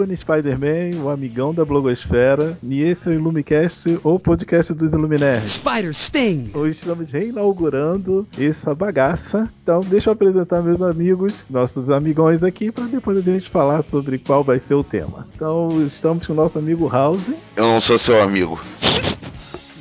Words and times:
Ebony 0.00 0.16
Spider-Man, 0.16 1.02
o 1.02 1.10
amigão 1.10 1.52
da 1.52 1.62
blogosfera, 1.62 2.56
e 2.62 2.82
esse 2.82 3.06
é 3.08 3.12
o 3.12 3.14
Illumicast, 3.14 4.00
o 4.02 4.18
podcast 4.18 4.72
dos 4.72 4.94
Illuminaires. 4.94 5.52
Spider 5.52 5.92
Sting! 5.92 6.50
Hoje 6.54 6.78
estamos 6.78 7.12
reinaugurando 7.12 8.26
essa 8.38 8.74
bagaça. 8.74 9.50
Então, 9.62 9.80
deixa 9.80 10.08
eu 10.08 10.14
apresentar 10.14 10.62
meus 10.62 10.80
amigos, 10.80 11.44
nossos 11.50 11.90
amigões 11.90 12.42
aqui, 12.42 12.72
para 12.72 12.84
depois 12.84 13.18
a 13.18 13.20
gente 13.20 13.50
falar 13.50 13.82
sobre 13.82 14.16
qual 14.18 14.42
vai 14.42 14.58
ser 14.58 14.72
o 14.72 14.82
tema. 14.82 15.28
Então, 15.34 15.68
estamos 15.86 16.26
com 16.26 16.32
o 16.32 16.36
nosso 16.36 16.58
amigo 16.58 16.88
House. 16.88 17.28
Eu 17.54 17.64
não 17.64 17.80
sou 17.80 17.98
seu 17.98 18.22
amigo. 18.22 18.58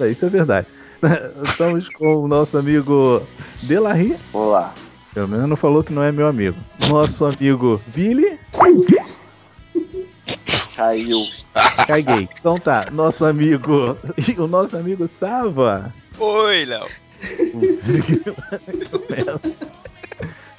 É, 0.01 0.09
isso 0.09 0.25
é 0.25 0.29
verdade. 0.29 0.67
Estamos 1.45 1.87
com 1.87 2.25
o 2.25 2.27
nosso 2.27 2.57
amigo 2.57 3.21
Delarry. 3.63 4.17
Olá. 4.33 4.73
Pelo 5.13 5.29
menos 5.29 5.47
não 5.47 5.55
falou 5.55 5.81
que 5.81 5.93
não 5.93 6.03
é 6.03 6.11
meu 6.11 6.27
amigo. 6.27 6.57
Nosso 6.77 7.23
amigo 7.23 7.81
Vili. 7.87 8.37
Caiu. 10.79 11.27
Caguei. 11.87 12.29
Então 12.39 12.57
tá, 12.57 12.87
nosso 12.89 13.25
amigo. 13.25 13.97
O 14.39 14.47
nosso 14.47 14.77
amigo 14.77 15.09
Sava. 15.09 15.93
Oi, 16.17 16.63
Léo. 16.63 16.79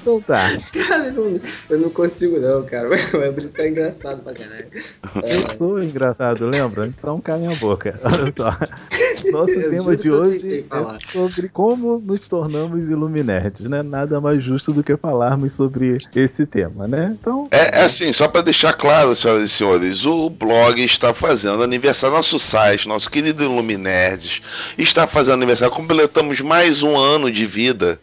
Então 0.01 0.21
tá. 0.21 0.49
Cara, 0.89 1.07
eu 1.07 1.13
não, 1.13 1.41
eu 1.69 1.79
não 1.79 1.91
consigo 1.91 2.39
não, 2.39 2.65
cara. 2.65 2.89
O 3.13 3.23
Ebro 3.23 3.49
tá 3.49 3.67
engraçado 3.67 4.23
pra 4.23 4.33
caralho. 4.33 4.67
Eu 5.23 5.57
sou 5.57 5.83
engraçado, 5.83 6.47
lembra? 6.47 6.87
Então 6.87 7.21
calem 7.21 7.49
a 7.49 7.55
boca. 7.57 7.99
Olha 8.05 8.33
só. 8.37 9.31
Nosso 9.31 9.51
Eu 9.51 9.71
tema 9.71 9.97
de 9.97 10.11
hoje 10.11 10.65
é 10.71 11.13
sobre 11.13 11.49
como 11.49 11.99
nos 11.99 12.29
tornamos 12.29 12.89
iluminerds, 12.89 13.67
né? 13.67 13.83
Nada 13.83 14.21
mais 14.21 14.43
justo 14.43 14.73
do 14.73 14.83
que 14.83 14.97
falarmos 14.97 15.53
sobre 15.53 15.99
esse 16.15 16.47
tema, 16.47 16.87
né? 16.87 17.17
Então, 17.21 17.49
É, 17.51 17.81
é 17.81 17.85
assim, 17.85 18.13
só 18.13 18.29
para 18.29 18.43
deixar 18.43 18.73
claro, 18.73 19.15
senhoras 19.15 19.43
e 19.43 19.49
senhores, 19.49 20.05
o 20.07 20.31
blog 20.31 20.83
está 20.83 21.13
fazendo 21.13 21.63
aniversário, 21.63 22.17
nosso 22.17 22.39
site, 22.39 22.89
nosso 22.89 23.11
querido 23.11 23.43
Iluminerds, 23.43 24.41
está 24.79 25.07
fazendo 25.07 25.35
aniversário, 25.35 25.75
completamos 25.75 26.41
mais 26.41 26.83
um 26.83 26.97
ano 26.97 27.31
de 27.31 27.45
vida. 27.45 28.01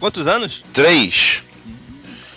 Quantos 0.00 0.26
anos? 0.26 0.62
Três. 0.72 1.42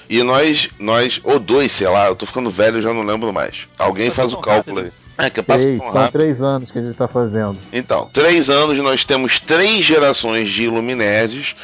E 0.09 0.21
nós, 0.21 0.69
nós, 0.77 1.19
ou 1.23 1.39
dois, 1.39 1.71
sei 1.71 1.87
lá, 1.87 2.07
eu 2.07 2.15
tô 2.15 2.25
ficando 2.25 2.51
velho, 2.51 2.81
já 2.81 2.93
não 2.93 3.03
lembro 3.03 3.33
mais. 3.33 3.67
Alguém 3.79 4.09
Passou 4.09 4.15
faz 4.15 4.33
o 4.33 4.35
tão 4.35 4.41
cálculo 4.43 4.79
aí. 4.81 4.91
É, 5.17 5.29
que 5.29 5.41
passa 5.41 5.65
três, 5.65 5.81
tão 5.81 5.91
são 5.91 6.07
três 6.11 6.41
anos 6.41 6.71
que 6.71 6.79
a 6.79 6.81
gente 6.81 6.95
tá 6.95 7.07
fazendo. 7.07 7.57
Então, 7.71 8.09
três 8.11 8.49
anos 8.49 8.77
nós 8.79 9.03
temos 9.03 9.39
três 9.39 9.85
gerações 9.85 10.49
de 10.49 10.63
Iluminerds, 10.63 11.55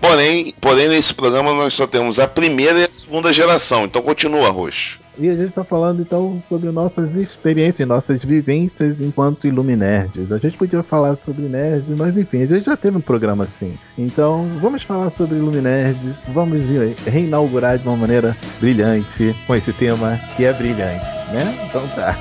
porém, 0.00 0.54
porém 0.60 0.88
nesse 0.88 1.12
programa 1.12 1.54
nós 1.54 1.74
só 1.74 1.86
temos 1.86 2.18
a 2.18 2.28
primeira 2.28 2.78
e 2.78 2.84
a 2.84 2.92
segunda 2.92 3.32
geração. 3.32 3.84
Então 3.84 4.00
continua, 4.02 4.50
Roxo. 4.50 4.98
E 5.18 5.28
a 5.28 5.34
gente 5.34 5.52
tá 5.52 5.64
falando 5.64 6.00
então 6.00 6.40
sobre 6.48 6.70
nossas 6.70 7.16
experiências, 7.16 7.88
nossas 7.88 8.24
vivências 8.24 9.00
enquanto 9.00 9.48
iluminerds. 9.48 10.30
A 10.30 10.38
gente 10.38 10.56
podia 10.56 10.82
falar 10.82 11.16
sobre 11.16 11.42
nerds, 11.42 11.96
mas 11.96 12.16
enfim, 12.16 12.42
a 12.42 12.46
gente 12.46 12.64
já 12.64 12.76
teve 12.76 12.96
um 12.96 13.00
programa 13.00 13.44
assim. 13.44 13.76
Então, 13.96 14.44
vamos 14.60 14.84
falar 14.84 15.10
sobre 15.10 15.36
iluminerds, 15.36 16.16
vamos 16.28 16.62
reinaugurar 17.04 17.78
de 17.78 17.88
uma 17.88 17.96
maneira 17.96 18.36
brilhante 18.60 19.34
com 19.46 19.54
esse 19.56 19.72
tema 19.72 20.18
que 20.36 20.44
é 20.44 20.52
brilhante, 20.52 21.04
né? 21.32 21.52
Então 21.68 21.82
tá. 21.96 22.16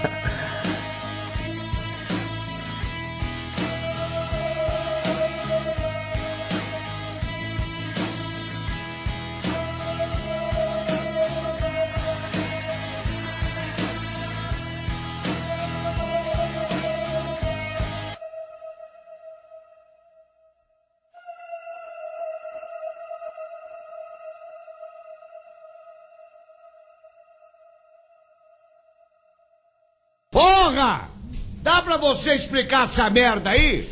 Dá 31.78 31.84
pra 31.84 31.98
você 31.98 32.34
explicar 32.34 32.86
essa 32.86 33.08
merda 33.08 33.52
aí? 33.52 33.88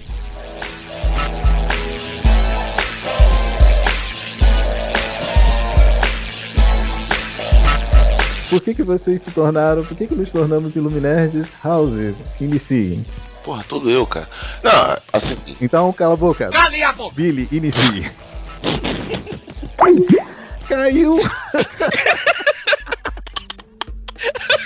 Por 8.49 8.59
que, 8.59 8.73
que 8.73 8.81
vocês 8.81 9.21
se 9.21 9.29
tornaram, 9.29 9.83
por 9.83 9.95
que, 9.95 10.07
que 10.07 10.15
nos 10.15 10.31
tornamos 10.31 10.75
iluminerds? 10.75 11.45
House, 11.63 12.15
iniciem. 12.41 13.05
Porra, 13.43 13.63
tudo 13.69 13.87
eu, 13.87 14.07
cara. 14.07 14.27
Não, 14.63 14.97
assim, 15.13 15.37
Então, 15.61 15.93
cala 15.93 16.15
a 16.15 16.17
boca. 16.17 16.49
Cale 16.49 16.81
a 16.81 16.91
boca! 16.91 17.15
Billy, 17.15 17.47
inicie. 17.51 18.11
Caiu! 20.67 21.19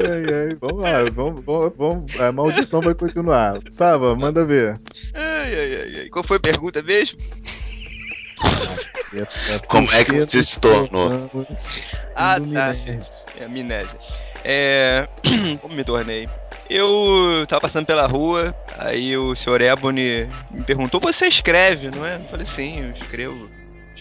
ai, 0.00 0.34
ai, 0.48 0.54
vamos 0.60 0.82
lá, 0.82 1.04
vamos, 1.10 1.44
vamos, 1.44 1.72
vamos, 1.76 2.20
a 2.20 2.32
maldição 2.32 2.80
vai 2.80 2.94
continuar. 2.94 3.60
Sava, 3.70 4.14
manda 4.16 4.44
ver. 4.44 4.80
Ai, 5.14 5.54
ai, 5.54 5.74
ai, 5.76 5.98
ai. 6.00 6.08
Qual 6.08 6.24
foi 6.24 6.36
a 6.36 6.40
pergunta 6.40 6.82
mesmo? 6.82 7.18
Como 9.68 9.90
é 9.92 10.04
que 10.04 10.12
você 10.12 10.42
se 10.42 10.60
tornou? 10.60 11.30
Ah, 12.14 12.38
tá. 12.40 12.74
É 13.38 13.44
amnésia. 13.44 13.98
É. 14.44 15.06
Como 15.60 15.74
me 15.74 15.84
tornei? 15.84 16.28
Eu 16.68 17.46
tava 17.48 17.62
passando 17.62 17.86
pela 17.86 18.06
rua, 18.06 18.54
aí 18.76 19.16
o 19.16 19.34
senhor 19.36 19.60
Ebony 19.60 20.28
me 20.50 20.64
perguntou: 20.64 21.00
Você 21.00 21.26
escreve, 21.26 21.90
não 21.90 22.04
é? 22.04 22.16
Eu 22.16 22.24
falei: 22.24 22.46
Sim, 22.46 22.80
eu 22.80 22.90
escrevo. 22.92 23.48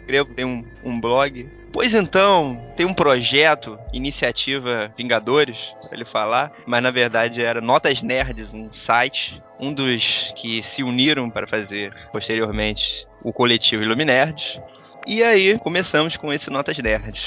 Escrevo, 0.06 0.36
tem 0.36 0.46
um, 0.46 0.63
um 0.84 1.00
blog. 1.00 1.50
Pois 1.74 1.94
então, 1.94 2.62
tem 2.78 2.86
um 2.86 2.94
projeto, 2.94 3.78
iniciativa 3.92 4.94
Vingadores, 4.96 5.57
pra 5.88 5.98
ele 5.98 6.06
falar, 6.06 6.52
mas 6.66 6.81
na 6.81 6.92
verdade 6.92 7.42
era 7.42 7.60
Notas 7.60 8.02
Nerds, 8.04 8.54
um 8.54 8.72
site, 8.72 9.42
um 9.60 9.74
dos 9.74 10.31
que 10.40 10.62
se 10.62 10.84
uniram 10.84 11.30
para 11.30 11.48
fazer 11.48 11.92
posteriormente 12.12 13.06
o 13.24 13.34
coletivo 13.34 13.81
Iluminerds. 13.81 14.60
E 15.07 15.24
aí 15.24 15.57
começamos 15.57 16.16
com 16.16 16.31
esse 16.31 16.52
Notas 16.52 16.78
Nerds, 16.78 17.22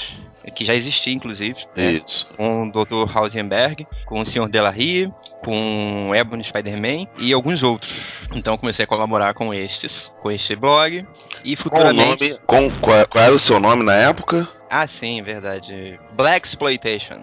que 0.55 0.63
já 0.63 0.73
existia 0.73 1.13
inclusive, 1.13 1.59
né? 1.75 1.91
Isso. 1.91 2.33
com 2.35 2.63
o 2.63 2.71
Dr. 2.71 3.17
Hausenberg, 3.17 3.85
com 4.05 4.21
o 4.21 4.25
Sr. 4.25 4.47
Delarue, 4.49 5.13
com 5.43 6.09
o 6.09 6.15
Ebony 6.15 6.43
Spider-Man 6.45 7.07
e 7.19 7.33
alguns 7.33 7.61
outros. 7.61 7.93
Então 8.33 8.57
comecei 8.57 8.85
a 8.85 8.87
colaborar 8.87 9.33
com 9.33 9.53
estes, 9.53 10.11
com 10.21 10.31
este 10.31 10.55
blog 10.55 11.05
e 11.43 11.55
futuramente. 11.55 12.29
nome? 12.29 12.41
Com, 12.45 12.69
qual, 12.79 13.07
qual 13.07 13.23
era 13.23 13.33
o 13.33 13.39
seu 13.39 13.59
nome 13.59 13.83
na 13.83 13.95
época? 13.95 14.47
Ah, 14.69 14.87
sim, 14.87 15.21
verdade. 15.21 15.99
Black 16.13 16.47
Exploitation. 16.47 17.19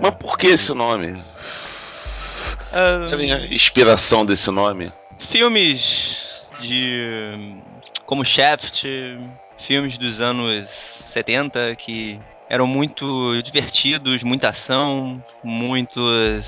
Mas 0.00 0.14
por 0.14 0.36
que 0.36 0.48
esse 0.48 0.74
nome? 0.74 1.22
Você 3.02 3.16
tem 3.16 3.32
a 3.32 3.46
inspiração 3.46 4.26
desse 4.26 4.50
nome? 4.50 4.92
filmes 5.30 6.16
de. 6.60 7.56
como 8.06 8.24
Shaft, 8.24 8.84
filmes 9.66 9.98
dos 9.98 10.20
anos 10.20 10.66
70 11.12 11.76
que 11.76 12.18
eram 12.48 12.66
muito 12.66 13.40
divertidos, 13.42 14.22
muita 14.22 14.50
ação, 14.50 15.22
muitos 15.42 16.44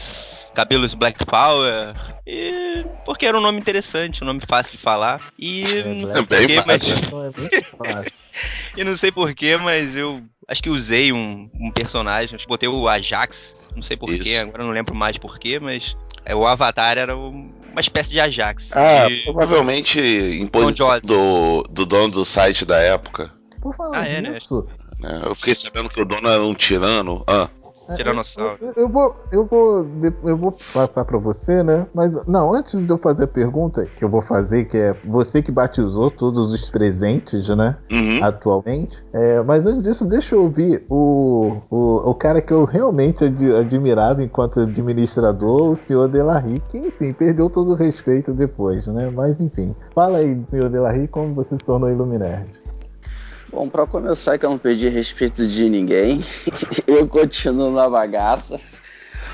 cabelos 0.56 0.94
Black 0.94 1.24
Power. 1.26 1.94
E 2.26 2.84
porque 3.04 3.26
era 3.26 3.38
um 3.38 3.40
nome 3.42 3.58
interessante, 3.60 4.24
um 4.24 4.26
nome 4.26 4.40
fácil 4.48 4.72
de 4.76 4.82
falar. 4.82 5.20
E 5.38 5.60
não 5.60 6.12
sei 6.12 6.26
Bem 6.26 6.48
porquê, 6.48 6.62
mas, 6.66 6.82
fácil. 6.82 8.24
É 8.74 8.80
e 8.80 8.84
não 8.84 8.96
sei 8.96 9.12
porquê, 9.12 9.56
mas 9.56 9.94
eu 9.94 10.20
acho 10.48 10.62
que 10.62 10.70
usei 10.70 11.12
um, 11.12 11.48
um 11.54 11.70
personagem, 11.70 12.34
acho 12.34 12.44
que 12.44 12.48
botei 12.48 12.68
o 12.68 12.88
Ajax, 12.88 13.36
não 13.76 13.82
sei 13.82 13.96
porquê, 13.96 14.36
agora 14.40 14.62
eu 14.62 14.66
não 14.66 14.72
lembro 14.72 14.94
mais 14.94 15.16
porquê, 15.18 15.60
mas 15.60 15.94
é, 16.24 16.34
o 16.34 16.46
Avatar 16.46 16.98
era 16.98 17.16
um- 17.16 17.52
uma 17.70 17.80
espécie 17.80 18.10
de 18.10 18.18
Ajax. 18.18 18.68
Ah, 18.72 19.08
E- 19.08 19.22
provavelmente 19.24 20.00
imposição 20.40 20.98
do, 21.04 21.62
do 21.70 21.84
dono 21.86 22.12
do 22.12 22.24
site 22.24 22.64
da 22.64 22.78
época. 22.80 23.28
Por 23.60 23.74
falar 23.76 24.00
Ah, 24.00 24.06
é, 24.08 24.20
né? 24.22 24.30
nisso, 24.30 24.66
né? 24.98 25.22
Eu 25.24 25.34
fiquei 25.34 25.54
sabendo 25.54 25.88
que 25.90 26.00
o 26.00 26.04
dono 26.04 26.28
era 26.28 26.42
um 26.42 26.54
tirano. 26.54 27.22
Ah, 27.26 27.48
é, 27.48 27.55
Tiranossauro. 27.94 28.58
Eu, 28.60 28.72
eu 28.76 28.88
vou, 28.88 29.16
eu 29.30 29.44
vou, 29.46 29.86
eu 30.24 30.36
vou 30.36 30.56
passar 30.72 31.04
pra 31.04 31.18
você, 31.18 31.62
né? 31.62 31.86
Mas 31.94 32.24
não, 32.26 32.52
antes 32.52 32.84
de 32.86 32.92
eu 32.92 32.98
fazer 32.98 33.24
a 33.24 33.28
pergunta 33.28 33.86
que 33.96 34.04
eu 34.04 34.08
vou 34.08 34.22
fazer, 34.22 34.64
que 34.64 34.76
é 34.76 34.94
você 35.04 35.40
que 35.42 35.52
batizou 35.52 36.10
todos 36.10 36.52
os 36.52 36.68
presentes, 36.70 37.48
né? 37.50 37.76
uhum. 37.92 38.18
Atualmente. 38.22 38.96
É, 39.12 39.42
mas 39.42 39.66
antes 39.66 39.82
disso, 39.82 40.04
deixa 40.08 40.34
eu 40.34 40.42
ouvir 40.42 40.84
o, 40.88 41.56
o, 41.70 42.10
o 42.10 42.14
cara 42.14 42.40
que 42.40 42.52
eu 42.52 42.64
realmente 42.64 43.24
ad- 43.24 43.54
admirava 43.54 44.22
enquanto 44.22 44.60
administrador, 44.60 45.70
o 45.70 45.76
senhor 45.76 46.08
Delarry, 46.08 46.62
que 46.68 46.78
enfim, 46.78 47.12
perdeu 47.12 47.48
todo 47.50 47.72
o 47.72 47.74
respeito 47.74 48.32
depois, 48.32 48.86
né? 48.86 49.10
Mas 49.14 49.40
enfim, 49.40 49.74
fala 49.94 50.18
aí, 50.18 50.40
senhor 50.48 50.68
Delarry, 50.68 51.06
como 51.08 51.34
você 51.34 51.50
se 51.56 51.64
tornou 51.64 51.90
Illuminerd. 51.90 52.48
Bom, 53.50 53.68
pra 53.68 53.86
começar, 53.86 54.38
que 54.38 54.44
eu 54.44 54.50
não 54.50 54.58
perdi 54.58 54.88
respeito 54.88 55.46
de 55.46 55.68
ninguém, 55.68 56.24
eu 56.86 57.06
continuo 57.08 57.70
na 57.70 57.88
bagaça. 57.88 58.58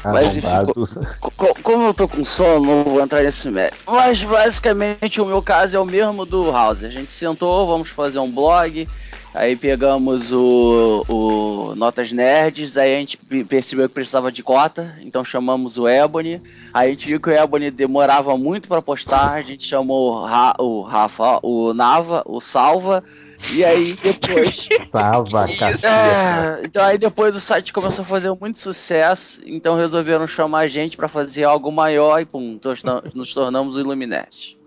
Mas 0.05 0.37
enfim, 0.37 0.47
Arrombados. 0.49 0.99
Co- 1.21 1.31
co- 1.31 1.55
como 1.63 1.85
eu 1.87 1.95
tô 1.95 2.09
com 2.09 2.25
sono, 2.25 2.61
não 2.67 2.85
vou 2.85 3.01
entrar 3.01 3.23
nesse 3.23 3.49
mérito. 3.51 3.85
Mas 3.87 4.23
basicamente 4.23 5.21
o 5.21 5.27
meu 5.27 5.41
caso 5.41 5.77
é 5.77 5.81
o 5.81 5.85
mesmo 5.85 6.27
do 6.27 6.51
House. 6.51 6.83
A 6.83 6.89
gente 6.89 7.13
sentou, 7.13 7.67
vamos 7.67 7.89
fazer 7.89 8.19
um 8.19 8.31
blog. 8.31 8.89
Aí 9.35 9.57
pegamos 9.57 10.31
o, 10.33 11.05
o 11.09 11.75
Notas 11.75 12.13
Nerds, 12.13 12.77
aí 12.77 12.97
a 12.97 12.99
gente 12.99 13.17
pe- 13.17 13.45
percebeu 13.45 13.89
que 13.89 13.95
precisava 13.95 14.31
de 14.31 14.43
cota, 14.43 14.95
então 15.01 15.25
chamamos 15.25 15.79
o 15.79 15.89
Ebony. 15.89 16.39
Aí 16.75 16.89
a 16.89 16.93
gente 16.93 17.07
viu 17.07 17.21
que 17.21 17.31
o 17.31 17.33
Ebony 17.33 17.71
demorava 17.71 18.37
muito 18.37 18.69
pra 18.69 18.83
postar, 18.83 19.33
a 19.35 19.41
gente 19.41 19.65
chamou 19.67 20.17
o, 20.17 20.25
Ra- 20.25 20.55
o 20.59 20.83
Rafa, 20.83 21.39
o 21.43 21.73
Nava, 21.73 22.23
o 22.27 22.41
Salva. 22.41 23.03
E 23.51 23.65
aí 23.65 23.95
depois 23.95 24.69
Salva, 24.89 25.49
caceta. 25.59 25.87
é, 25.89 26.61
então 26.65 26.85
aí 26.85 26.97
depois 26.97 27.35
o 27.37 27.41
site 27.41 27.73
começou 27.73 28.03
a 28.05 28.07
fazer 28.09 28.31
muito 28.41 28.59
sucesso, 28.59 29.41
então 29.47 29.75
resolveram 29.77 30.27
chamar 30.27 30.61
a 30.61 30.67
gente 30.69 30.97
pra 30.97 31.09
fazer 31.09 31.45
algo 31.45 31.71
maior 31.73 32.21
e 32.21 32.25
pum, 32.25 32.59
nos 33.15 33.35
tornamos 33.35 33.77
o 33.77 33.81
Illuminati. 33.81 34.59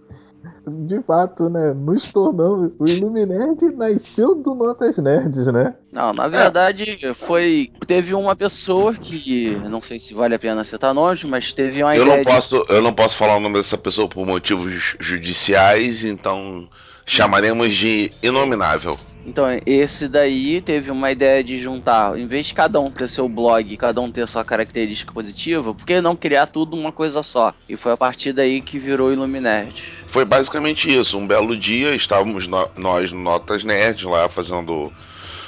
De 0.67 1.01
fato, 1.01 1.49
né? 1.49 1.73
Nos 1.73 2.07
tornamos. 2.09 2.71
O 2.77 2.87
Illuminerd 2.87 3.63
nasceu 3.75 4.35
do 4.35 4.53
Notas 4.53 4.95
Nerds, 4.97 5.47
né? 5.47 5.73
Não, 5.91 6.13
na 6.13 6.27
verdade 6.27 6.99
foi 7.15 7.71
teve 7.87 8.13
uma 8.13 8.35
pessoa 8.35 8.93
que 8.93 9.55
não 9.69 9.81
sei 9.81 9.99
se 9.99 10.13
vale 10.13 10.35
a 10.35 10.39
pena 10.39 10.63
citar 10.63 10.93
nomes, 10.93 11.23
mas 11.23 11.51
teve 11.51 11.81
uma 11.81 11.95
Eu 11.95 12.03
ideia 12.03 12.17
não 12.17 12.23
de- 12.23 12.29
posso, 12.31 12.63
eu 12.69 12.81
não 12.81 12.93
posso 12.93 13.15
falar 13.17 13.37
o 13.37 13.39
nome 13.39 13.55
dessa 13.55 13.77
pessoa 13.77 14.07
por 14.07 14.23
motivos 14.23 14.95
judiciais, 14.99 16.03
então 16.03 16.69
chamaremos 17.05 17.73
de 17.73 18.11
inominável. 18.23 18.97
Então, 19.27 19.45
esse 19.65 20.07
daí 20.07 20.61
teve 20.61 20.91
uma 20.91 21.11
ideia 21.11 21.43
de 21.43 21.59
juntar, 21.59 22.15
em 22.17 22.27
vez 22.27 22.45
de 22.45 22.53
cada 22.53 22.79
um 22.79 22.91
ter 22.91 23.09
seu 23.09 23.27
blog, 23.27 23.75
cada 23.75 23.99
um 23.99 24.11
ter 24.11 24.27
sua 24.27 24.45
característica 24.45 25.11
positiva, 25.11 25.73
por 25.73 25.83
que 25.83 25.99
não 25.99 26.15
criar 26.15 26.45
tudo 26.45 26.75
uma 26.77 26.91
coisa 26.91 27.23
só? 27.23 27.51
E 27.67 27.75
foi 27.75 27.91
a 27.93 27.97
partir 27.97 28.33
daí 28.33 28.61
que 28.61 28.77
virou 28.77 29.11
Illuminerd. 29.11 29.81
Foi 30.05 30.23
basicamente 30.25 30.95
isso. 30.95 31.17
Um 31.17 31.25
belo 31.25 31.57
dia 31.57 31.95
estávamos 31.95 32.47
no- 32.47 32.69
nós 32.77 33.11
no 33.11 33.19
Notas 33.19 33.63
Nerd 33.63 34.05
lá 34.05 34.29
fazendo 34.29 34.93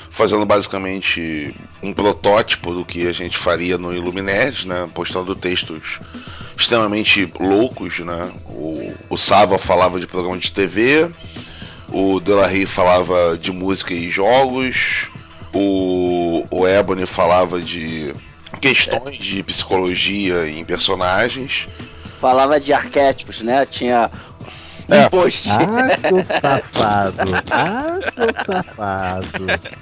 fazendo 0.10 0.44
basicamente 0.48 1.54
um 1.84 1.94
protótipo 1.94 2.74
do 2.74 2.84
que 2.84 3.06
a 3.08 3.12
gente 3.12 3.38
faria 3.38 3.78
no 3.78 3.94
Illuminerd, 3.94 4.68
né? 4.68 4.90
Postando 4.92 5.36
textos 5.36 6.00
extremamente 6.58 7.32
loucos, 7.40 8.00
né? 8.00 8.32
O, 8.46 8.92
o 9.12 9.16
Sava 9.18 9.60
falava 9.60 10.00
de 10.00 10.08
programa 10.08 10.40
de 10.40 10.52
TV, 10.52 11.08
o 11.90 12.20
Delarry 12.20 12.66
falava 12.66 13.38
de 13.40 13.52
música 13.52 13.94
e 13.94 14.10
jogos, 14.10 15.08
o, 15.54 16.46
o 16.52 16.68
Ebony 16.68 17.06
falava 17.06 17.62
de 17.62 18.14
questões 18.62 19.18
de 19.18 19.42
psicologia 19.44 20.50
em 20.50 20.64
personagens. 20.66 21.68
Falava 22.20 22.60
de 22.60 22.74
arquétipos, 22.74 23.42
né? 23.42 23.66
Tinha 23.66 24.10
um 24.90 24.94
É. 24.96 25.10
post. 25.10 25.50
Ah, 25.50 25.98
seu 26.00 26.24
safado. 26.24 27.32
Ah, 27.52 27.98
seu 28.16 28.34
safado. 28.46 29.28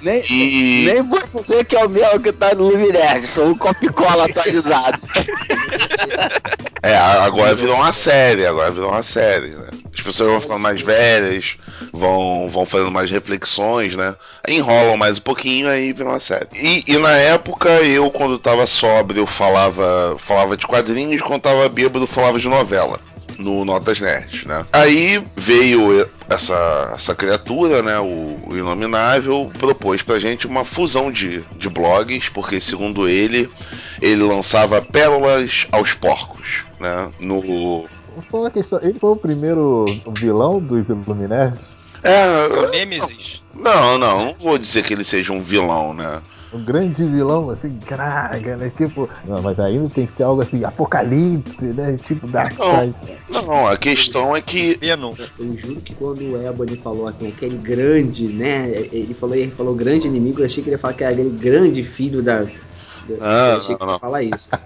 Nem, 0.02 0.20
E- 0.30 0.84
nem 0.92 1.02
vou 1.02 1.24
dizer 1.26 1.64
que 1.64 1.76
é 1.76 1.84
o 1.84 1.88
meu 1.88 2.18
que 2.20 2.32
tá 2.32 2.54
no 2.54 2.68
Luminerd, 2.68 3.26
sou 3.26 3.46
um 3.48 3.54
copy-cola 3.56 4.26
atualizado. 4.26 4.98
É, 6.82 6.96
agora 6.96 7.54
virou 7.54 7.76
uma 7.76 7.92
série, 7.92 8.46
agora 8.46 8.70
virou 8.70 8.90
uma 8.90 9.02
série, 9.02 9.48
né? 9.50 9.68
As 9.94 10.00
pessoas 10.00 10.30
vão 10.30 10.40
ficando 10.40 10.60
mais 10.60 10.80
velhas, 10.80 11.56
vão, 11.96 12.48
vão 12.48 12.66
fazendo 12.66 12.90
mais 12.90 13.10
reflexões, 13.10 13.96
né? 13.96 14.14
Enrolam 14.46 14.96
mais 14.96 15.18
um 15.18 15.22
pouquinho, 15.22 15.68
aí 15.68 15.92
vira 15.92 16.08
uma 16.08 16.20
série. 16.20 16.48
E, 16.54 16.84
e 16.86 16.98
na 16.98 17.16
época, 17.16 17.68
eu, 17.82 18.10
quando 18.10 18.38
tava 18.38 18.66
sóbrio, 18.66 19.22
eu 19.22 19.26
falava, 19.26 20.16
falava 20.18 20.56
de 20.56 20.66
quadrinhos, 20.66 21.22
quando 21.22 21.42
tava 21.42 21.68
bêbado, 21.68 22.06
falava 22.06 22.38
de 22.38 22.48
novela. 22.48 23.00
No 23.38 23.66
Notas 23.66 24.00
Nerd, 24.00 24.48
né? 24.48 24.64
Aí 24.72 25.22
veio 25.36 26.08
essa, 26.26 26.94
essa 26.96 27.14
criatura, 27.14 27.82
né? 27.82 27.98
O, 27.98 28.38
o 28.46 28.56
Inominável, 28.56 29.50
propôs 29.58 30.00
pra 30.00 30.18
gente 30.18 30.46
uma 30.46 30.64
fusão 30.64 31.12
de, 31.12 31.44
de 31.58 31.68
blogs, 31.68 32.30
porque 32.30 32.58
segundo 32.58 33.06
ele, 33.06 33.50
ele 34.00 34.22
lançava 34.22 34.80
pérolas 34.80 35.66
aos 35.70 35.92
porcos, 35.92 36.64
né? 36.80 37.10
No. 37.20 37.84
Só 38.20 38.40
uma 38.40 38.50
questão. 38.50 38.80
Ele 38.82 38.94
foi 38.94 39.10
o 39.10 39.16
primeiro 39.16 39.84
vilão 40.14 40.58
dos 40.58 40.88
Illuminerd? 40.88 41.58
É, 42.02 42.70
Nemesis. 42.70 43.40
não, 43.54 43.98
não, 43.98 44.26
não 44.26 44.34
vou 44.38 44.58
dizer 44.58 44.82
que 44.82 44.92
ele 44.92 45.04
seja 45.04 45.32
um 45.32 45.42
vilão, 45.42 45.92
né? 45.94 46.20
O 46.52 46.58
grande 46.58 47.04
vilão, 47.04 47.50
assim, 47.50 47.76
graga, 47.86 48.56
né? 48.56 48.70
Tipo. 48.74 49.08
Não, 49.26 49.42
mas 49.42 49.58
ainda 49.58 49.90
tem 49.90 50.06
que 50.06 50.16
ser 50.16 50.22
algo 50.22 50.42
assim, 50.42 50.64
apocalipse, 50.64 51.64
né? 51.64 51.98
Tipo, 52.06 52.28
da 52.28 52.48
Não, 53.28 53.42
não, 53.42 53.66
a 53.66 53.76
questão 53.76 54.34
é 54.34 54.40
que. 54.40 54.76
Venom. 54.80 55.12
Eu 55.38 55.56
juro 55.56 55.80
que 55.80 55.94
quando 55.94 56.22
o 56.22 56.40
Ebony 56.40 56.76
falou 56.76 57.08
assim, 57.08 57.28
aquele 57.28 57.58
grande, 57.58 58.28
né? 58.28 58.70
Ele 58.92 59.12
falou, 59.12 59.34
ele 59.34 59.50
falou 59.50 59.74
grande 59.74 60.06
inimigo, 60.06 60.40
eu 60.40 60.44
achei 60.44 60.62
que 60.62 60.70
ele 60.70 60.76
ia 60.76 60.78
falar 60.78 60.94
que 60.94 61.02
era 61.02 61.12
aquele 61.12 61.30
grande 61.30 61.82
filho 61.82 62.22
da. 62.22 62.46
Da- 63.06 63.16
Ah, 63.20 63.52
eu 63.54 63.58
achei 63.58 63.74
que 63.76 63.80
não, 63.84 63.92
não. 63.92 63.98
falar 63.98 64.22
isso. 64.22 64.48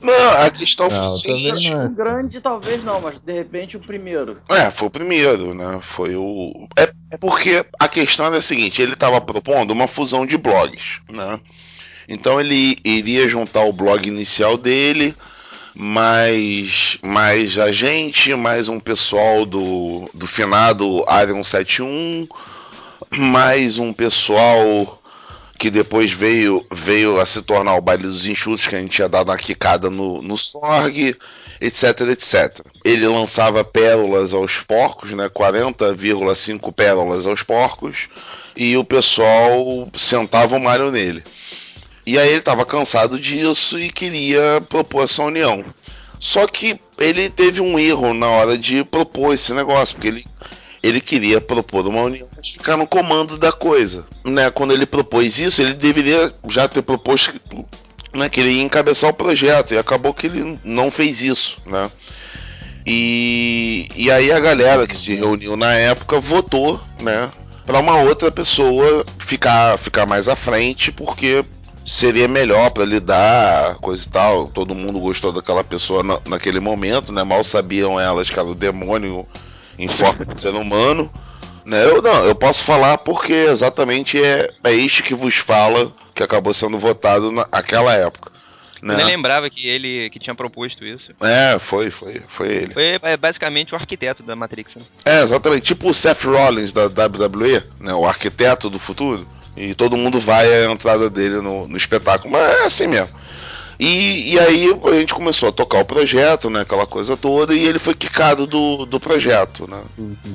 Não, 0.00 0.30
a 0.42 0.50
questão 0.50 0.88
Não, 0.88 1.08
o 1.08 1.10
seguinte. 1.10 1.48
também 1.52 1.70
não 1.70 1.82
é. 1.82 1.84
Um 1.86 1.94
grande 1.94 2.40
talvez 2.40 2.82
não, 2.82 3.00
mas 3.02 3.20
de 3.20 3.32
repente 3.34 3.76
o 3.76 3.80
primeiro. 3.80 4.38
É, 4.48 4.70
foi 4.70 4.88
o 4.88 4.90
primeiro, 4.90 5.52
né? 5.54 5.78
Foi 5.82 6.16
o. 6.16 6.66
É, 6.76 6.84
é 7.12 7.18
porque 7.20 7.64
a 7.78 7.86
questão 7.86 8.24
era 8.26 8.38
a 8.38 8.42
seguinte: 8.42 8.80
ele 8.80 8.94
estava 8.94 9.20
propondo 9.20 9.72
uma 9.72 9.86
fusão 9.86 10.24
de 10.24 10.38
blogs, 10.38 11.00
né? 11.10 11.38
Então 12.08 12.40
ele 12.40 12.76
iria 12.82 13.28
juntar 13.28 13.64
o 13.64 13.72
blog 13.74 14.06
inicial 14.08 14.56
dele, 14.56 15.14
mais, 15.74 16.98
mais 17.02 17.58
a 17.58 17.70
gente, 17.70 18.34
mais 18.34 18.68
um 18.68 18.80
pessoal 18.80 19.44
do, 19.44 20.08
do 20.14 20.26
finado 20.26 21.04
Arion 21.06 21.44
71, 21.44 22.26
mais 23.16 23.78
um 23.78 23.92
pessoal 23.92 24.99
que 25.60 25.70
depois 25.70 26.10
veio, 26.10 26.66
veio 26.72 27.20
a 27.20 27.26
se 27.26 27.42
tornar 27.42 27.74
o 27.74 27.82
baile 27.82 28.04
dos 28.04 28.24
enxutos, 28.24 28.66
que 28.66 28.74
a 28.74 28.80
gente 28.80 28.92
tinha 28.92 29.10
dado 29.10 29.28
uma 29.28 29.36
quicada 29.36 29.90
no, 29.90 30.22
no 30.22 30.34
Sorg, 30.34 31.14
etc, 31.60 32.00
etc. 32.08 32.60
Ele 32.82 33.06
lançava 33.06 33.62
pérolas 33.62 34.32
aos 34.32 34.56
porcos, 34.60 35.12
né? 35.12 35.28
40,5 35.28 36.72
pérolas 36.72 37.26
aos 37.26 37.42
porcos, 37.42 38.08
e 38.56 38.74
o 38.78 38.82
pessoal 38.82 39.86
sentava 39.94 40.56
o 40.56 40.60
malho 40.60 40.90
nele. 40.90 41.22
E 42.06 42.18
aí 42.18 42.30
ele 42.30 42.38
estava 42.38 42.64
cansado 42.64 43.20
disso 43.20 43.78
e 43.78 43.90
queria 43.90 44.62
propor 44.66 45.04
essa 45.04 45.22
união. 45.22 45.62
Só 46.18 46.46
que 46.46 46.80
ele 46.96 47.28
teve 47.28 47.60
um 47.60 47.78
erro 47.78 48.14
na 48.14 48.28
hora 48.28 48.56
de 48.56 48.82
propor 48.82 49.34
esse 49.34 49.52
negócio, 49.52 49.94
porque 49.94 50.08
ele, 50.08 50.24
ele 50.82 51.00
queria 51.00 51.40
propor 51.40 51.86
uma 51.86 52.02
união, 52.02 52.28
mas 52.34 52.48
ficar 52.48 52.76
no 52.76 52.86
comando 52.86 53.38
da 53.38 53.52
coisa. 53.52 54.06
Né? 54.24 54.50
Quando 54.50 54.72
ele 54.72 54.86
propôs 54.86 55.38
isso, 55.38 55.60
ele 55.60 55.74
deveria 55.74 56.32
já 56.48 56.68
ter 56.68 56.82
proposto 56.82 57.34
né, 58.12 58.28
que 58.28 58.40
ele 58.40 58.50
ia 58.52 58.62
encabeçar 58.62 59.10
o 59.10 59.14
projeto, 59.14 59.72
e 59.72 59.78
acabou 59.78 60.14
que 60.14 60.26
ele 60.26 60.58
não 60.64 60.90
fez 60.90 61.22
isso. 61.22 61.58
Né? 61.66 61.90
E, 62.86 63.88
e 63.94 64.10
aí 64.10 64.32
a 64.32 64.40
galera 64.40 64.86
que 64.86 64.96
se 64.96 65.14
reuniu 65.14 65.56
na 65.56 65.74
época 65.74 66.18
votou 66.18 66.80
né, 67.00 67.30
para 67.66 67.78
uma 67.78 67.96
outra 67.98 68.30
pessoa 68.30 69.04
ficar, 69.18 69.78
ficar 69.78 70.06
mais 70.06 70.28
à 70.28 70.34
frente, 70.34 70.90
porque 70.90 71.44
seria 71.84 72.26
melhor 72.26 72.70
para 72.70 72.84
lidar, 72.84 73.74
coisa 73.76 74.04
e 74.06 74.10
tal. 74.10 74.48
Todo 74.48 74.74
mundo 74.74 74.98
gostou 74.98 75.30
daquela 75.32 75.62
pessoa 75.62 76.02
na, 76.02 76.20
naquele 76.26 76.60
momento, 76.60 77.12
né? 77.12 77.22
Mal 77.22 77.44
sabiam 77.44 77.98
elas 77.98 78.30
que 78.30 78.38
era 78.38 78.48
o 78.48 78.54
demônio 78.54 79.26
em 79.78 79.88
forma 79.88 80.24
de 80.24 80.38
ser 80.38 80.50
humano. 80.50 81.10
Né? 81.64 81.84
Eu 81.84 82.00
não, 82.02 82.24
eu 82.24 82.34
posso 82.34 82.64
falar 82.64 82.98
porque 82.98 83.32
exatamente 83.32 84.22
é, 84.22 84.48
é 84.64 84.72
este 84.72 85.02
que 85.02 85.14
vos 85.14 85.36
fala 85.36 85.92
que 86.14 86.22
acabou 86.22 86.52
sendo 86.52 86.78
votado 86.78 87.30
naquela 87.30 87.94
época. 87.94 88.30
Né? 88.82 88.94
Eu 88.94 88.98
nem 88.98 89.06
lembrava 89.06 89.50
que 89.50 89.66
ele 89.68 90.08
que 90.10 90.18
tinha 90.18 90.34
proposto 90.34 90.84
isso. 90.84 91.12
É, 91.20 91.58
foi, 91.58 91.90
foi, 91.90 92.22
foi 92.28 92.48
ele. 92.48 92.72
Foi 92.72 92.98
é, 93.02 93.16
basicamente 93.16 93.74
o 93.74 93.76
arquiteto 93.76 94.22
da 94.22 94.34
Matrix. 94.34 94.74
Né? 94.74 94.82
É, 95.04 95.22
exatamente. 95.22 95.64
Tipo 95.64 95.90
o 95.90 95.94
Seth 95.94 96.24
Rollins 96.24 96.72
da 96.72 96.86
WWE, 96.86 97.62
né? 97.78 97.92
O 97.94 98.06
arquiteto 98.06 98.70
do 98.70 98.78
futuro. 98.78 99.26
E 99.56 99.74
todo 99.74 99.96
mundo 99.96 100.18
vai 100.18 100.46
à 100.46 100.70
entrada 100.70 101.10
dele 101.10 101.36
no, 101.42 101.68
no 101.68 101.76
espetáculo. 101.76 102.32
Mas 102.32 102.42
é 102.42 102.64
assim 102.64 102.86
mesmo. 102.86 103.10
E, 103.80 104.34
e, 104.34 104.38
aí 104.38 104.78
a 104.84 104.94
gente 105.00 105.14
começou 105.14 105.48
a 105.48 105.52
tocar 105.52 105.80
o 105.80 105.84
projeto, 105.86 106.50
né? 106.50 106.60
Aquela 106.60 106.86
coisa 106.86 107.16
toda, 107.16 107.54
e 107.54 107.64
ele 107.64 107.78
foi 107.78 107.94
quicado 107.94 108.46
do, 108.46 108.84
do 108.84 109.00
projeto, 109.00 109.66
né? 109.66 109.80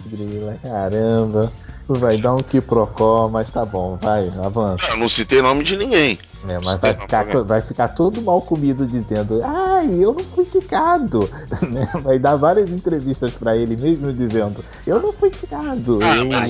Grila, 0.08 0.58
caramba. 0.64 1.54
Isso 1.80 1.94
vai 1.94 2.18
dar 2.18 2.34
um 2.34 2.40
quiprocó, 2.40 3.30
mas 3.30 3.52
tá 3.52 3.64
bom, 3.64 4.00
vai, 4.02 4.34
avança. 4.44 4.88
Eu 4.90 4.98
não 4.98 5.08
citei 5.08 5.44
nome 5.44 5.64
de 5.64 5.78
ninguém. 5.78 6.18
É, 6.48 6.60
mas 6.64 6.78
vai 6.78 6.94
ficar, 6.96 7.44
vai 7.44 7.62
ficar 7.62 7.88
todo 7.90 8.20
mal 8.20 8.42
comido 8.42 8.88
dizendo, 8.88 9.40
ai, 9.44 9.94
eu 9.94 10.14
não 10.14 10.26
fui 10.26 10.46
quicado. 10.46 11.30
Né? 11.62 11.88
Vai 12.04 12.20
dar 12.20 12.36
várias 12.36 12.70
entrevistas 12.70 13.32
pra 13.32 13.56
ele 13.56 13.78
mesmo 13.78 14.12
dizendo, 14.12 14.64
eu 14.86 15.00
não 15.00 15.14
fui 15.14 15.30
quicado. 15.30 16.00
Ah, 16.02 16.18
eu... 16.18 16.26
mas, 16.26 16.50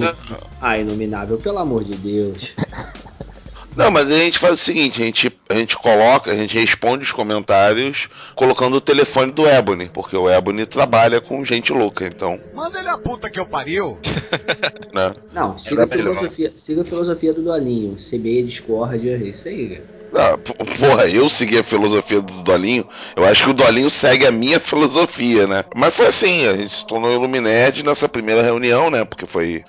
Ah, 0.61 0.77
inominável, 0.77 1.37
pelo 1.37 1.59
amor 1.59 1.83
de 1.83 1.95
Deus. 1.95 2.55
Não, 3.75 3.91
mas 3.91 4.09
a 4.11 4.17
gente 4.17 4.39
faz 4.39 4.53
o 4.53 4.63
seguinte, 4.63 5.01
a 5.01 5.05
gente, 5.05 5.31
a 5.49 5.53
gente 5.53 5.77
coloca, 5.77 6.31
a 6.31 6.35
gente 6.35 6.57
responde 6.57 7.03
os 7.03 7.11
comentários 7.11 8.07
colocando 8.33 8.75
o 8.75 8.81
telefone 8.81 9.31
do 9.31 9.45
Ebony, 9.47 9.89
porque 9.93 10.15
o 10.15 10.29
Ebony 10.29 10.65
trabalha 10.65 11.19
com 11.19 11.43
gente 11.43 11.73
louca, 11.73 12.05
então, 12.05 12.39
Manda 12.53 12.79
ele 12.79 12.89
a 12.89 12.97
puta 12.97 13.29
que 13.29 13.39
eu 13.39 13.45
pariu. 13.45 13.97
né? 14.93 15.13
Não, 15.33 15.57
siga 15.57 15.83
a, 15.83 15.87
filosofia, 15.87 16.53
siga 16.55 16.81
a 16.81 16.85
filosofia 16.85 17.33
do 17.33 17.43
Dolinho. 17.43 17.95
CB, 17.97 18.43
discórdia, 18.43 19.11
é 19.11 19.27
isso 19.29 19.47
aí, 19.47 19.69
cara. 19.69 19.95
Ah, 20.17 20.37
p- 20.37 20.53
porra, 20.53 21.07
eu 21.07 21.29
segui 21.29 21.57
a 21.59 21.63
filosofia 21.63 22.21
do 22.21 22.41
Dolinho. 22.41 22.87
Eu 23.17 23.25
acho 23.25 23.43
que 23.43 23.49
o 23.49 23.53
Dolinho 23.53 23.89
segue 23.89 24.25
a 24.25 24.31
minha 24.31 24.59
filosofia, 24.61 25.45
né? 25.45 25.65
Mas 25.75 25.93
foi 25.93 26.07
assim, 26.07 26.47
a 26.47 26.55
gente 26.55 26.69
se 26.69 26.87
tornou 26.87 27.11
Ilumined 27.13 27.83
nessa 27.83 28.07
primeira 28.07 28.41
reunião, 28.41 28.89
né? 28.89 29.03
Porque 29.03 29.25
foi, 29.25 29.65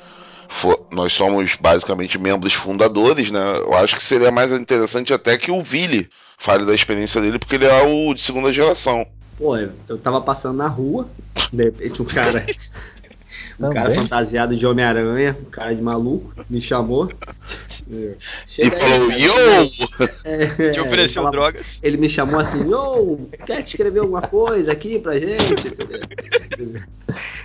fo- 0.60 0.86
Nós 0.90 1.12
somos 1.12 1.54
basicamente 1.60 2.18
membros 2.18 2.52
fundadores, 2.54 3.30
né? 3.30 3.40
Eu 3.58 3.74
acho 3.74 3.96
que 3.96 4.02
seria 4.02 4.30
mais 4.30 4.52
interessante 4.52 5.12
até 5.12 5.36
que 5.38 5.50
o 5.50 5.62
Vili 5.62 6.08
fale 6.38 6.64
da 6.64 6.74
experiência 6.74 7.20
dele, 7.20 7.38
porque 7.38 7.54
ele 7.56 7.64
é 7.66 7.82
o 7.82 8.12
de 8.14 8.20
segunda 8.22 8.52
geração. 8.52 9.06
Pô, 9.38 9.56
eu, 9.56 9.72
eu 9.88 9.98
tava 9.98 10.20
passando 10.20 10.56
na 10.56 10.66
rua, 10.68 11.08
de 11.52 11.64
repente 11.64 12.00
um 12.02 12.04
cara. 12.04 12.46
Um 13.58 13.70
cara 13.72 13.90
fantasiado 13.90 14.54
de 14.54 14.66
Homem-Aranha, 14.66 15.36
um 15.40 15.50
cara 15.50 15.74
de 15.74 15.82
maluco, 15.82 16.32
me 16.48 16.60
chamou. 16.60 17.10
E 17.90 18.12
Chega 18.46 18.76
aí, 18.76 18.80
falou, 18.80 19.08
cara. 19.08 19.20
yo! 19.20 20.08
É, 20.24 20.46
Te 20.46 20.62
ele 20.62 20.80
ofereceu 20.80 21.14
falava- 21.14 21.30
drogas. 21.32 21.66
Ele 21.82 21.96
me 21.96 22.08
chamou 22.08 22.38
assim, 22.38 22.68
yo, 22.68 23.28
quer 23.46 23.60
escrever 23.62 24.00
alguma 24.00 24.22
coisa 24.22 24.72
aqui 24.72 24.98
pra 24.98 25.18
gente? 25.18 25.70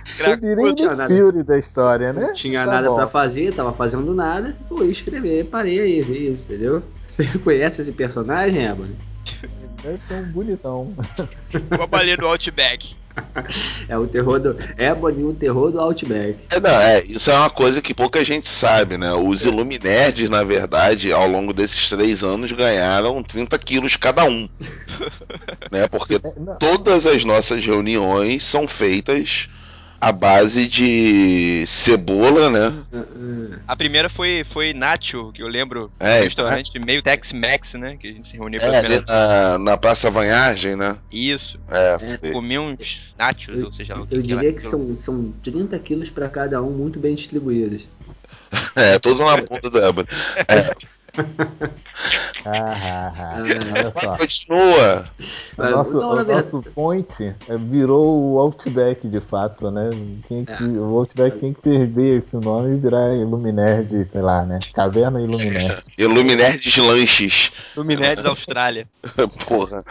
Não 0.56 0.74
tinha 0.74 0.94
nada. 0.94 1.14
Fury 1.14 1.42
da 1.42 1.58
história, 1.58 2.12
né? 2.12 2.26
Não 2.26 2.32
tinha 2.32 2.64
Tá 2.64 2.72
nada 2.72 2.88
bom. 2.88 2.96
pra 2.96 3.06
fazer, 3.06 3.52
tava 3.54 3.72
fazendo 3.72 4.14
nada, 4.14 4.56
fui 4.68 4.88
escrever, 4.88 5.44
parei 5.44 5.78
aí, 5.80 6.02
vi 6.02 6.30
isso, 6.30 6.44
entendeu? 6.52 6.82
Você 7.06 7.26
conhece 7.38 7.80
esse 7.80 7.92
personagem, 7.92 8.64
Ebony? 8.64 8.96
Deve 9.82 9.98
ser 10.06 10.14
um 10.14 10.32
bonitão. 10.32 10.94
O 11.80 11.86
baleia 11.86 12.16
do 12.16 12.26
Outback. 12.26 12.94
É 13.88 13.98
o 13.98 14.06
terror 14.06 14.38
do. 14.40 14.56
Ebony, 14.78 15.22
o 15.24 15.34
terror 15.34 15.70
do 15.70 15.78
Outback. 15.78 16.38
É, 16.50 16.58
não, 16.58 16.70
é, 16.70 17.02
isso 17.02 17.30
é 17.30 17.34
uma 17.36 17.50
coisa 17.50 17.82
que 17.82 17.92
pouca 17.92 18.24
gente 18.24 18.48
sabe, 18.48 18.96
né? 18.96 19.12
Os 19.12 19.44
Iluminerds, 19.44 20.30
na 20.30 20.42
verdade, 20.42 21.12
ao 21.12 21.28
longo 21.28 21.52
desses 21.52 21.90
três 21.90 22.24
anos, 22.24 22.50
ganharam 22.52 23.22
30 23.22 23.58
quilos 23.58 23.96
cada 23.96 24.24
um. 24.24 24.48
né? 25.70 25.86
Porque 25.88 26.14
É, 26.14 26.20
todas 26.58 27.04
as 27.04 27.22
nossas 27.22 27.62
reuniões 27.66 28.44
são 28.44 28.66
feitas 28.66 29.48
à 30.02 30.10
base 30.10 30.66
de 30.66 31.64
cebola, 31.64 32.50
né? 32.50 32.82
A 33.68 33.76
primeira 33.76 34.10
foi, 34.10 34.44
foi 34.52 34.74
Nacho, 34.74 35.30
que 35.32 35.40
eu 35.40 35.46
lembro. 35.46 35.92
É, 36.00 36.22
um 36.22 36.24
restaurante 36.24 36.76
meio 36.84 37.00
Tex-Mex, 37.04 37.74
né? 37.74 37.96
Que 37.96 38.08
a 38.08 38.12
gente 38.12 38.28
se 38.28 38.36
reuniu 38.36 38.58
É, 38.60 38.68
pra 38.68 38.78
ali 38.80 39.04
na, 39.06 39.58
na 39.58 39.76
Praça 39.76 40.10
Vanhagem, 40.10 40.74
né? 40.74 40.98
Isso. 41.12 41.56
É, 41.70 42.32
Comi 42.32 42.58
uns 42.58 42.80
nachos, 43.16 43.56
Eu, 43.56 43.66
ou 43.66 43.72
seja, 43.72 43.92
eu 43.92 44.04
que 44.04 44.22
diria 44.22 44.52
que 44.52 44.60
são, 44.60 44.96
são 44.96 45.32
30 45.40 45.78
quilos 45.78 46.10
pra 46.10 46.28
cada 46.28 46.60
um, 46.60 46.70
muito 46.70 46.98
bem 46.98 47.14
distribuídos. 47.14 47.86
é, 48.74 48.98
tudo 48.98 49.22
na 49.24 49.36
do 49.36 49.78
Ebony. 49.78 50.08
É, 50.48 50.74
ah, 52.46 52.74
ah, 52.84 53.12
ah. 53.18 54.00
Só. 54.00 54.16
continua. 54.16 55.04
O 55.58 55.62
nosso, 55.62 55.92
Não, 55.94 56.12
o 56.12 56.16
verdade- 56.16 56.52
nosso 56.52 56.62
point 56.72 57.34
é, 57.48 57.56
virou 57.58 58.32
o 58.32 58.38
Outback 58.38 59.06
de 59.06 59.20
fato, 59.20 59.70
né? 59.70 59.90
Tinha 60.26 60.44
que, 60.44 60.64
O 60.64 60.96
Outback 60.98 61.38
tinha 61.38 61.52
que 61.54 61.60
perder 61.60 62.22
esse 62.22 62.36
nome 62.36 62.74
e 62.76 62.78
virar 62.80 63.14
Iluminerd, 63.14 64.04
sei 64.06 64.22
lá, 64.22 64.44
né? 64.44 64.58
Caverna 64.74 65.20
Iluminerd. 65.20 65.82
Iluminerds 65.98 66.76
Lanches. 66.78 67.52
Luminedes 67.76 68.24
Austrália. 68.24 68.86
Porra. 69.46 69.84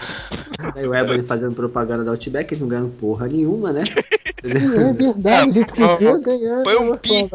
Aí 0.76 0.88
o 0.88 0.94
Ebony 0.96 1.24
fazendo 1.24 1.54
propaganda 1.56 2.04
da 2.04 2.12
Outback, 2.12 2.56
não 2.56 2.68
ganhando 2.68 2.90
porra 2.92 3.28
nenhuma, 3.28 3.72
né? 3.72 3.84
É 4.44 4.94
verdade, 4.94 5.50
a 5.50 5.54
gente 5.54 5.74
podia 5.74 6.18
ganhar. 6.18 6.64
Foi 6.64 6.78
um 6.78 6.92
né? 6.92 6.98
pi. 6.98 7.30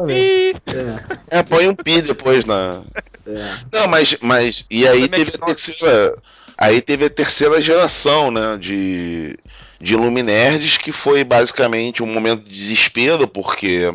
É, 0.67 1.39
É, 1.39 1.43
põe 1.43 1.67
um 1.69 1.75
pi 1.75 2.01
depois 2.01 2.43
na. 2.45 2.81
É. 3.27 3.59
Não, 3.71 3.87
mas, 3.87 4.15
mas 4.21 4.65
e 4.69 4.87
aí 4.87 5.07
teve 5.07 5.15
a 5.15 5.25
McDonald's. 5.25 5.65
terceira, 5.65 6.15
aí 6.57 6.81
teve 6.81 7.05
a 7.05 7.09
terceira 7.09 7.61
geração, 7.61 8.31
né, 8.31 8.57
de 8.59 9.37
de 9.79 9.95
Luminerds 9.95 10.77
que 10.77 10.91
foi 10.91 11.23
basicamente 11.23 12.01
um 12.01 12.07
momento 12.07 12.43
de 12.43 12.49
desespero 12.49 13.27
porque 13.27 13.93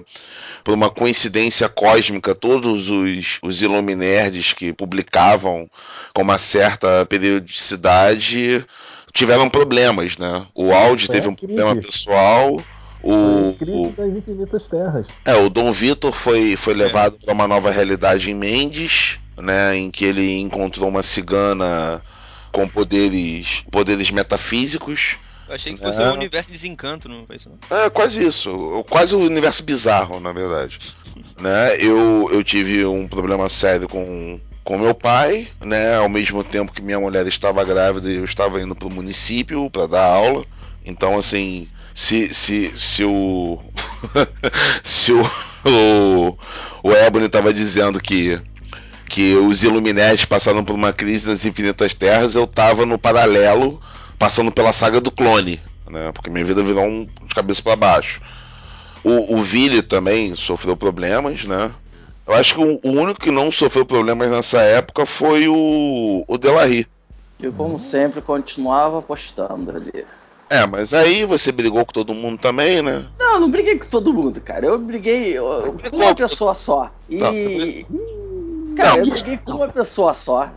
por 0.62 0.74
uma 0.74 0.88
coincidência 0.88 1.68
cósmica 1.68 2.36
todos 2.36 2.88
os 2.88 3.38
os 3.42 3.62
Iluminerds 3.62 4.52
que 4.52 4.72
publicavam 4.72 5.68
com 6.14 6.22
uma 6.22 6.38
certa 6.38 7.04
periodicidade 7.06 8.64
tiveram 9.12 9.48
problemas, 9.48 10.16
né? 10.16 10.46
O 10.54 10.72
Audi 10.72 11.06
a 11.06 11.12
teve 11.12 11.28
um 11.28 11.34
problema 11.34 11.76
pessoal, 11.76 12.62
o, 13.02 13.54
crise 13.58 13.72
o 13.86 13.92
das 13.96 14.08
infinitas 14.08 14.68
terras. 14.68 15.08
é, 15.24 15.34
o 15.34 15.48
Dom 15.50 15.72
Vitor 15.72 16.12
foi, 16.12 16.56
foi 16.56 16.74
levado 16.74 17.18
para 17.24 17.34
uma 17.34 17.48
nova 17.48 17.70
realidade 17.70 18.30
em 18.30 18.34
Mendes, 18.34 19.18
né, 19.36 19.76
em 19.76 19.90
que 19.90 20.04
ele 20.04 20.38
encontrou 20.40 20.88
uma 20.88 21.02
cigana 21.02 22.02
com 22.52 22.68
poderes, 22.68 23.64
poderes 23.70 24.10
metafísicos. 24.10 25.16
Eu 25.48 25.54
achei 25.54 25.74
que 25.74 25.82
fosse 25.82 26.00
É. 26.00 26.10
um 26.10 26.14
universo 26.14 26.50
de 26.50 26.56
desencanto, 26.56 27.08
não 27.08 27.26
foi 27.26 27.36
isso? 27.36 27.50
É 27.70 27.90
quase 27.90 28.24
isso, 28.24 28.84
quase 28.88 29.14
o 29.14 29.18
universo 29.20 29.62
bizarro, 29.62 30.20
na 30.20 30.32
verdade. 30.32 30.78
Né, 31.40 31.76
eu, 31.80 32.28
eu 32.32 32.44
tive 32.44 32.84
um 32.86 33.08
problema 33.08 33.48
sério 33.48 33.88
com 33.88 34.38
com 34.62 34.78
meu 34.78 34.94
pai, 34.94 35.48
né, 35.60 35.96
ao 35.96 36.08
mesmo 36.08 36.44
tempo 36.44 36.70
que 36.72 36.80
minha 36.80 37.00
mulher 37.00 37.26
estava 37.26 37.64
grávida, 37.64 38.08
eu 38.08 38.24
estava 38.24 38.62
indo 38.62 38.76
para 38.76 38.86
o 38.86 38.90
município 38.92 39.68
para 39.68 39.88
dar 39.88 40.04
aula. 40.04 40.44
Então, 40.86 41.18
assim, 41.18 41.68
se, 41.94 42.32
se, 42.32 42.72
se 42.76 43.04
o. 43.04 43.58
se 44.82 45.12
o, 45.12 46.38
o, 46.82 46.92
Ebony 46.92 47.26
estava 47.26 47.52
dizendo 47.52 48.00
que, 48.00 48.40
que 49.08 49.34
os 49.36 49.62
Illuminati 49.62 50.26
passaram 50.26 50.64
por 50.64 50.74
uma 50.74 50.92
crise 50.92 51.26
das 51.26 51.44
infinitas 51.44 51.94
terras, 51.94 52.34
eu 52.34 52.46
tava 52.46 52.86
no 52.86 52.98
paralelo, 52.98 53.80
passando 54.18 54.50
pela 54.50 54.72
saga 54.72 55.00
do 55.00 55.10
clone, 55.10 55.60
né? 55.88 56.12
Porque 56.12 56.30
minha 56.30 56.44
vida 56.44 56.62
virou 56.62 56.84
um 56.84 57.04
de 57.04 57.34
cabeça 57.34 57.62
para 57.62 57.76
baixo. 57.76 58.20
O, 59.04 59.36
o 59.36 59.42
Vili 59.42 59.82
também 59.82 60.34
sofreu 60.34 60.76
problemas, 60.76 61.44
né? 61.44 61.72
Eu 62.26 62.34
acho 62.34 62.54
que 62.54 62.60
o, 62.60 62.80
o 62.82 62.90
único 62.90 63.20
que 63.20 63.30
não 63.30 63.50
sofreu 63.50 63.84
problemas 63.84 64.30
nessa 64.30 64.60
época 64.62 65.04
foi 65.04 65.48
o, 65.48 66.24
o 66.26 66.38
Delarry. 66.38 66.86
E 67.40 67.50
como 67.50 67.78
sempre, 67.78 68.22
continuava 68.22 69.00
apostando 69.00 69.72
ali. 69.72 70.04
É, 70.52 70.66
mas 70.66 70.92
aí 70.92 71.24
você 71.24 71.50
brigou 71.50 71.84
com 71.86 71.92
todo 71.92 72.12
mundo 72.12 72.38
também, 72.38 72.82
né? 72.82 73.06
Não, 73.18 73.34
eu 73.34 73.40
não 73.40 73.50
briguei 73.50 73.78
com 73.78 73.86
todo 73.86 74.12
mundo, 74.12 74.38
cara. 74.40 74.66
Eu 74.66 74.78
briguei 74.78 75.32
eu- 75.38 75.74
com 75.90 75.96
uma 75.96 76.14
pessoa 76.14 76.52
só. 76.52 76.90
E. 77.08 77.16
Nossa, 77.16 77.48
mas- 77.48 77.86
Cara, 78.76 78.98
eu 78.98 79.04
Não. 79.06 79.10
briguei 79.12 79.38
com 79.38 79.52
uma 79.52 79.68
pessoa 79.68 80.14
só. 80.14 80.50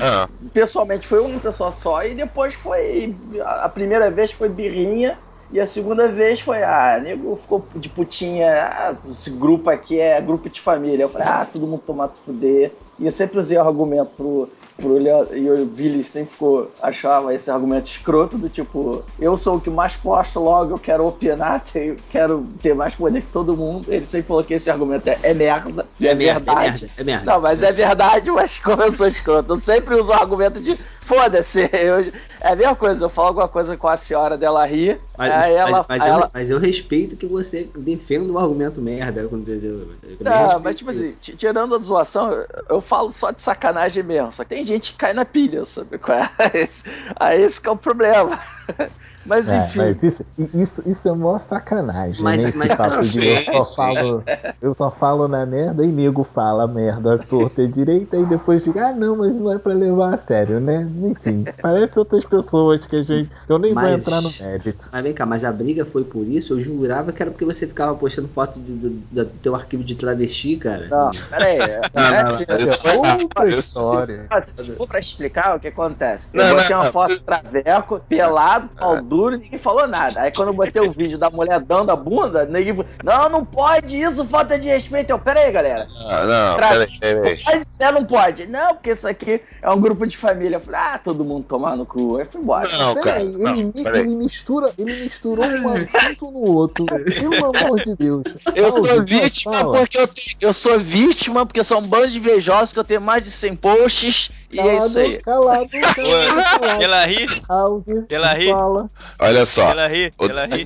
Ah, 0.00 0.28
Pessoalmente 0.52 1.06
foi 1.06 1.20
uma 1.20 1.38
pessoa 1.40 1.72
só. 1.72 2.04
E 2.04 2.14
depois 2.14 2.54
foi. 2.54 3.14
A 3.44 3.68
primeira 3.68 4.10
vez 4.10 4.32
foi 4.32 4.48
birrinha. 4.48 5.18
E 5.52 5.58
a 5.58 5.66
segunda 5.66 6.06
vez 6.06 6.40
foi, 6.40 6.62
ah, 6.62 7.00
nego 7.02 7.36
ficou 7.36 7.66
de 7.74 7.88
putinha, 7.88 8.52
ah, 8.66 8.94
esse 9.10 9.30
grupo 9.30 9.68
aqui 9.68 9.98
é 9.98 10.20
grupo 10.20 10.48
de 10.48 10.60
família. 10.60 11.02
Eu 11.04 11.08
falei, 11.08 11.26
ah, 11.26 11.46
todo 11.52 11.66
mundo 11.66 11.82
tomado 11.84 12.12
se 12.12 12.20
fuder. 12.20 12.72
E 13.00 13.06
eu 13.06 13.10
sempre 13.12 13.38
usei 13.40 13.56
o 13.56 13.62
argumento 13.62 14.10
pro, 14.14 14.48
pro 14.76 14.98
Leo, 14.98 15.26
e 15.34 15.50
o 15.50 15.64
Billy 15.64 16.04
sempre 16.04 16.32
ficou, 16.32 16.70
achava 16.82 17.34
esse 17.34 17.50
argumento 17.50 17.86
escroto, 17.90 18.36
do 18.36 18.46
tipo, 18.50 19.02
eu 19.18 19.38
sou 19.38 19.56
o 19.56 19.60
que 19.60 19.70
mais 19.70 19.96
posto, 19.96 20.38
logo 20.38 20.74
eu 20.74 20.78
quero 20.78 21.06
opinar, 21.06 21.64
tenho- 21.72 21.96
quero 22.10 22.46
ter 22.62 22.74
mais 22.74 22.94
poder 22.94 23.22
que 23.22 23.28
todo 23.32 23.56
mundo. 23.56 23.86
Ele 23.88 24.04
sempre 24.04 24.28
falou 24.28 24.44
que 24.44 24.52
esse 24.52 24.70
argumento 24.70 25.08
é, 25.08 25.18
é 25.22 25.32
merda, 25.32 25.86
é, 25.98 26.06
É 26.08 26.14
merda, 26.14 26.52
é 26.52 26.54
verdade. 26.54 26.82
merda, 26.82 26.90
é 26.98 27.04
merda. 27.04 27.32
Não, 27.32 27.40
mas 27.40 27.62
é 27.62 27.72
verdade, 27.72 28.30
mas 28.30 28.58
como 28.60 28.82
eu 28.82 28.90
sou 28.92 29.06
escroto, 29.08 29.50
eu 29.52 29.56
sempre 29.56 29.94
uso 29.98 30.10
o 30.10 30.14
argumento 30.14 30.60
de 30.60 30.78
foda-se. 31.10 31.68
eu- 31.74 32.12
É 32.40 32.52
a 32.52 32.56
mesma 32.56 32.74
coisa, 32.76 33.04
eu 33.04 33.08
falo 33.10 33.28
alguma 33.28 33.48
coisa 33.48 33.76
com 33.76 33.86
a 33.88 33.96
senhora 33.96 34.38
dela 34.38 34.64
rir, 34.64 34.98
Mas, 35.18 35.30
aí 35.32 35.52
ela. 35.54 35.70
mas, 35.70 35.86
mas 35.88 36.02
aí 36.02 36.08
eu, 36.08 36.14
ela- 36.14 36.30
mas 36.32 36.50
eu 36.50 36.58
respeito 36.58 37.16
que 37.16 37.26
você 37.26 37.68
defenda 37.76 38.32
o 38.32 38.38
argumento 38.38 38.80
merda. 38.80 39.26
quando 39.28 39.46
eu- 39.48 39.60
eu- 40.02 40.16
Não, 40.20 40.58
mas 40.60 40.76
tipo 40.76 40.90
assim, 40.90 41.04
isso. 41.04 41.18
ti- 41.18 41.36
tirando 41.36 41.74
a 41.74 41.78
zoação, 41.78 42.32
eu- 42.68 42.80
falo 42.80 43.10
só 43.12 43.30
de 43.30 43.42
sacanagem 43.42 44.02
mesmo. 44.02 44.32
Só 44.32 44.42
que 44.44 44.50
tem 44.50 44.64
gente 44.64 44.92
que 44.92 44.98
cai 44.98 45.12
na 45.12 45.24
pilha, 45.24 45.64
sabe? 45.64 45.96
é? 45.96 45.98
Esse- 46.64 46.84
Aí 47.16 47.42
esse 47.42 47.60
que 47.60 47.68
é 47.68 47.72
o 47.72 47.76
problema. 47.76 48.40
Mas 49.30 49.48
É, 49.48 49.58
enfim. 49.58 49.78
mas 49.78 50.02
isso, 50.02 50.24
isso, 50.52 50.82
isso 50.86 51.08
é 51.08 51.12
mó 51.12 51.38
sacanagem, 51.48 52.20
Mas- 52.20 52.44
né? 52.44 52.52
Mas- 52.76 53.08
de 53.12 53.22
Sim, 53.22 53.28
eu 53.54 53.62
só 53.62 53.62
sim. 53.62 53.76
falo, 53.76 54.24
eu 54.60 54.74
só 54.74 54.90
falo 54.90 55.28
na 55.28 55.46
merda 55.46 55.84
e 55.84 55.86
nego 55.86 56.24
fala 56.24 56.66
merda 56.66 57.16
torta 57.16 57.62
e 57.62 57.68
direita 57.68 58.16
e 58.16 58.26
depois 58.26 58.64
fica, 58.64 58.88
ah 58.88 58.92
não, 58.92 59.16
mas 59.16 59.32
não 59.32 59.52
é 59.52 59.58
pra 59.58 59.72
levar 59.72 60.14
a 60.14 60.18
sério, 60.18 60.58
né? 60.58 60.88
Enfim, 61.04 61.44
parece 61.62 61.96
outras 61.98 62.24
pessoas 62.24 62.84
que 62.86 62.96
a 62.96 63.04
gente. 63.04 63.30
Eu 63.48 63.58
nem 63.60 63.72
vou 63.72 63.82
Mas- 63.84 64.02
entrar 64.02 64.20
no 64.20 64.30
mérito. 64.40 64.88
Mas 64.90 65.02
vem 65.04 65.14
cá, 65.14 65.24
mas 65.24 65.44
a 65.44 65.52
briga 65.52 65.84
foi 65.84 66.02
por 66.02 66.26
isso? 66.26 66.54
Eu 66.54 66.60
jurava 66.60 67.12
que 67.12 67.22
era 67.22 67.30
porque 67.30 67.44
você 67.44 67.68
ficava 67.68 67.94
postando 67.94 68.26
foto 68.26 68.58
do, 68.58 68.90
do- 68.90 69.00
do 69.12 69.24
teu 69.40 69.54
arquivo 69.54 69.84
de 69.84 69.94
travesti, 69.94 70.56
cara. 70.56 70.88
Não, 70.90 71.10
peraí. 71.30 71.58
é- 71.60 71.80
é 71.94 72.20
assim, 72.22 72.62
isso 72.64 72.78
foi- 72.80 72.96
Outra 72.96 73.48
história. 73.48 74.26
Ah, 74.28 74.42
Se 74.42 74.72
for 74.72 74.88
pra 74.88 74.98
explicar 74.98 75.56
o 75.56 75.60
que 75.60 75.68
acontece, 75.68 76.26
eu 76.32 76.42
Não, 76.42 76.54
botei 76.56 76.70
não, 76.70 76.78
uma 76.78 76.84
não, 76.86 76.92
foto 76.92 77.08
você- 77.10 77.18
de 77.18 77.24
traveco, 77.24 78.00
pelado, 78.08 78.68
pau 78.76 79.00
duro, 79.02 79.19
e 79.28 79.38
ninguém 79.38 79.58
falou 79.58 79.86
nada. 79.86 80.22
Aí 80.22 80.32
quando 80.32 80.48
eu 80.48 80.54
botei 80.54 80.80
o 80.82 80.90
vídeo 80.90 81.18
da 81.18 81.28
mulher 81.30 81.60
dando 81.60 81.90
a 81.90 81.96
bunda, 81.96 82.44
ninguém 82.46 82.74
falou, 82.74 82.90
não, 83.04 83.28
não 83.28 83.44
pode 83.44 84.00
isso, 84.00 84.24
falta 84.24 84.58
de 84.58 84.68
respeito. 84.68 85.10
Eu, 85.10 85.18
peraí, 85.18 85.50
galera. 85.52 85.84
ah, 86.06 86.24
não, 86.24 86.54
Tra- 86.56 86.68
peraí, 86.68 86.98
peraí. 86.98 87.38
Pode 87.44 87.92
não 87.92 88.04
pode. 88.04 88.46
Não, 88.46 88.74
porque 88.74 88.92
isso 88.92 89.08
aqui 89.08 89.40
é 89.60 89.70
um 89.70 89.80
grupo 89.80 90.06
de 90.06 90.16
família. 90.16 90.56
Eu 90.56 90.60
falei, 90.60 90.80
ah, 90.80 91.00
todo 91.02 91.24
mundo 91.24 91.44
tomar 91.48 91.76
no 91.76 91.84
cu. 91.84 92.16
Aí 92.18 92.24
fui 92.30 92.40
embora. 92.40 92.68
Não, 92.78 92.94
cara, 92.96 93.22
não, 93.24 93.54
ele, 93.56 93.72
peraí. 93.72 94.00
ele 94.00 94.16
mistura, 94.16 94.72
ele 94.78 94.92
misturou 94.92 95.44
um 95.44 95.68
assunto 95.68 96.30
no 96.30 96.50
outro. 96.52 96.86
Pelo 96.86 97.44
amor 97.56 97.82
de 97.84 97.94
Deus. 97.96 98.22
Eu 98.54 98.70
Fala, 98.72 98.88
sou 98.88 99.04
vítima 99.04 99.54
fala. 99.54 99.78
porque 99.78 99.98
eu, 99.98 100.06
tenho- 100.08 100.36
eu 100.40 100.52
sou 100.52 100.78
vítima 100.78 101.44
porque 101.46 101.64
são 101.64 101.78
um 101.78 101.86
bando 101.86 102.08
de 102.08 102.18
invejosos 102.18 102.72
que 102.72 102.78
eu 102.78 102.84
tenho 102.84 103.00
mais 103.00 103.24
de 103.24 103.30
100 103.30 103.56
posts 103.56 104.30
e 104.52 104.60
é 104.60 104.78
isso 104.78 104.98
aí. 104.98 105.18
Calado, 105.18 105.68
calado, 105.70 105.94
calado. 106.58 106.82
Ela 106.82 107.04
ri, 107.06 107.26
House, 107.48 107.84
Ela 108.08 108.32
ri. 108.34 108.50
fala. 108.50 108.90
Olha 109.18 109.46
só. 109.46 109.70
ela 109.70 109.88
ri, 109.88 110.12
ela 110.18 110.44
ri. 110.46 110.64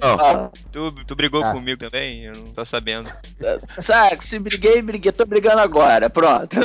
Não, 0.00 0.50
Tu, 0.72 0.90
tu 1.06 1.16
brigou 1.16 1.42
Ah. 1.42 1.52
comigo 1.52 1.78
também? 1.78 2.24
Eu 2.24 2.32
não 2.34 2.52
tô 2.52 2.64
sabendo. 2.66 3.10
Sabe, 3.78 4.18
se 4.26 4.38
briguei, 4.38 4.80
briguei. 4.82 5.12
Tô 5.12 5.24
brigando 5.26 5.60
agora, 5.60 6.08
pronto. 6.10 6.56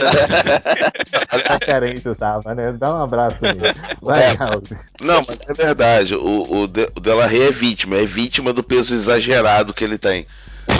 Tá 1.47 1.59
carente 1.59 2.07
o 2.09 2.15
Sava, 2.15 2.53
né? 2.55 2.71
Dá 2.73 2.93
um 2.93 3.03
abraço 3.03 3.37
nele. 3.41 3.59
Vai, 4.01 4.23
É. 4.23 4.35
House. 4.35 4.69
Não, 5.01 5.21
mas 5.27 5.39
é 5.47 5.53
verdade. 5.53 6.15
O, 6.15 6.61
o, 6.63 6.67
De, 6.67 6.89
o 6.95 6.99
Delarey 6.99 7.41
é 7.47 7.51
vítima, 7.51 7.95
é 7.97 8.05
vítima 8.05 8.51
do 8.53 8.63
peso 8.63 8.93
exagerado 8.93 9.73
que 9.73 9.83
ele 9.83 9.97
tem. 9.97 10.25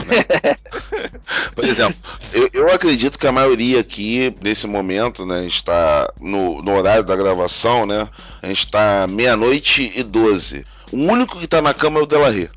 Né? 0.05 0.55
Por 1.55 1.63
exemplo, 1.63 1.95
eu, 2.33 2.49
eu 2.53 2.73
acredito 2.73 3.17
que 3.17 3.27
a 3.27 3.31
maioria 3.31 3.79
aqui, 3.79 4.35
nesse 4.41 4.67
momento, 4.67 5.25
né, 5.25 5.45
está 5.45 6.11
no, 6.19 6.61
no 6.61 6.75
horário 6.75 7.03
da 7.03 7.15
gravação, 7.15 7.85
né? 7.85 8.07
A 8.41 8.47
gente 8.47 8.59
está 8.65 9.07
meia-noite 9.07 9.91
e 9.95 10.03
12. 10.03 10.65
O 10.91 10.97
único 10.97 11.39
que 11.39 11.47
tá 11.47 11.61
na 11.61 11.73
cama 11.73 11.99
é 11.99 12.03
o 12.03 12.05
Delarey. 12.05 12.49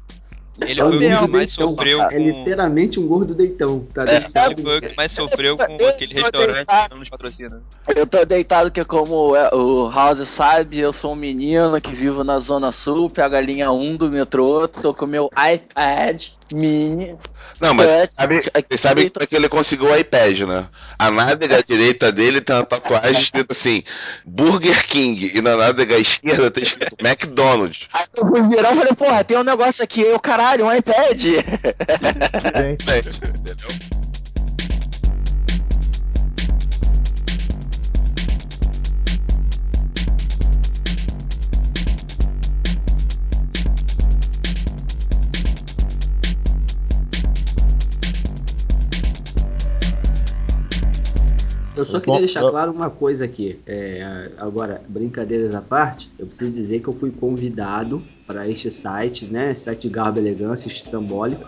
Ele 0.64 0.80
É 0.80 0.84
o 0.84 0.88
foi 0.88 0.96
o 1.14 1.18
que 1.26 1.28
mais 1.32 1.52
sofreu 1.52 2.00
É 2.02 2.08
com. 2.10 2.16
literalmente 2.16 3.00
um 3.00 3.06
gordo 3.08 3.34
deitão. 3.34 3.84
Tá 3.92 4.02
Ele 4.02 4.20
deitado. 4.20 4.62
foi 4.62 4.78
o 4.78 4.80
que 4.80 4.96
mais 4.96 5.10
sofreu 5.10 5.56
com 5.56 5.76
Eu- 5.76 5.88
aquele 5.88 6.14
restaurante 6.14 6.54
deitado. 6.54 6.84
que 6.84 6.90
não 6.92 6.98
nos 7.00 7.08
patrocina. 7.08 7.62
Eu 7.96 8.06
tô 8.06 8.24
deitado 8.24 8.70
que 8.70 8.84
como 8.84 9.34
é, 9.34 9.52
o 9.52 9.90
House 9.90 10.28
sabe, 10.28 10.78
eu 10.78 10.92
sou 10.92 11.12
um 11.12 11.16
menino 11.16 11.80
que 11.80 11.92
vivo 11.92 12.22
na 12.22 12.38
Zona 12.38 12.70
Sul, 12.70 13.10
pego 13.10 13.34
a 13.34 13.40
linha 13.40 13.72
1 13.72 13.96
do 13.96 14.08
metrô, 14.08 14.68
tô 14.68 14.94
com 14.94 15.06
meu 15.06 15.28
iPad 15.32 16.22
mini. 16.52 17.16
Não, 17.60 17.72
mas 17.72 17.86
touch, 17.86 18.14
sabe, 18.16 18.36
aqui- 18.52 18.66
vocês 18.68 18.80
sabem 18.80 19.08
como 19.08 19.22
é 19.22 19.26
que 19.26 19.36
ele 19.36 19.48
conseguiu 19.48 19.86
o 19.86 19.96
iPad, 19.96 20.40
né? 20.40 20.66
A 20.98 21.10
nádega 21.10 21.62
direita 21.62 22.10
dele 22.10 22.40
tem 22.40 22.56
uma 22.56 22.64
tatuagem 22.64 23.22
escrita 23.22 23.52
assim: 23.52 23.82
Burger 24.24 24.86
King. 24.86 25.30
E 25.34 25.40
na 25.40 25.56
nádega 25.56 25.96
esquerda 25.96 26.50
tem 26.50 26.64
escrito 26.64 26.96
McDonald's. 27.00 27.86
Aí 27.92 28.04
eu 28.16 28.26
fui 28.26 28.42
virar 28.42 28.72
e 28.72 28.76
falei, 28.76 28.92
porra, 28.94 29.22
tem 29.24 29.38
um 29.38 29.44
negócio 29.44 29.84
aqui, 29.84 30.00
eu 30.02 30.18
caralho, 30.18 30.66
um 30.66 30.72
iPad. 30.74 31.20
Gente, 31.20 31.44
Eu 51.76 51.84
só 51.84 51.98
queria 52.00 52.20
deixar 52.20 52.40
claro 52.48 52.70
uma 52.72 52.88
coisa 52.90 53.24
aqui. 53.24 53.58
É, 53.66 54.28
agora, 54.38 54.82
brincadeiras 54.88 55.54
à 55.54 55.60
parte, 55.60 56.10
eu 56.18 56.26
preciso 56.26 56.52
dizer 56.52 56.80
que 56.80 56.88
eu 56.88 56.94
fui 56.94 57.10
convidado 57.10 58.02
para 58.26 58.48
este 58.48 58.70
site, 58.70 59.26
né? 59.26 59.54
Site 59.54 59.82
de 59.82 59.88
Garbo 59.90 60.18
Elegância, 60.18 60.68
estrambólico, 60.68 61.44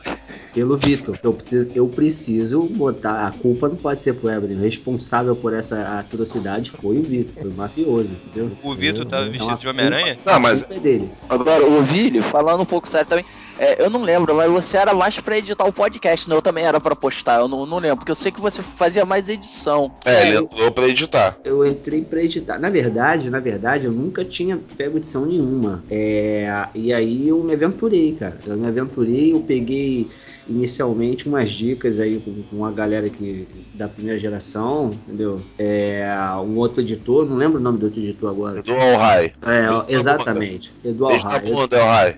pelo 0.53 0.77
Vitor. 0.77 1.19
Eu 1.23 1.33
preciso, 1.33 1.71
eu 1.75 1.89
preciso 1.89 2.65
botar. 2.65 3.27
A 3.27 3.31
culpa 3.31 3.69
não 3.69 3.77
pode 3.77 4.01
ser 4.01 4.15
pro 4.15 4.29
Evelyn. 4.29 4.57
O 4.59 4.63
responsável 4.63 5.35
por 5.37 5.55
essa 5.55 5.99
atrocidade 6.01 6.71
foi 6.71 6.99
o 6.99 7.03
Vitor, 7.03 7.35
foi 7.35 7.51
o 7.51 7.55
mafioso, 7.55 8.11
entendeu? 8.27 8.51
O 8.63 8.75
Vitor 8.75 9.07
tava 9.07 9.29
Então, 9.29 9.47
vestido 9.47 9.51
a 9.53 9.57
de 9.57 9.69
Homem-Aranha? 9.69 10.19
Não, 10.25 10.33
a 10.35 10.39
mas- 10.39 10.61
culpa 10.63 10.75
é 10.75 10.81
dele. 10.81 11.11
Agora, 11.29 11.65
o 11.67 11.83
Vili, 11.83 12.21
falando 12.21 12.63
um 12.63 12.67
pouco 12.67 12.87
sério 12.89 13.07
também, 13.09 13.25
é, 13.59 13.83
eu 13.83 13.91
não 13.91 14.03
lembro, 14.03 14.35
mas 14.35 14.51
você 14.51 14.77
era 14.77 14.95
mais 14.95 15.19
pra 15.19 15.39
editar 15.39 15.65
o 15.65 15.73
podcast, 15.73 16.29
né? 16.29 16.37
Eu 16.37 16.43
também 16.43 16.65
era 16.65 16.81
pra 16.81 16.95
postar, 16.95 17.41
eu 17.41 17.49
não, 17.49 17.67
não 17.67 17.79
lembro, 17.79 17.99
porque 17.99 18.11
eu 18.11 18.17
sei 18.17 18.31
que 18.31 18.41
você 18.41 18.63
fazia 18.63 19.05
mais 19.05 19.29
edição. 19.29 19.91
É, 20.05 20.29
ele 20.29 20.39
entrou 20.39 20.71
pra 20.71 20.89
editar. 20.89 21.37
Eu 21.45 21.67
entrei 21.67 22.03
pra 22.03 22.23
editar. 22.23 22.59
Na 22.59 22.71
verdade, 22.71 23.31
na 23.31 23.41
verdade, 23.41 23.87
eu 23.87 23.93
nunca 23.93 24.25
tinha 24.25 24.59
pego 24.77 24.99
edição 24.99 25.27
nenhuma. 25.27 25.83
É, 25.91 26.67
e 26.75 26.93
aí 26.93 27.29
eu 27.29 27.43
me 27.43 27.55
aventurei, 27.55 28.15
cara. 28.15 28.39
Eu 28.47 28.57
me 28.57 28.67
aventurei, 28.67 29.33
eu 29.33 29.41
peguei 29.41 30.09
inicialmente 30.49 31.29
umas 31.29 31.51
dicas 31.51 31.99
aí 31.99 32.21
com, 32.21 32.43
com 32.45 32.65
a 32.65 32.71
galera 32.71 33.09
que 33.09 33.47
da 33.75 33.89
primeira 33.89 34.19
geração, 34.19 34.93
entendeu? 35.07 35.43
É, 35.59 36.09
um 36.45 36.57
outro 36.57 36.81
editor, 36.81 37.27
não 37.27 37.37
lembro 37.37 37.59
o 37.59 37.63
nome 37.63 37.79
do 37.79 37.87
outro 37.87 38.01
editor 38.01 38.31
agora. 38.31 38.63
All 38.67 38.97
High. 38.97 39.33
É, 39.43 39.63
na 39.63 39.85
exatamente. 39.89 40.73
Eduardo 40.85 41.29
Beijo 41.41 41.69
na 41.69 41.85
Raio. 41.85 42.17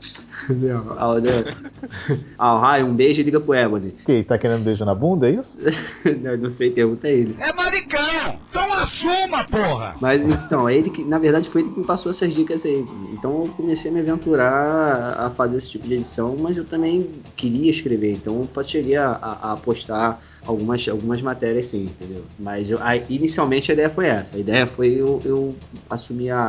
Vendo? 1.28 1.78
Ah, 2.36 2.54
o 2.54 2.58
Raio, 2.58 2.86
um 2.86 2.94
beijo 2.94 3.20
e 3.20 3.24
liga 3.24 3.40
pro 3.40 3.54
Ebony. 3.54 3.94
Que, 4.04 4.22
tá 4.22 4.38
querendo 4.38 4.62
beijo 4.62 4.84
na 4.84 4.94
bunda, 4.94 5.28
é 5.28 5.32
isso? 5.32 5.58
não, 6.22 6.36
não 6.36 6.50
sei, 6.50 6.70
pergunta 6.70 7.08
ele. 7.08 7.36
É 7.40 7.52
maricão! 7.52 8.38
Então 8.50 8.72
assuma, 8.74 9.44
porra! 9.44 9.96
Mas 10.00 10.22
então, 10.22 10.68
é 10.68 10.76
ele 10.76 10.90
que, 10.90 11.04
na 11.04 11.18
verdade, 11.18 11.48
foi 11.48 11.62
ele 11.62 11.70
que 11.70 11.80
me 11.80 11.86
passou 11.86 12.10
essas 12.10 12.32
dicas 12.32 12.64
aí. 12.64 12.86
Então 13.12 13.46
eu 13.46 13.52
comecei 13.56 13.90
a 13.90 13.94
me 13.94 14.00
aventurar 14.00 15.18
a 15.18 15.30
fazer 15.30 15.56
esse 15.56 15.70
tipo 15.70 15.86
de 15.88 15.94
edição, 15.94 16.36
mas 16.38 16.58
eu 16.58 16.64
também 16.64 17.10
queria 17.36 17.70
escrever, 17.70 18.12
então 18.12 18.48
eu 18.54 18.64
cheguei 18.64 18.96
a, 18.96 19.10
a, 19.10 19.52
a 19.52 19.56
postar 19.56 20.20
algumas, 20.48 20.88
algumas 20.88 21.20
matérias 21.22 21.66
sim, 21.66 21.82
entendeu? 21.84 22.24
Mas 22.38 22.70
eu- 22.70 22.78
a- 22.82 22.96
inicialmente 22.96 23.70
a 23.70 23.74
ideia 23.74 23.90
foi 23.90 24.06
essa. 24.06 24.36
A 24.36 24.40
ideia 24.40 24.66
foi 24.66 24.88
eu, 24.94 25.20
eu 25.24 25.54
assumir 25.90 26.30
a, 26.30 26.40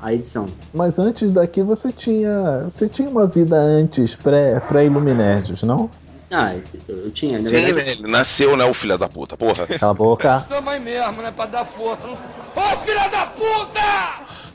a, 0.00 0.06
a 0.06 0.14
edição. 0.14 0.46
Mas 0.72 0.98
antes 0.98 1.30
daqui 1.32 1.60
você 1.62 1.92
tinha. 1.92 2.62
Você 2.64 2.88
tinha 2.88 3.08
uma 3.08 3.26
vida 3.26 3.56
antes, 3.56 4.14
pré- 4.14 4.60
pré-Iluminerds, 4.60 5.62
não? 5.64 5.90
Ah, 6.30 6.54
eu, 6.88 6.96
eu 7.04 7.10
tinha, 7.10 7.38
na 7.38 7.42
Sim, 7.44 7.56
verdade. 7.56 7.90
ele 8.00 8.10
nasceu, 8.10 8.54
né, 8.56 8.64
o 8.64 8.74
filho 8.74 8.96
da 8.98 9.08
puta, 9.08 9.36
porra. 9.36 9.66
Cala 9.66 9.92
a 9.92 9.94
boca. 9.94 10.44
Sua 10.46 10.60
mãe 10.60 10.78
mesmo, 10.78 11.22
né? 11.22 11.32
Pra 11.34 11.46
dar 11.46 11.64
força. 11.64 12.06
Ô, 12.08 12.76
filha 12.84 13.08
da 13.08 13.26
puta! 13.26 14.47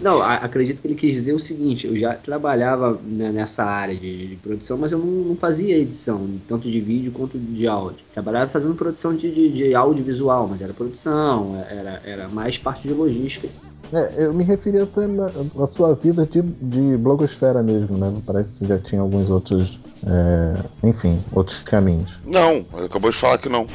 Não, 0.00 0.20
a- 0.22 0.34
acredito 0.36 0.80
que 0.82 0.86
ele 0.88 0.94
quis 0.94 1.14
dizer 1.14 1.32
o 1.32 1.38
seguinte: 1.38 1.86
eu 1.86 1.96
já 1.96 2.14
trabalhava 2.14 2.98
né, 3.04 3.30
nessa 3.30 3.64
área 3.64 3.94
de, 3.96 4.28
de 4.28 4.36
produção, 4.36 4.76
mas 4.76 4.92
eu 4.92 4.98
não, 4.98 5.06
não 5.06 5.36
fazia 5.36 5.76
edição, 5.78 6.28
tanto 6.46 6.70
de 6.70 6.80
vídeo 6.80 7.12
quanto 7.12 7.38
de 7.38 7.66
áudio. 7.66 8.04
Trabalhava 8.12 8.48
fazendo 8.50 8.74
produção 8.74 9.14
de, 9.14 9.30
de, 9.30 9.48
de 9.50 9.74
audiovisual, 9.74 10.46
mas 10.48 10.60
era 10.60 10.72
produção, 10.72 11.56
era, 11.70 12.00
era 12.04 12.28
mais 12.28 12.58
parte 12.58 12.86
de 12.86 12.94
logística. 12.94 13.48
É, 13.92 14.24
eu 14.24 14.34
me 14.34 14.42
referi 14.42 14.78
até 14.80 15.06
na, 15.06 15.30
na 15.54 15.66
sua 15.68 15.94
vida 15.94 16.26
de, 16.26 16.42
de 16.42 16.96
blogosfera 16.96 17.62
mesmo, 17.62 17.96
né? 17.96 18.12
Parece 18.26 18.50
que 18.50 18.56
você 18.58 18.66
já 18.66 18.78
tinha 18.78 19.00
alguns 19.00 19.30
outros. 19.30 19.78
é, 20.04 20.88
enfim, 20.88 21.20
outros 21.32 21.62
caminhos. 21.62 22.18
Não, 22.24 22.66
ele 22.74 22.86
acabou 22.86 23.10
de 23.12 23.16
falar 23.16 23.38
que 23.38 23.48
não. 23.48 23.66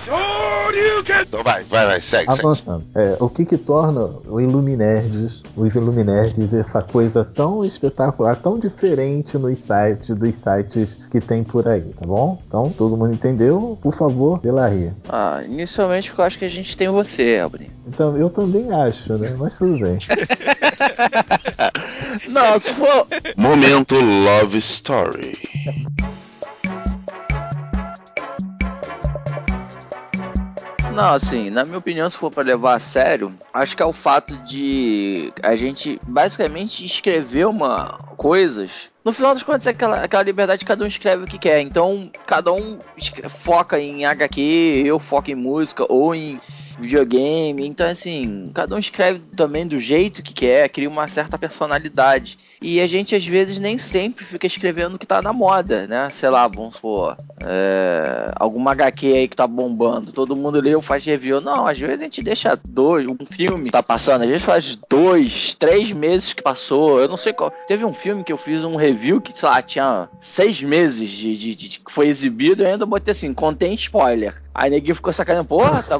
Então 1.21 1.43
vai, 1.43 1.63
vai, 1.63 1.85
vai, 1.85 2.01
segue, 2.01 2.31
segue. 2.31 2.39
Avançando. 2.39 2.83
É, 2.95 3.17
o 3.19 3.29
que 3.29 3.45
que 3.45 3.57
torna 3.57 4.09
o 4.27 4.39
Iluminerds, 4.39 5.43
os 5.55 5.75
Iluminerds, 5.75 6.53
essa 6.53 6.81
coisa 6.81 7.23
tão 7.23 7.63
espetacular, 7.63 8.35
tão 8.35 8.59
diferente 8.59 9.37
nos 9.37 9.59
sites, 9.59 10.15
dos 10.15 10.35
sites 10.35 10.99
que 11.11 11.19
tem 11.19 11.43
por 11.43 11.67
aí, 11.67 11.93
tá 11.99 12.05
bom? 12.05 12.41
Então, 12.47 12.73
todo 12.77 12.97
mundo 12.97 13.13
entendeu? 13.13 13.77
Por 13.81 13.93
favor, 13.93 14.39
Delarry. 14.39 14.91
Ah, 15.07 15.41
inicialmente 15.45 16.09
porque 16.09 16.21
eu 16.21 16.25
acho 16.25 16.39
que 16.39 16.45
a 16.45 16.49
gente 16.49 16.75
tem 16.75 16.89
você, 16.89 17.35
Elbrin. 17.35 17.69
Então, 17.87 18.17
eu 18.17 18.29
também 18.29 18.71
acho, 18.71 19.13
né? 19.17 19.35
Mas 19.37 19.57
tudo 19.57 19.79
bem. 19.79 19.99
Não, 22.27 22.59
se 22.59 22.73
for. 22.73 23.07
Momento 23.35 23.95
Love 23.95 24.57
Story. 24.57 25.37
Não, 30.93 31.13
assim, 31.13 31.49
na 31.49 31.63
minha 31.63 31.77
opinião, 31.77 32.09
se 32.09 32.17
for 32.17 32.29
pra 32.29 32.43
levar 32.43 32.75
a 32.75 32.79
sério, 32.79 33.29
acho 33.53 33.75
que 33.75 33.81
é 33.81 33.85
o 33.85 33.93
fato 33.93 34.35
de 34.43 35.31
a 35.41 35.55
gente 35.55 35.99
basicamente 36.07 36.85
escrever 36.85 37.47
uma 37.47 37.97
coisas. 38.17 38.89
No 39.03 39.13
final 39.13 39.33
das 39.33 39.41
contas, 39.41 39.65
é 39.67 39.71
aquela, 39.71 40.03
aquela 40.03 40.23
liberdade 40.23 40.65
cada 40.65 40.83
um 40.83 40.87
escreve 40.87 41.23
o 41.23 41.27
que 41.27 41.39
quer. 41.39 41.61
Então, 41.61 42.11
cada 42.27 42.51
um 42.51 42.77
foca 43.29 43.79
em 43.79 44.05
HQ, 44.05 44.83
eu 44.85 44.99
foco 44.99 45.31
em 45.31 45.35
música 45.35 45.85
ou 45.87 46.13
em 46.13 46.39
videogame. 46.81 47.65
Então, 47.65 47.87
assim, 47.87 48.51
cada 48.53 48.75
um 48.75 48.79
escreve 48.79 49.19
também 49.35 49.65
do 49.67 49.77
jeito 49.79 50.21
que 50.23 50.33
quer, 50.33 50.67
cria 50.69 50.89
uma 50.89 51.07
certa 51.07 51.37
personalidade. 51.37 52.37
E 52.61 52.79
a 52.79 52.85
gente, 52.85 53.15
às 53.15 53.25
vezes, 53.25 53.57
nem 53.57 53.77
sempre 53.77 54.23
fica 54.23 54.45
escrevendo 54.45 54.95
o 54.95 54.99
que 54.99 55.05
tá 55.07 55.21
na 55.21 55.33
moda, 55.33 55.87
né? 55.87 56.09
Sei 56.11 56.29
lá, 56.29 56.47
vamos 56.47 56.75
supor, 56.75 57.17
é, 57.43 58.27
alguma 58.35 58.71
HQ 58.71 59.13
aí 59.13 59.27
que 59.27 59.35
tá 59.35 59.47
bombando, 59.47 60.11
todo 60.11 60.35
mundo 60.35 60.59
leu, 60.61 60.79
faz 60.81 61.03
review. 61.03 61.41
Não, 61.41 61.65
às 61.65 61.79
vezes 61.79 62.01
a 62.01 62.03
gente 62.05 62.21
deixa 62.21 62.55
dois, 62.69 63.07
um 63.07 63.25
filme 63.25 63.71
tá 63.71 63.81
passando, 63.81 64.21
às 64.23 64.27
vezes 64.29 64.43
faz 64.45 64.77
dois, 64.89 65.55
três 65.55 65.91
meses 65.91 66.33
que 66.33 66.43
passou. 66.43 66.99
Eu 66.99 67.07
não 67.07 67.17
sei 67.17 67.33
qual. 67.33 67.51
Teve 67.67 67.83
um 67.83 67.93
filme 67.93 68.23
que 68.23 68.31
eu 68.31 68.37
fiz 68.37 68.63
um 68.63 68.75
review 68.75 69.19
que, 69.19 69.35
sei 69.37 69.49
lá, 69.49 69.61
tinha 69.61 70.07
seis 70.21 70.61
meses 70.61 71.09
de, 71.09 71.35
de- 71.35 71.55
de- 71.55 71.79
que 71.79 71.91
foi 71.91 72.07
exibido 72.07 72.61
e 72.61 72.65
ainda 72.67 72.85
botei 72.85 73.11
assim, 73.11 73.33
contém 73.33 73.73
spoiler. 73.73 74.35
Aí 74.53 74.69
neguinho 74.69 74.95
ficou 74.95 75.13
sacaneando, 75.13 75.47
porra, 75.47 75.81
tá. 75.81 75.97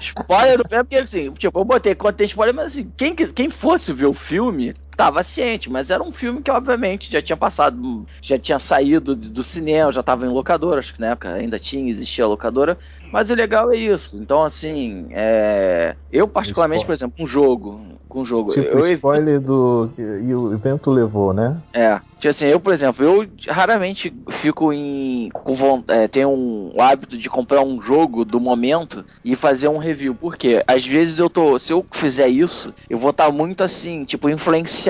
spoiler 0.00 0.58
do 0.58 0.68
filme, 0.68 0.84
porque 0.84 0.96
assim, 0.96 1.30
tipo, 1.32 1.58
eu 1.58 1.64
botei 1.64 1.94
contém 1.94 2.26
spoiler, 2.26 2.54
mas 2.54 2.66
assim, 2.66 2.90
quem, 2.96 3.14
quem 3.14 3.50
fosse 3.50 3.92
ver 3.92 4.06
o 4.06 4.14
filme 4.14 4.74
tava 4.96 5.22
ciente, 5.22 5.70
mas 5.70 5.90
era 5.90 6.02
um 6.02 6.12
filme 6.12 6.42
que 6.42 6.50
obviamente 6.50 7.10
já 7.10 7.20
tinha 7.20 7.36
passado, 7.36 8.06
já 8.20 8.38
tinha 8.38 8.58
saído 8.58 9.14
do 9.14 9.42
cinema, 9.42 9.92
já 9.92 10.02
tava 10.02 10.26
em 10.26 10.28
locadora, 10.28 10.80
acho 10.80 10.94
que 10.94 11.00
na 11.00 11.08
época 11.08 11.32
ainda 11.32 11.58
tinha, 11.58 11.90
existia 11.90 12.24
a 12.24 12.28
locadora, 12.28 12.78
mas 13.12 13.30
o 13.30 13.34
legal 13.34 13.72
é 13.72 13.76
isso. 13.76 14.18
Então, 14.18 14.42
assim, 14.42 15.06
é, 15.10 15.94
eu 16.10 16.26
particularmente, 16.26 16.84
por 16.84 16.92
exemplo, 16.92 17.22
um 17.22 17.26
jogo, 17.26 17.80
com 18.08 18.22
um 18.22 18.24
jogo, 18.24 18.52
Tipo, 18.52 18.78
eu, 18.78 18.92
spoiler 18.94 19.40
do. 19.40 19.90
E 19.96 20.34
o 20.34 20.52
evento 20.52 20.90
levou, 20.90 21.32
né? 21.32 21.60
é, 21.72 21.98
tipo 22.18 22.28
assim, 22.28 22.46
eu, 22.46 22.60
por 22.60 22.72
exemplo, 22.72 23.04
eu 23.04 23.28
raramente 23.48 24.14
fico 24.30 24.72
em. 24.72 25.28
Com 25.32 25.84
é, 25.88 26.08
tenho 26.08 26.30
um, 26.30 26.72
o 26.74 26.82
hábito 26.82 27.16
de 27.16 27.28
comprar 27.28 27.62
um 27.62 27.80
jogo 27.80 28.24
do 28.24 28.40
momento 28.40 29.04
e 29.24 29.34
fazer 29.36 29.68
um 29.68 29.78
review. 29.78 30.14
Por 30.14 30.36
quê? 30.36 30.62
Às 30.66 30.86
vezes 30.86 31.18
eu 31.18 31.30
tô. 31.30 31.58
Se 31.58 31.72
eu 31.72 31.84
fizer 31.92 32.28
isso, 32.28 32.74
eu 32.88 32.98
vou 32.98 33.10
estar 33.10 33.30
muito 33.32 33.62
assim, 33.62 34.04
tipo, 34.04 34.28
influenciado 34.28 34.83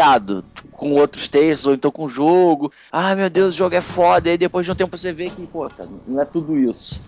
com 0.73 0.93
outros 0.93 1.29
textos, 1.29 1.67
ou 1.67 1.75
então 1.75 1.91
com 1.91 2.05
o 2.05 2.09
jogo. 2.09 2.73
Ah, 2.91 3.15
meu 3.15 3.31
Deus, 3.31 3.55
o 3.55 3.59
jogo 3.59 3.75
é 3.75 3.81
foda. 3.81 4.29
E 4.29 4.33
aí 4.33 4.39
depois 4.39 4.67
de 4.67 4.73
um 4.73 4.75
tempo 4.75 4.97
você 4.97 5.13
vê 5.13 5.31
que, 5.31 5.47
pô, 5.47 5.69
tá, 5.69 5.85
não 6.07 6.21
é 6.21 6.25
tudo 6.25 6.57
isso. 6.57 7.01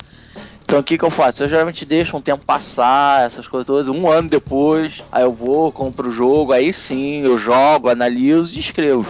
Então 0.64 0.80
o 0.80 0.82
que, 0.82 0.98
que 0.98 1.04
eu 1.04 1.10
faço? 1.10 1.44
Eu 1.44 1.48
geralmente 1.48 1.84
deixo 1.84 2.16
um 2.16 2.20
tempo 2.20 2.44
passar, 2.44 3.24
essas 3.24 3.46
coisas 3.46 3.66
todas, 3.66 3.88
um 3.88 4.10
ano 4.10 4.28
depois, 4.28 5.02
aí 5.12 5.22
eu 5.22 5.32
vou, 5.32 5.70
compro 5.70 6.08
o 6.08 6.12
jogo, 6.12 6.52
aí 6.52 6.72
sim, 6.72 7.22
eu 7.22 7.38
jogo, 7.38 7.88
analiso 7.88 8.56
e 8.56 8.60
escrevo. 8.60 9.06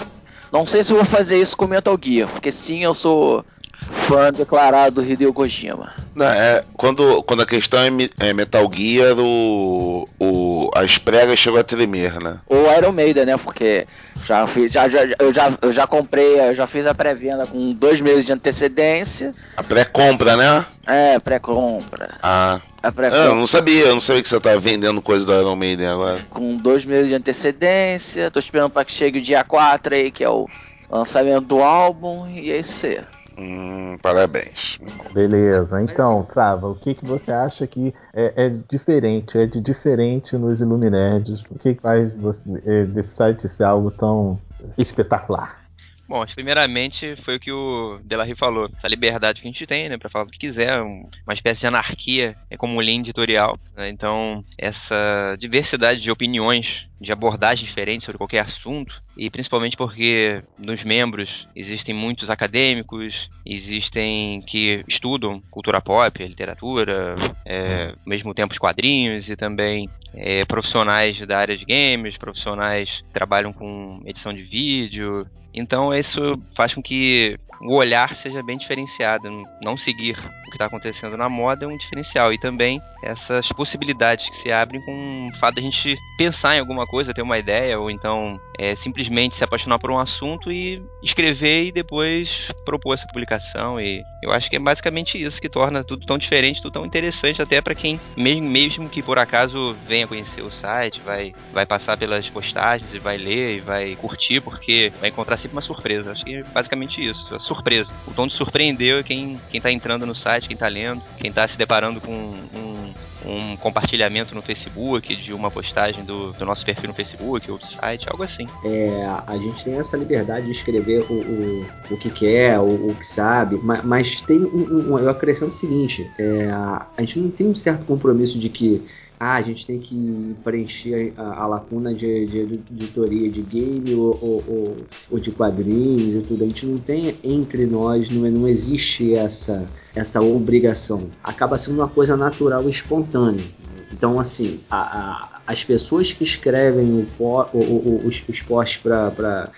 Não 0.53 0.67
sei 0.67 0.83
se 0.83 0.93
vou 0.93 1.05
fazer 1.05 1.41
isso 1.41 1.57
com 1.57 1.67
Metal 1.67 1.99
Gear, 2.01 2.29
porque 2.29 2.53
sim, 2.53 2.85
eu 2.85 2.95
sou 2.95 3.45
fã 3.91 4.33
declarado 4.33 4.97
do 4.97 5.05
Hideo 5.05 5.33
Kojima. 5.33 5.93
Não, 6.15 6.27
é, 6.27 6.63
quando, 6.75 7.23
quando 7.25 7.43
a 7.43 7.47
questão 7.47 7.79
é, 7.81 7.89
é 8.29 8.33
Metal 8.33 8.69
Gear, 8.73 9.19
o, 9.19 10.09
o, 10.19 10.71
as 10.75 10.97
pregas 10.99 11.39
chegam 11.39 11.61
a 11.61 11.65
tremer, 11.65 12.19
né? 12.21 12.41
Ou 12.47 12.73
Iron 12.77 12.93
Maiden, 12.93 13.27
né? 13.27 13.37
Porque 13.37 13.87
já 14.25 14.47
fiz, 14.47 14.73
já, 14.73 14.89
já, 14.89 15.01
eu 15.19 15.33
já, 15.33 15.53
eu 15.61 15.73
já 15.73 15.87
comprei, 15.87 16.41
eu 16.41 16.55
já 16.55 16.67
fiz 16.67 16.87
a 16.87 16.95
pré-venda 16.95 17.47
com 17.47 17.71
dois 17.73 18.01
meses 18.01 18.27
de 18.27 18.33
antecedência. 18.33 19.33
A 19.57 19.63
pré-compra, 19.63 20.37
né? 20.37 20.65
É, 20.87 21.19
pré-compra. 21.19 22.15
Ah, 22.23 22.61
A 22.83 22.93
eu 23.27 23.35
não 23.35 23.47
sabia, 23.47 23.85
eu 23.87 23.95
não 23.95 24.01
sabia 24.01 24.23
que 24.23 24.29
você 24.29 24.41
tava 24.41 24.59
vendendo 24.59 25.03
coisa 25.03 25.25
do 25.25 25.35
Iron 25.35 25.57
Maiden 25.57 25.87
agora. 25.89 26.21
com 26.31 26.57
dois 26.57 26.85
meses 26.85 27.09
de 27.09 27.15
antecedência. 27.15 28.31
Tô 28.31 28.39
esperando 28.39 28.71
para 28.71 28.85
que 28.85 28.93
chegue 28.93 29.19
o 29.19 29.23
dia 29.23 29.45
4 29.45 29.95
aí, 29.95 30.11
que 30.11 30.25
é 30.25 30.31
o 30.31 30.49
lançamento 30.89 31.45
do 31.47 31.63
álbum. 31.63 32.29
E 32.29 32.51
é 32.51 32.59
isso 32.59 32.87
aí. 32.87 33.01
Hum, 33.39 33.99
parabéns. 34.03 34.79
Beleza. 35.13 35.83
Então, 35.83 36.23
Sava, 36.23 36.69
o 36.69 36.75
que, 36.75 36.95
que 36.95 37.05
você 37.05 37.31
acha 37.33 37.67
que 37.67 37.93
é, 38.15 38.47
é 38.47 38.49
diferente? 38.49 39.37
É 39.37 39.47
de 39.47 39.61
diferente 39.61 40.37
nos 40.39 40.61
Iluminerds? 40.61 41.43
O 41.51 41.59
que, 41.59 41.75
que 41.75 41.81
faz 41.81 42.15
você, 42.15 42.51
é, 42.65 42.85
desse 42.85 43.15
site 43.15 43.47
ser 43.49 43.65
algo 43.65 43.91
tão 43.91 44.41
espetacular? 44.79 45.65
Bom, 46.09 46.23
acho 46.23 46.31
que 46.31 46.37
primeiramente 46.37 47.17
foi 47.25 47.35
o 47.37 47.41
que 47.41 47.51
o 47.51 47.99
Delarry 48.05 48.37
falou. 48.37 48.71
Essa 48.79 48.87
liberdade 48.87 49.41
que 49.43 49.49
a 49.49 49.51
gente 49.51 49.67
tem, 49.67 49.89
né, 49.89 49.99
pra 49.99 50.09
falar 50.09 50.25
o 50.25 50.29
que 50.29 50.39
quiser, 50.39 50.81
um- 50.81 51.11
uma 51.27 51.35
espécie 51.35 51.63
de 51.63 51.67
anarquia, 51.67 52.37
é 52.49 52.57
como 52.57 52.81
linha 52.81 53.01
editorial. 53.01 53.59
né? 53.77 53.89
Então, 53.89 54.45
essa 54.57 55.35
diversidade 55.37 56.01
de 56.01 56.11
opiniões, 56.11 56.87
de 57.01 57.13
abordagens 57.13 57.69
diferentes 57.69 58.05
sobre 58.05 58.19
qualquer 58.19 58.41
assunto, 58.41 58.95
e 59.17 59.29
principalmente 59.31 59.77
porque 59.77 60.43
nos 60.59 60.83
membros 60.83 61.47
existem 61.55 61.95
muitos 61.95 62.31
acadêmicos, 62.31 63.29
existem 63.45 64.43
que 64.43 64.85
estudam 64.89 65.43
cultura 65.51 65.81
pop, 65.81 66.27
literatura, 66.27 67.17
é, 67.45 67.89
ao 67.91 68.09
mesmo 68.09 68.35
tempo 68.35 68.53
os 68.53 68.59
quadrinhos 68.59 69.29
e 69.29 69.37
também 69.37 69.89
é, 70.15 70.45
profissionais 70.45 71.19
da 71.27 71.39
área 71.39 71.57
de 71.57 71.65
games, 71.65 72.17
profissionais 72.17 72.91
que 73.07 73.13
trabalham 73.13 73.53
com 73.53 74.03
edição 74.07 74.33
de 74.33 74.43
vídeo. 74.43 75.27
Então 75.53 75.95
isso 75.95 76.39
faz 76.55 76.75
com 76.75 76.83
que 76.83 77.39
o 77.61 77.75
olhar 77.75 78.15
seja 78.17 78.43
bem 78.43 78.59
diferenciado. 78.59 79.29
Não 79.63 79.77
seguir 79.77 80.19
o 80.19 80.51
que 80.51 80.57
está 80.57 80.67
acontecendo 80.67 81.17
na 81.17 81.29
moda 81.29 81.65
é 81.65 81.69
um 81.69 81.77
diferencial. 81.77 82.33
E 82.33 82.39
também 82.39 82.81
essas 83.03 83.49
possibilidades 83.51 84.29
que 84.29 84.39
se 84.39 84.53
abrem 84.53 84.81
com 84.83 85.31
o 85.33 85.39
fato 85.39 85.55
de 85.55 85.61
a 85.61 85.65
gente 85.65 85.97
pensar 86.19 86.57
em 86.57 86.61
alguma 86.61 86.87
coisa, 86.87 87.15
ter 87.15 87.23
uma 87.23 87.39
ideia, 87.39 87.79
ou 87.79 87.91
então 87.91 88.41
é, 88.59 88.77
simplesmente 88.77 89.37
se 89.37 89.45
apaixonar 89.45 89.79
por 89.79 89.91
um 89.91 89.99
assunto 89.99 90.51
e 90.51 90.83
escrever 91.03 91.67
e 91.67 91.73
depois 91.73 92.29
propor 92.65 92.95
essa 92.95 93.07
publicação. 93.07 93.81
E 93.81 94.03
eu 94.23 94.33
acho 94.33 94.49
que 94.51 94.57
é 94.57 94.59
basicamente 94.59 95.23
isso 95.23 95.41
que 95.41 95.49
torna 95.49 95.85
tudo 95.85 96.07
tão 96.07 96.19
diferente, 96.19 96.63
tudo 96.63 96.73
tão 96.73 96.87
interessante, 96.87 97.43
até 97.43 97.61
para 97.61 97.75
quem, 97.75 98.01
mesmo, 98.17 98.49
mesmo 98.49 98.89
que 98.89 99.03
por 99.03 99.19
acaso 99.19 99.77
venha 99.87 100.07
conhecer 100.07 100.43
o 100.43 100.51
site, 100.51 101.01
vai, 101.01 101.35
vai 101.53 101.67
passar 101.67 101.97
pelas 101.97 102.29
postagens 102.29 102.93
e 102.93 102.99
vai 102.99 103.17
ler 103.17 103.57
e 103.57 103.61
vai 103.61 103.97
curtir, 103.97 104.41
porque 104.41 104.93
vai 105.01 105.11
encontrar 105.11 105.37
sempre 105.37 105.57
uma 105.57 105.63
surpresa. 105.63 106.13
Acho 106.13 106.25
que 106.25 106.37
é 106.37 106.43
basicamente 106.43 107.05
isso. 107.05 107.39
Surpreso. 107.47 107.91
O 108.07 108.11
tom 108.13 108.27
de 108.27 108.35
surpreendeu 108.35 108.99
é 108.99 109.03
quem, 109.03 109.41
quem 109.51 109.61
tá 109.61 109.71
entrando 109.71 110.05
no 110.05 110.15
site, 110.15 110.49
quem 110.49 110.57
tá 110.57 110.67
lendo, 110.69 111.01
quem 111.19 111.33
tá 111.33 111.47
se 111.47 111.57
deparando 111.57 112.01
com 112.01 112.13
um, 112.13 112.93
um 113.25 113.57
compartilhamento 113.57 114.35
no 114.35 114.43
Facebook 114.43 115.15
de 115.15 115.33
uma 115.33 115.51
postagem 115.51 116.05
do, 116.05 116.33
do 116.33 116.45
nosso 116.45 116.65
perfil 116.65 116.89
no 116.89 116.95
Facebook 116.95 117.51
ou 117.51 117.59
do 117.59 117.67
site, 117.67 118.07
algo 118.09 118.23
assim. 118.25 118.47
É, 118.65 119.05
a 119.27 119.39
gente 119.39 119.65
tem 119.65 119.75
essa 119.75 119.97
liberdade 119.97 120.47
de 120.47 120.53
escrever 120.53 121.05
o, 121.09 121.13
o, 121.15 121.67
o 121.93 121.97
que 121.97 122.11
quer, 122.11 122.59
o, 122.59 122.91
o 122.91 122.95
que 122.97 123.07
sabe, 123.07 123.59
mas, 123.63 123.85
mas 123.85 124.21
tem 124.21 124.39
um, 124.39 124.95
um- 124.95 124.99
eu 124.99 125.09
acrescento 125.09 125.51
o 125.51 125.55
seguinte: 125.55 126.11
é, 126.19 126.49
a 126.51 126.87
gente 127.01 127.19
não 127.21 127.31
tem 127.31 127.47
um 127.49 127.55
certo 127.55 127.85
compromisso 127.85 128.39
de 128.39 128.49
que 128.49 128.83
ah, 129.19 129.35
a 129.37 129.41
gente 129.41 129.67
tem 129.67 129.79
que 129.79 130.37
preencher 130.45 131.13
a, 131.17 131.43
a 131.43 131.47
lacuna 131.47 131.95
de, 131.95 132.27
de 132.27 132.39
editoria 132.41 133.31
de 133.31 133.43
game 133.43 133.95
ou, 133.95 134.19
ou- 134.21 134.45
ou- 134.47 134.77
ou 135.11 135.19
de 135.19 135.31
quadrinhos 135.33 136.15
e 136.17 136.21
tudo. 136.23 136.45
A 136.45 136.47
gente 136.47 136.67
não 136.67 136.79
tem 136.79 137.17
entre 137.25 137.65
nós, 137.67 138.11
não, 138.11 138.31
não 138.31 138.47
existe 138.49 139.15
essa, 139.15 139.67
essa 139.95 140.21
obrigação. 140.21 141.09
Acaba 141.25 141.57
sendo 141.57 141.77
uma 141.79 141.89
coisa 141.89 142.17
natural 142.17 142.67
e 142.67 142.71
espontânea. 142.71 143.45
Então, 143.93 144.19
assim, 144.21 144.61
a- 144.71 144.99
a- 145.37 145.41
as 145.47 145.65
pessoas 145.65 146.13
que 146.13 146.25
escrevem 146.25 147.07
o 147.19 147.23
o- 147.23 147.59
o- 147.59 148.01
os, 148.07 148.23
os 148.29 148.43
posts 148.43 148.83
para 148.83 149.51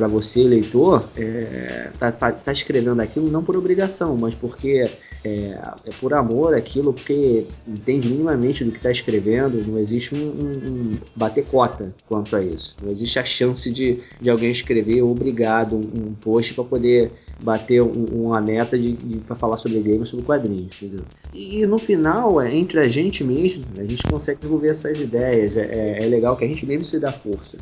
para 0.00 0.08
você, 0.08 0.42
leitor, 0.44 1.04
é, 1.14 1.90
tá, 1.98 2.10
tá- 2.10 2.32
tá 2.32 2.50
escrevendo 2.50 3.00
aquilo 3.02 3.30
não 3.30 3.42
por 3.44 3.54
obrigação, 3.54 4.16
mas 4.16 4.34
porque 4.34 4.88
é, 5.22 5.58
é 5.84 5.90
por 6.00 6.14
amor 6.14 6.54
aquilo, 6.54 6.94
porque 6.94 7.44
entende 7.68 8.08
minimamente 8.08 8.64
do 8.64 8.70
que 8.70 8.78
está 8.78 8.90
escrevendo, 8.90 9.62
não 9.66 9.78
existe 9.78 10.14
um, 10.14 10.18
um- 10.18 10.68
um 10.68 10.92
bater 11.14 11.44
cota 11.44 11.94
quanto 12.08 12.34
a 12.34 12.42
isso. 12.42 12.76
Não 12.82 12.90
existe 12.90 13.18
a 13.18 13.24
chance 13.24 13.70
de, 13.70 13.98
de 14.18 14.30
alguém 14.30 14.50
escrever 14.50 15.02
obrigado 15.02 15.76
um, 15.76 16.14
post 16.14 16.54
para 16.54 16.64
poder 16.64 17.12
bater 17.38 17.82
um- 17.82 18.06
uma 18.22 18.40
meta 18.40 18.78
de, 18.78 18.94
para 19.26 19.36
falar 19.36 19.58
sobre 19.58 19.80
games, 19.80 20.08
sobre 20.08 20.24
quadrinhos, 20.24 20.72
entendeu? 20.80 21.02
E, 21.34 21.66
no 21.66 21.76
final, 21.78 22.40
é, 22.40 22.56
entre 22.56 22.80
a 22.80 22.88
gente 22.88 23.22
mesmo, 23.22 23.64
a 23.76 23.84
gente 23.84 24.02
consegue 24.04 24.38
desenvolver 24.40 24.70
essas 24.70 24.98
ideias. 24.98 25.58
É, 25.58 25.66
é- 25.66 26.04
é 26.04 26.06
legal 26.06 26.38
que 26.38 26.44
a 26.46 26.48
gente 26.48 26.64
mesmo 26.64 26.86
se 26.86 26.98
dá 26.98 27.12
força. 27.12 27.58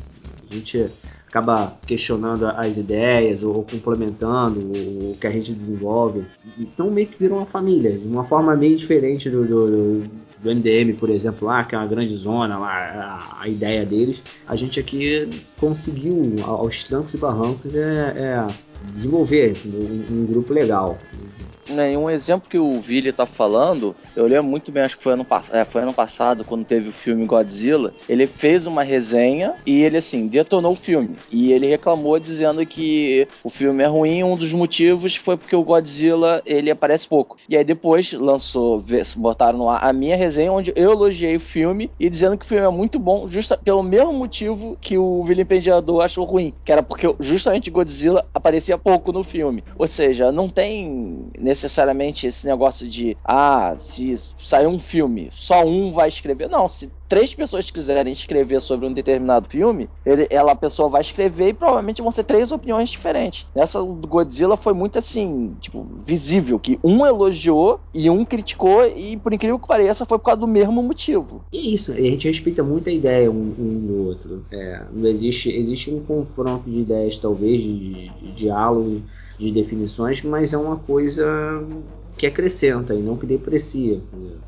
A 0.49 0.53
gente 0.55 0.89
acaba 1.29 1.77
questionando 1.85 2.47
as 2.47 2.77
ideias 2.77 3.43
ou 3.43 3.63
complementando 3.63 4.59
o 4.59 5.15
que 5.19 5.27
a 5.27 5.31
gente 5.31 5.53
desenvolve. 5.53 6.25
Então 6.57 6.89
meio 6.89 7.07
que 7.07 7.19
vira 7.19 7.35
uma 7.35 7.45
família, 7.45 7.97
de 7.97 8.07
uma 8.07 8.25
forma 8.25 8.55
meio 8.55 8.75
diferente 8.75 9.29
do, 9.29 9.45
do, 9.45 10.01
do 10.41 10.55
MDM, 10.55 10.93
por 10.97 11.09
exemplo, 11.09 11.47
lá, 11.47 11.63
que 11.63 11.75
é 11.75 11.77
uma 11.77 11.87
grande 11.87 12.13
zona, 12.15 12.57
lá, 12.57 12.71
a, 12.71 13.43
a 13.43 13.47
ideia 13.47 13.85
deles. 13.85 14.23
A 14.47 14.55
gente 14.55 14.79
aqui 14.79 15.29
conseguiu, 15.59 16.35
aos 16.43 16.83
trancos 16.83 17.13
e 17.13 17.17
barrancos, 17.17 17.75
é, 17.75 17.79
é 17.79 18.47
desenvolver 18.87 19.57
um, 19.65 20.21
um 20.21 20.25
grupo 20.25 20.53
legal. 20.53 20.97
Né, 21.69 21.95
um 21.95 22.09
exemplo 22.09 22.49
que 22.49 22.57
o 22.57 22.79
Vili 22.81 23.11
tá 23.11 23.25
falando, 23.25 23.95
eu 24.15 24.25
lembro 24.25 24.45
muito 24.45 24.71
bem, 24.71 24.83
acho 24.83 24.97
que 24.97 25.03
foi 25.03 25.13
ano, 25.13 25.25
é, 25.51 25.63
foi 25.63 25.83
ano 25.83 25.93
passado, 25.93 26.43
quando 26.43 26.65
teve 26.65 26.89
o 26.89 26.91
filme 26.91 27.25
Godzilla. 27.25 27.93
Ele 28.07 28.25
fez 28.25 28.65
uma 28.65 28.81
resenha 28.81 29.53
e 29.65 29.83
ele, 29.83 29.97
assim, 29.97 30.27
detonou 30.27 30.71
o 30.71 30.75
filme. 30.75 31.15
E 31.31 31.51
ele 31.51 31.67
reclamou 31.67 32.19
dizendo 32.19 32.65
que 32.65 33.27
o 33.43 33.49
filme 33.49 33.83
é 33.83 33.87
ruim. 33.87 34.23
Um 34.23 34.35
dos 34.35 34.51
motivos 34.51 35.15
foi 35.15 35.37
porque 35.37 35.55
o 35.55 35.63
Godzilla 35.63 36.41
ele 36.45 36.71
aparece 36.71 37.07
pouco. 37.07 37.37
E 37.47 37.55
aí 37.55 37.63
depois 37.63 38.13
lançou, 38.13 38.83
botaram 39.17 39.59
no 39.59 39.69
ar 39.69 39.83
a 39.83 39.93
minha 39.93 40.15
resenha, 40.15 40.51
onde 40.51 40.73
eu 40.75 40.91
elogiei 40.91 41.35
o 41.35 41.39
filme 41.39 41.91
e 41.99 42.09
dizendo 42.09 42.37
que 42.37 42.45
o 42.45 42.47
filme 42.47 42.65
é 42.65 42.69
muito 42.69 42.97
bom, 42.97 43.27
justa 43.27 43.57
pelo 43.57 43.83
mesmo 43.83 44.13
motivo 44.13 44.77
que 44.81 44.97
o 44.97 45.23
Vilipendiador 45.23 46.01
achou 46.01 46.25
ruim, 46.25 46.53
que 46.65 46.71
era 46.71 46.81
porque 46.81 47.13
justamente 47.19 47.69
Godzilla 47.69 48.25
aparecia 48.33 48.68
pouco 48.77 49.11
no 49.11 49.23
filme. 49.23 49.63
Ou 49.77 49.87
seja, 49.87 50.31
não 50.31 50.49
tem 50.49 51.29
necessariamente 51.37 52.27
esse 52.27 52.45
negócio 52.45 52.87
de 52.87 53.17
ah, 53.23 53.75
se 53.77 54.15
sair 54.37 54.67
um 54.67 54.79
filme, 54.79 55.29
só 55.31 55.65
um 55.65 55.91
vai 55.91 56.07
escrever. 56.07 56.49
Não, 56.49 56.67
se 56.67 56.91
três 57.09 57.33
pessoas 57.33 57.71
quiserem 57.71 58.13
escrever 58.13 58.61
sobre 58.61 58.87
um 58.87 58.93
determinado 58.93 59.49
filme, 59.49 59.89
ele, 60.05 60.27
ela 60.29 60.51
a 60.51 60.55
pessoa 60.55 60.87
vai 60.87 61.01
escrever 61.01 61.49
e 61.49 61.53
provavelmente 61.53 62.01
vão 62.01 62.11
ser 62.11 62.23
três 62.23 62.51
opiniões 62.51 62.89
diferentes. 62.89 63.47
Nessa 63.55 63.79
do 63.79 64.07
Godzilla 64.07 64.55
foi 64.55 64.73
muito 64.73 64.99
assim, 64.99 65.55
tipo, 65.59 65.85
visível 66.05 66.59
que 66.59 66.79
um 66.83 67.05
elogiou 67.05 67.79
e 67.93 68.09
um 68.09 68.23
criticou 68.23 68.85
e 68.85 69.17
por 69.17 69.33
incrível 69.33 69.57
que 69.57 69.67
pareça 69.67 70.05
foi 70.05 70.19
por 70.19 70.25
causa 70.25 70.41
do 70.41 70.47
mesmo 70.47 70.83
motivo. 70.83 71.41
E 71.51 71.57
é 71.57 71.61
isso, 71.61 71.91
a 71.91 71.95
gente 71.95 72.27
respeita 72.27 72.63
muito 72.63 72.89
a 72.89 72.93
ideia 72.93 73.31
um, 73.31 73.53
um 73.57 73.87
do 73.87 74.07
outro. 74.07 74.45
É, 74.51 74.83
não 74.93 75.09
existe, 75.09 75.49
existe 75.49 75.91
um 75.91 76.01
confronto 76.01 76.69
de 76.69 76.79
ideias, 76.79 77.17
talvez, 77.17 77.61
de, 77.61 78.09
de 78.09 78.31
diálogos, 78.33 78.99
de 79.39 79.51
definições, 79.51 80.21
mas 80.21 80.53
é 80.53 80.57
uma 80.57 80.77
coisa 80.77 81.25
que 82.19 82.27
acrescenta 82.27 82.93
e 82.93 83.01
não 83.01 83.15
que 83.15 83.25
deprecia. 83.25 84.01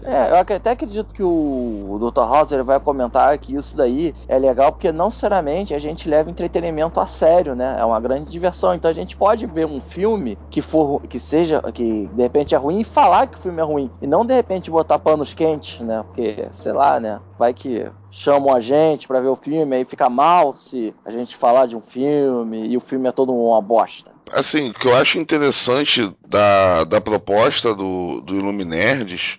É, 0.03 0.31
eu 0.31 0.35
até 0.35 0.71
acredito 0.71 1.13
que 1.15 1.23
o, 1.23 1.97
Dr. 2.01 2.19
House 2.19 2.51
ele 2.51 2.63
vai 2.63 2.77
comentar 2.81 3.37
que 3.37 3.55
isso 3.55 3.77
daí 3.77 4.13
é 4.27 4.37
legal 4.37 4.73
porque 4.73 4.91
não 4.91 5.05
necessariamente 5.05 5.73
a 5.73 5.79
gente 5.79 6.09
leva 6.09 6.29
entretenimento 6.29 6.99
a 6.99 7.05
sério, 7.05 7.55
né? 7.55 7.77
É 7.79 7.85
uma 7.85 7.99
grande 8.01 8.29
diversão. 8.29 8.75
Então 8.75 8.91
a 8.91 8.93
gente 8.93 9.15
pode 9.15 9.45
ver 9.45 9.65
um 9.65 9.79
filme 9.79 10.37
que 10.49 10.61
for 10.61 11.01
que 11.03 11.17
seja 11.17 11.61
que 11.71 12.09
de 12.13 12.21
repente 12.21 12.53
é 12.53 12.57
ruim 12.57 12.81
e 12.81 12.83
falar 12.83 13.27
que 13.27 13.37
o 13.37 13.41
filme 13.41 13.61
é 13.61 13.63
ruim 13.63 13.89
e 14.01 14.05
não 14.05 14.25
de 14.25 14.33
repente 14.33 14.69
botar 14.69 14.99
panos 14.99 15.33
quentes, 15.33 15.79
né? 15.79 16.03
Porque 16.05 16.49
sei 16.51 16.73
lá, 16.73 16.99
né? 16.99 17.21
Vai 17.39 17.53
que 17.53 17.89
chamam 18.11 18.53
a 18.53 18.59
gente 18.59 19.07
pra 19.07 19.21
ver 19.21 19.29
o 19.29 19.35
filme 19.35 19.75
aí 19.75 19.85
fica 19.85 20.09
mal 20.09 20.53
se 20.55 20.93
a 21.05 21.09
gente 21.09 21.35
falar 21.35 21.65
de 21.65 21.75
um 21.75 21.81
filme 21.81 22.67
e 22.67 22.75
o 22.75 22.81
filme 22.81 23.07
é 23.07 23.11
todo 23.11 23.33
uma 23.33 23.61
bosta. 23.61 24.11
Assim, 24.33 24.69
o 24.69 24.73
que 24.73 24.87
eu 24.87 24.95
acho 24.95 25.17
interessante 25.17 26.13
da, 26.27 26.83
da 26.83 27.01
proposta 27.01 27.73
do, 27.73 28.21
do 28.21 28.35
Iluminerds 28.35 29.37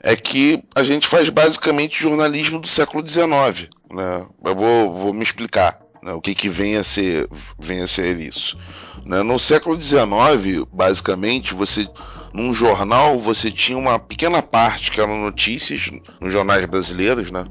é 0.00 0.14
que 0.14 0.62
a 0.74 0.84
gente 0.84 1.06
faz 1.06 1.28
basicamente 1.28 2.02
jornalismo 2.02 2.60
do 2.60 2.68
século 2.68 3.06
XIX. 3.06 3.68
Né? 3.90 4.26
Eu 4.44 4.54
vou, 4.54 4.94
vou 4.94 5.14
me 5.14 5.22
explicar 5.22 5.80
né, 6.02 6.12
o 6.12 6.20
que, 6.20 6.34
que 6.34 6.48
vem, 6.48 6.76
a 6.76 6.84
ser, 6.84 7.28
vem 7.58 7.80
a 7.80 7.86
ser 7.86 8.18
isso. 8.18 8.58
Né? 9.04 9.22
No 9.22 9.38
século 9.38 9.80
XIX, 9.80 10.66
basicamente, 10.70 11.54
você 11.54 11.88
num 12.34 12.52
jornal 12.52 13.18
você 13.20 13.50
tinha 13.50 13.78
uma 13.78 13.96
pequena 13.96 14.42
parte 14.42 14.90
que 14.90 15.00
eram 15.00 15.16
notícias 15.16 15.88
nos 16.20 16.32
jornais 16.32 16.66
brasileiros, 16.66 17.30
né? 17.30 17.46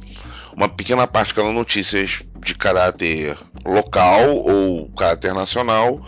Uma 0.55 0.69
pequena 0.69 1.07
parte 1.07 1.33
que 1.33 1.39
eram 1.39 1.53
notícias 1.53 2.21
de 2.43 2.55
caráter 2.55 3.37
local 3.65 4.35
ou 4.35 4.89
caráter 4.89 5.33
nacional 5.33 5.99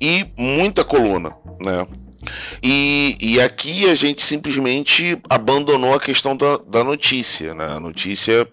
e 0.00 0.26
muita 0.36 0.84
coluna, 0.84 1.34
né? 1.60 1.86
E, 2.62 3.16
e 3.20 3.40
aqui 3.40 3.88
a 3.88 3.94
gente 3.94 4.22
simplesmente 4.22 5.18
abandonou 5.28 5.94
a 5.94 6.00
questão 6.00 6.36
da, 6.36 6.56
da 6.58 6.82
notícia, 6.82 7.54
né? 7.54 7.66
A 7.66 7.80
notícia, 7.80 8.48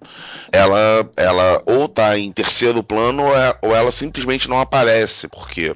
ela, 0.52 1.10
ela 1.18 1.64
ou 1.66 1.86
está 1.86 2.18
em 2.18 2.32
terceiro 2.32 2.84
plano 2.84 3.24
ou, 3.24 3.36
é- 3.36 3.58
ou 3.62 3.76
ela 3.76 3.92
simplesmente 3.92 4.50
não 4.50 4.60
aparece, 4.60 5.28
porque 5.30 5.74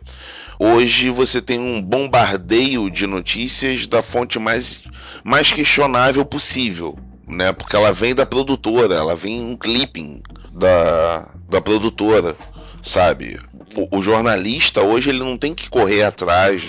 hoje 0.60 1.10
você 1.10 1.42
tem 1.42 1.60
um 1.60 1.82
bombardeio 1.82 2.90
de 2.90 3.08
notícias 3.08 3.88
da 3.88 4.02
fonte 4.02 4.38
mais, 4.40 4.82
mais 5.24 5.52
questionável 5.52 6.26
possível, 6.26 6.98
né? 7.28 7.52
Porque 7.52 7.76
ela 7.76 7.92
vem 7.92 8.14
da 8.14 8.26
produtora, 8.26 8.96
ela 8.96 9.16
vem 9.16 9.42
um 9.42 9.56
clipping 9.56 10.22
da, 10.52 11.30
da 11.50 11.62
produtora, 11.62 12.36
sabe? 12.82 13.40
O, 13.76 14.00
o 14.00 14.02
jornalista 14.02 14.82
hoje 14.82 15.10
ele 15.10 15.20
não 15.20 15.38
tem 15.38 15.54
que 15.54 15.70
correr 15.70 16.04
atrás 16.04 16.64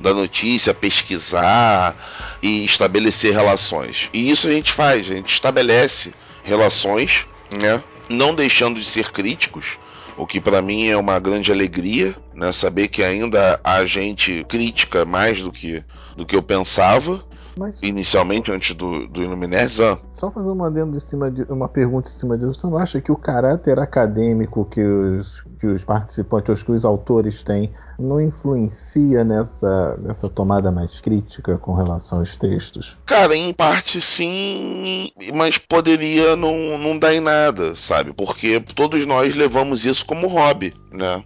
da 0.00 0.14
notícia, 0.14 0.72
pesquisar 0.72 2.38
e 2.42 2.64
estabelecer 2.64 3.32
relações. 3.32 4.08
E 4.12 4.30
isso 4.30 4.48
a 4.48 4.52
gente 4.52 4.72
faz, 4.72 5.10
a 5.10 5.14
gente 5.14 5.32
estabelece 5.32 6.14
relações, 6.42 7.26
né? 7.50 7.82
Não 8.08 8.34
deixando 8.34 8.80
de 8.80 8.86
ser 8.86 9.10
críticos, 9.10 9.78
o 10.16 10.26
que 10.26 10.40
para 10.40 10.62
mim 10.62 10.88
é 10.88 10.96
uma 10.96 11.18
grande 11.18 11.52
alegria, 11.52 12.16
né? 12.34 12.52
Saber 12.52 12.88
que 12.88 13.02
ainda 13.02 13.60
há 13.62 13.84
gente 13.84 14.44
crítica 14.48 15.04
mais 15.04 15.42
do 15.42 15.52
que 15.52 15.84
do 16.16 16.26
que 16.26 16.34
eu 16.34 16.42
pensava 16.42 17.24
Mas 17.58 17.80
inicialmente 17.82 18.50
antes 18.50 18.74
do 18.76 19.08
do 19.08 19.22
Iluminerds. 19.22 19.80
Ah, 19.80 19.98
só 20.14 20.30
fazer 20.30 20.48
uma 20.48 20.68
adendo 20.68 20.96
em 20.96 21.00
cima 21.00 21.30
de 21.30 21.42
uma 21.42 21.68
pergunta 21.68 22.08
em 22.08 22.12
cima 22.12 22.36
disso, 22.36 22.54
você 22.54 22.66
não 22.66 22.78
acha 22.78 23.00
que 23.00 23.10
o 23.10 23.16
caráter 23.16 23.78
acadêmico 23.78 24.64
que 24.64 24.82
os, 24.82 25.44
que 25.60 25.66
os 25.66 25.84
participantes, 25.84 26.48
ou 26.48 26.66
que 26.66 26.72
os 26.72 26.84
autores 26.84 27.42
têm, 27.42 27.72
não 27.98 28.20
influencia 28.20 29.24
nessa, 29.24 29.96
nessa 29.98 30.28
tomada 30.28 30.70
mais 30.70 31.00
crítica 31.00 31.58
com 31.58 31.74
relação 31.74 32.18
aos 32.18 32.36
textos? 32.36 32.96
Cara, 33.04 33.34
em 33.34 33.52
parte 33.52 34.00
sim, 34.00 35.10
mas 35.34 35.58
poderia 35.58 36.36
não, 36.36 36.78
não 36.78 36.98
dar 36.98 37.12
em 37.14 37.20
nada, 37.20 37.74
sabe? 37.74 38.12
Porque 38.12 38.60
todos 38.60 39.04
nós 39.06 39.34
levamos 39.34 39.84
isso 39.84 40.06
como 40.06 40.28
hobby, 40.28 40.74
né? 40.92 41.22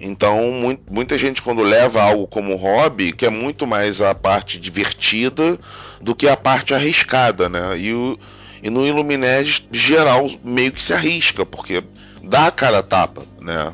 Então, 0.00 0.50
mui- 0.52 0.78
muita 0.90 1.18
gente 1.18 1.42
quando 1.42 1.62
leva 1.62 2.00
algo 2.02 2.26
como 2.26 2.54
hobby, 2.56 3.12
quer 3.12 3.30
muito 3.30 3.66
mais 3.66 4.00
a 4.00 4.14
parte 4.14 4.58
divertida 4.58 5.58
do 6.00 6.14
que 6.14 6.28
a 6.28 6.36
parte 6.36 6.72
arriscada, 6.72 7.48
né? 7.48 7.76
E, 7.78 7.92
o, 7.92 8.18
e 8.62 8.70
no 8.70 8.86
Illumined, 8.86 9.66
geral, 9.72 10.30
meio 10.44 10.70
que 10.72 10.82
se 10.82 10.92
arrisca, 10.92 11.44
porque 11.44 11.82
dá 12.22 12.46
a 12.46 12.50
cara 12.52 12.82
tapa, 12.82 13.24
né? 13.40 13.72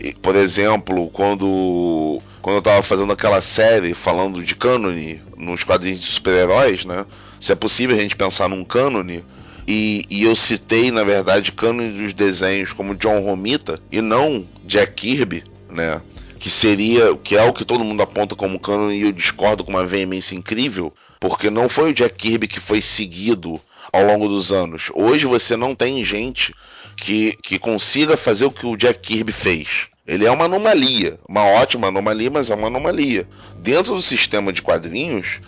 E, 0.00 0.12
por 0.14 0.34
exemplo, 0.36 1.08
quando 1.10 2.20
quando 2.40 2.56
eu 2.56 2.62
tava 2.62 2.82
fazendo 2.82 3.12
aquela 3.12 3.42
série 3.42 3.92
falando 3.92 4.42
de 4.42 4.54
cânone 4.54 5.20
nos 5.36 5.64
quadrinhos 5.64 6.00
de 6.00 6.06
super-heróis, 6.06 6.84
né? 6.86 7.04
Se 7.38 7.52
é 7.52 7.54
possível 7.54 7.94
a 7.96 8.00
gente 8.00 8.16
pensar 8.16 8.48
num 8.48 8.64
cânone, 8.64 9.22
e, 9.66 10.04
e 10.08 10.22
eu 10.22 10.34
citei, 10.34 10.90
na 10.90 11.04
verdade, 11.04 11.52
cânone 11.52 11.90
dos 12.00 12.14
desenhos 12.14 12.72
como 12.72 12.94
John 12.94 13.20
Romita 13.20 13.78
e 13.92 14.00
não 14.00 14.46
Jack 14.64 14.92
Kirby, 14.94 15.44
né? 15.70 16.00
Que 16.38 16.50
seria, 16.50 17.16
que 17.16 17.36
é 17.36 17.42
o 17.42 17.52
que 17.52 17.64
todo 17.64 17.84
mundo 17.84 18.02
aponta 18.02 18.36
como 18.36 18.60
cânone 18.60 18.96
e 18.96 19.02
eu 19.02 19.12
discordo 19.12 19.64
com 19.64 19.70
uma 19.70 19.84
veemência 19.84 20.34
incrível, 20.34 20.92
porque 21.18 21.50
não 21.50 21.68
foi 21.68 21.90
o 21.90 21.94
Jack 21.94 22.14
Kirby 22.14 22.46
que 22.46 22.60
foi 22.60 22.80
seguido 22.80 23.60
ao 23.92 24.04
longo 24.04 24.28
dos 24.28 24.52
anos. 24.52 24.90
Hoje 24.94 25.26
você 25.26 25.56
não 25.56 25.74
tem 25.74 26.04
gente 26.04 26.54
que, 26.96 27.36
que 27.42 27.58
consiga 27.58 28.16
fazer 28.16 28.44
o 28.44 28.50
que 28.50 28.66
o 28.66 28.76
Jack 28.76 29.00
Kirby 29.00 29.32
fez. 29.32 29.88
Ele 30.06 30.24
é 30.24 30.30
uma 30.30 30.46
anomalia, 30.46 31.18
uma 31.28 31.44
ótima 31.44 31.88
anomalia, 31.88 32.30
mas 32.30 32.48
é 32.50 32.54
uma 32.54 32.68
anomalia. 32.68 33.28
Dentro 33.58 33.94
do 33.94 34.02
sistema 34.02 34.52
de 34.52 34.62
quadrinhos 34.62 35.40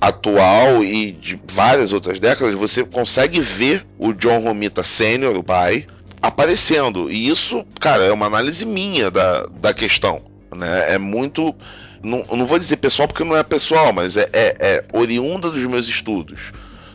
atual 0.00 0.82
e 0.82 1.12
de 1.12 1.38
várias 1.46 1.92
outras 1.92 2.18
décadas, 2.18 2.54
você 2.54 2.82
consegue 2.82 3.38
ver 3.38 3.86
o 3.98 4.12
John 4.12 4.40
Romita 4.40 4.82
Sênior, 4.82 5.36
o 5.36 5.44
pai, 5.44 5.86
aparecendo. 6.22 7.10
E 7.10 7.28
isso, 7.28 7.64
cara, 7.78 8.04
é 8.04 8.12
uma 8.12 8.26
análise 8.26 8.64
minha 8.66 9.10
da, 9.10 9.46
da 9.60 9.74
questão. 9.74 10.22
Né? 10.54 10.94
É 10.94 10.98
muito. 10.98 11.54
Não, 12.02 12.24
não 12.34 12.46
vou 12.46 12.58
dizer 12.58 12.78
pessoal 12.78 13.06
porque 13.06 13.24
não 13.24 13.36
é 13.36 13.42
pessoal, 13.42 13.92
mas 13.92 14.16
é, 14.16 14.28
é, 14.32 14.54
é 14.58 14.84
oriunda 14.92 15.50
dos 15.50 15.64
meus 15.64 15.86
estudos 15.86 16.52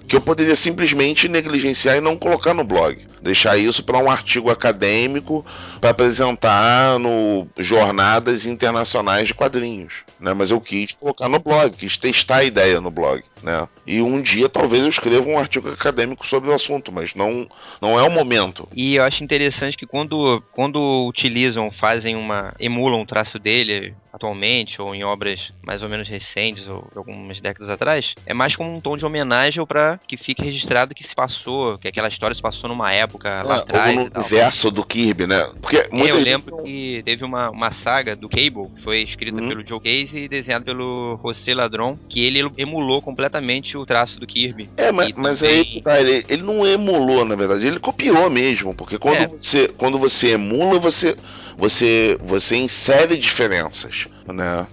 que 0.08 0.16
eu 0.16 0.22
poderia 0.22 0.56
simplesmente 0.56 1.28
negligenciar 1.28 1.98
e 1.98 2.02
não 2.02 2.16
colocar 2.16 2.54
no 2.54 2.64
blog. 2.64 2.98
Deixar 3.22 3.58
isso 3.58 3.84
para 3.84 3.98
um 3.98 4.10
artigo 4.10 4.52
acadêmico 4.52 5.44
para 5.82 5.90
apresentar 5.90 7.00
no 7.00 7.48
jornadas 7.58 8.46
internacionais 8.46 9.28
de 9.28 9.34
quadrinhos. 9.34 10.06
Né? 10.20 10.34
Mas 10.34 10.52
eu 10.52 10.62
quis 10.62 10.92
colocar 10.94 11.28
no 11.28 11.40
blog, 11.40 11.76
quis 11.76 11.98
testar 11.98 12.38
a 12.38 12.44
ideia 12.44 12.80
no 12.80 12.92
blog. 12.92 13.24
Né? 13.42 13.68
E 13.86 14.02
um 14.02 14.22
dia 14.22 14.48
talvez 14.48 14.84
eu 14.84 14.90
escreva 14.90 15.28
um 15.28 15.40
artigo 15.40 15.70
acadêmico 15.70 16.26
sobre 16.26 16.50
o 16.50 16.54
assunto, 16.54 16.92
mas 16.92 17.16
não, 17.16 17.48
não 17.82 18.00
é 18.00 18.04
o 18.04 18.12
momento. 18.12 18.68
E 18.76 18.96
eu 18.96 19.04
acho 19.04 19.24
interessante 19.24 19.78
que 19.78 19.86
quando, 19.86 20.44
quando 20.52 21.08
utilizam, 21.08 21.72
fazem 21.72 22.16
uma. 22.16 22.54
emulam 22.60 23.02
o 23.02 23.06
traço 23.06 23.40
dele 23.40 23.94
atualmente, 24.14 24.82
ou 24.82 24.96
em 24.96 25.04
obras 25.04 25.52
mais 25.62 25.84
ou 25.84 25.90
menos 25.90 26.08
recentes, 26.08 26.66
ou 26.68 26.90
algumas 26.96 27.42
décadas 27.42 27.70
atrás, 27.70 28.14
é 28.26 28.34
mais 28.34 28.56
como 28.56 28.74
um 28.74 28.80
tom 28.80 28.96
de 28.96 29.06
homenagem 29.06 29.66
para 29.66 29.95
que 30.08 30.18
fique 30.18 30.42
registrado 30.44 30.94
que 30.96 31.04
se 31.08 31.14
passou, 31.16 31.78
que 31.78 31.88
aquela 31.88 32.08
história 32.08 32.36
se 32.36 32.42
passou 32.42 32.70
numa 32.70 32.92
época 32.94 33.42
lá 33.44 33.56
É, 33.56 33.60
atrás. 33.60 33.98
ou 33.98 34.04
no 34.06 34.12
universo 34.16 34.72
do 34.72 34.84
Kirby, 34.86 35.28
né? 35.28 35.44
Porque 35.62 35.84
muitas 35.92 36.18
eu 36.18 36.24
lembro 36.24 36.64
que 36.64 37.02
teve 37.06 37.24
uma, 37.24 37.50
uma 37.50 37.74
saga 37.74 38.16
do 38.16 38.28
Cable, 38.30 38.70
que 38.76 38.84
foi 38.84 39.02
escrita 39.04 39.40
Uhum. 39.42 39.48
pelo 39.48 39.68
Joe 39.68 39.80
Case 39.80 40.18
e 40.18 40.30
desenhada 40.30 40.66
pelo 40.66 41.20
José 41.24 41.54
Ladron, 41.54 41.98
que 42.10 42.24
ele 42.26 42.48
emulou 42.58 43.02
completamente 43.02 43.78
o 43.78 43.86
traço 43.86 44.20
do 44.20 44.28
Kirby. 44.28 44.70
É, 44.78 44.92
mas, 44.92 45.10
E 45.10 45.14
mas 45.18 45.40
também- 45.40 45.60
aí 45.76 45.82
tá, 45.82 46.00
ele, 46.00 46.26
ele 46.30 46.44
não 46.44 46.66
emulou, 46.66 47.26
na 47.26 47.36
verdade, 47.36 47.66
ele 47.66 47.80
copiou 47.80 48.30
mesmo, 48.30 48.74
porque 48.74 48.98
quando, 48.98 49.22
É. 49.24 49.28
você, 49.28 49.68
quando 49.70 49.98
você 49.98 50.34
emula, 50.34 50.80
você, 50.80 51.16
você, 51.58 52.18
você 52.22 52.56
insere 52.58 53.18
diferenças, 53.18 54.08
né? 54.28 54.68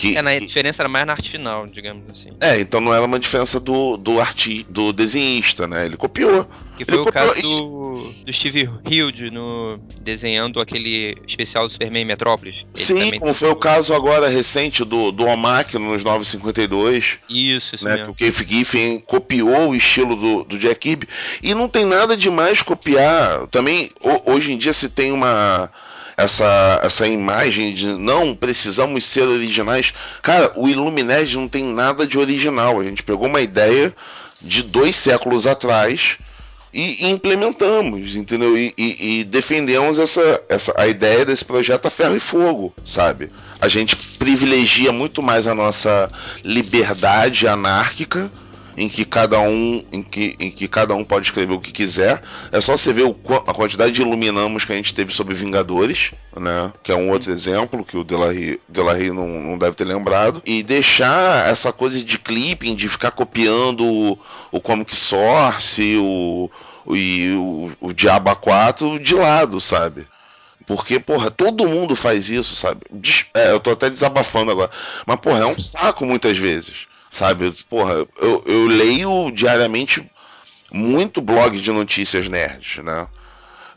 Que, 0.00 0.16
É, 0.16 0.22
na 0.22 0.30
que- 0.32 0.46
diferença 0.46 0.80
era 0.80 0.88
mais 0.88 1.06
na 1.06 1.12
arte 1.12 1.30
final, 1.30 1.66
digamos 1.66 2.04
assim. 2.10 2.30
é, 2.40 2.58
então 2.58 2.80
não 2.80 2.94
era 2.94 3.04
uma 3.04 3.18
diferença 3.18 3.60
do, 3.60 3.98
do 3.98 4.18
arti, 4.18 4.64
do 4.68 4.92
desenhista, 4.94 5.66
né? 5.68 5.84
Ele 5.84 5.96
copiou. 5.96 6.44
Que 6.78 6.84
Ele 6.84 6.90
foi 6.92 7.00
o 7.00 7.04
copiou 7.04 7.26
caso 7.26 7.38
e- 7.38 7.42
do, 7.42 8.14
do 8.24 8.32
Steve 8.32 8.70
Hilde 8.90 9.30
no, 9.30 9.78
desenhando 10.00 10.58
aquele 10.58 11.14
especial 11.28 11.66
do 11.66 11.72
Superman 11.72 12.06
Metrópolis. 12.06 12.56
Ele 12.56 12.66
Sim, 12.74 13.18
como 13.18 13.34
foi 13.34 13.50
o 13.50 13.56
caso 13.56 13.92
agora 13.92 14.26
recente 14.28 14.84
do, 14.86 15.12
do 15.12 15.26
Omak 15.26 15.76
nos 15.78 16.02
952. 16.02 17.18
Isso, 17.28 17.74
isso 17.74 17.84
né, 17.84 17.92
que 17.92 17.98
mesmo. 17.98 18.12
o 18.12 18.14
Keith 18.14 18.48
Giffen 18.48 19.00
copiou 19.00 19.68
o 19.68 19.74
estilo 19.74 20.16
do, 20.16 20.44
do 20.44 20.58
Jack 20.58 20.76
Kirby 20.80 21.06
e 21.42 21.54
não 21.54 21.68
tem 21.68 21.84
nada 21.84 22.16
demais 22.16 22.62
copiar. 22.62 23.46
Também 23.48 23.90
ho- 24.02 24.32
hoje 24.32 24.52
em 24.52 24.56
dia 24.56 24.72
se 24.72 24.88
tem 24.88 25.12
uma 25.12 25.70
essa 26.22 26.80
essa 26.82 27.06
imagem 27.06 27.74
de 27.74 27.86
não 27.86 28.34
precisamos 28.34 29.04
ser 29.04 29.22
originais. 29.22 29.92
Cara, 30.22 30.52
o 30.56 30.68
Illuminati 30.68 31.36
não 31.36 31.48
tem 31.48 31.64
nada 31.64 32.06
de 32.06 32.18
original. 32.18 32.80
A 32.80 32.84
gente 32.84 33.02
pegou 33.02 33.26
uma 33.26 33.40
ideia 33.40 33.94
de 34.40 34.62
dois 34.62 34.96
séculos 34.96 35.46
atrás 35.46 36.16
e, 36.72 37.10
implementamos, 37.10 38.14
entendeu? 38.14 38.56
E, 38.56 38.72
e- 38.78 39.20
e 39.20 39.24
defendemos 39.24 39.98
essa, 39.98 40.42
essa 40.48 40.72
a 40.80 40.86
ideia 40.86 41.24
desse 41.24 41.44
projeto 41.44 41.86
a 41.86 41.90
ferro 41.90 42.16
e 42.16 42.20
fogo, 42.20 42.72
sabe? 42.84 43.28
A 43.60 43.66
gente 43.68 43.96
privilegia 43.96 44.92
muito 44.92 45.20
mais 45.22 45.46
a 45.46 45.54
nossa 45.54 46.08
liberdade 46.44 47.46
anárquica, 47.48 48.30
em 48.76 48.88
que 48.88 49.04
cada 49.04 49.40
um, 49.40 49.84
em 49.92 50.02
que, 50.02 50.36
em 50.38 50.50
que 50.50 50.68
cada 50.68 50.94
um 50.94 51.04
pode 51.04 51.26
escrever 51.26 51.52
o 51.52 51.60
que 51.60 51.72
quiser. 51.72 52.22
É 52.52 52.60
só 52.60 52.76
você 52.76 52.92
ver 52.92 53.04
o 53.04 53.16
a 53.46 53.54
quantidade 53.54 53.92
de 53.92 54.02
iluminamos 54.02 54.64
que 54.64 54.72
a 54.72 54.76
gente 54.76 54.94
teve 54.94 55.12
sobre 55.12 55.34
Vingadores, 55.34 56.12
né? 56.36 56.72
Que 56.82 56.92
é 56.92 56.96
um 56.96 57.10
outro 57.10 57.30
exemplo 57.30 57.84
que 57.84 57.96
o 57.96 58.04
Delarry, 58.04 58.60
Delarry 58.68 59.10
não, 59.10 59.28
não 59.28 59.58
deve 59.58 59.76
ter 59.76 59.84
lembrado. 59.84 60.42
E 60.44 60.62
deixar 60.62 61.48
essa 61.48 61.72
coisa 61.72 62.02
de 62.02 62.18
clipping, 62.18 62.74
de 62.74 62.88
ficar 62.88 63.10
copiando 63.10 63.84
o, 63.84 64.18
o 64.50 64.60
Comic 64.60 64.94
Source, 64.94 65.96
o, 65.98 66.50
e 66.88 67.32
o, 67.36 67.72
o 67.80 67.92
Diaba 67.92 68.34
4 68.34 68.98
de 68.98 69.14
lado, 69.14 69.60
sabe? 69.60 70.06
Porque, 70.66 71.00
porra, 71.00 71.30
todo 71.30 71.66
mundo 71.66 71.96
faz 71.96 72.30
isso, 72.30 72.54
sabe? 72.54 72.82
É, 73.34 73.50
eu 73.50 73.58
tô 73.58 73.72
até 73.72 73.90
desabafando 73.90 74.52
agora. 74.52 74.70
Mas, 75.04 75.18
porra, 75.18 75.40
é 75.40 75.46
um 75.46 75.60
saco 75.60 76.06
muitas 76.06 76.38
vezes, 76.38 76.86
sabe? 77.10 77.52
Porra, 77.68 78.06
eu, 78.18 78.42
eu 78.46 78.66
leio 78.66 79.30
diariamente 79.30 80.08
muito 80.72 81.20
blog 81.20 81.60
de 81.60 81.70
notícias 81.70 82.28
nerds, 82.28 82.82
né? 82.84 83.06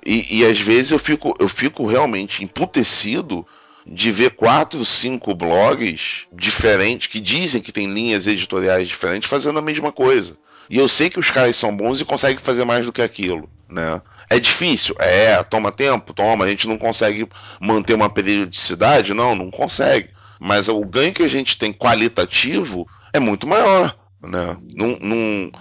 E, 0.05 0.39
e 0.39 0.45
às 0.45 0.59
vezes 0.59 0.91
eu 0.91 0.99
fico, 0.99 1.33
eu 1.39 1.49
fico 1.49 1.85
realmente 1.87 2.43
emputecido 2.43 3.45
de 3.85 4.11
ver 4.11 4.31
quatro, 4.31 4.85
cinco 4.85 5.33
blogs 5.33 6.25
diferentes 6.31 7.07
que 7.07 7.19
dizem 7.19 7.61
que 7.61 7.71
tem 7.71 7.91
linhas 7.91 8.27
editoriais 8.27 8.87
diferentes 8.87 9.29
fazendo 9.29 9.59
a 9.59 9.61
mesma 9.61 9.91
coisa. 9.91 10.37
E 10.69 10.77
eu 10.77 10.87
sei 10.87 11.09
que 11.09 11.19
os 11.19 11.29
caras 11.29 11.57
são 11.57 11.75
bons 11.75 11.99
e 11.99 12.05
conseguem 12.05 12.37
fazer 12.37 12.63
mais 12.63 12.85
do 12.85 12.93
que 12.93 13.01
aquilo, 13.01 13.49
né? 13.67 14.01
É 14.29 14.39
difícil? 14.39 14.95
É, 14.99 15.43
toma 15.43 15.71
tempo? 15.71 16.13
Toma. 16.13 16.45
A 16.45 16.47
gente 16.47 16.67
não 16.67 16.77
consegue 16.77 17.27
manter 17.59 17.93
uma 17.93 18.09
periodicidade? 18.09 19.13
Não, 19.13 19.35
não 19.35 19.51
consegue. 19.51 20.09
Mas 20.39 20.67
o 20.67 20.79
ganho 20.85 21.13
que 21.13 21.23
a 21.23 21.27
gente 21.27 21.57
tem 21.57 21.73
qualitativo 21.73 22.87
é 23.13 23.19
muito 23.19 23.47
maior, 23.47 23.95
né? 24.21 24.57
Não, 24.75 24.97
não- 25.01 25.51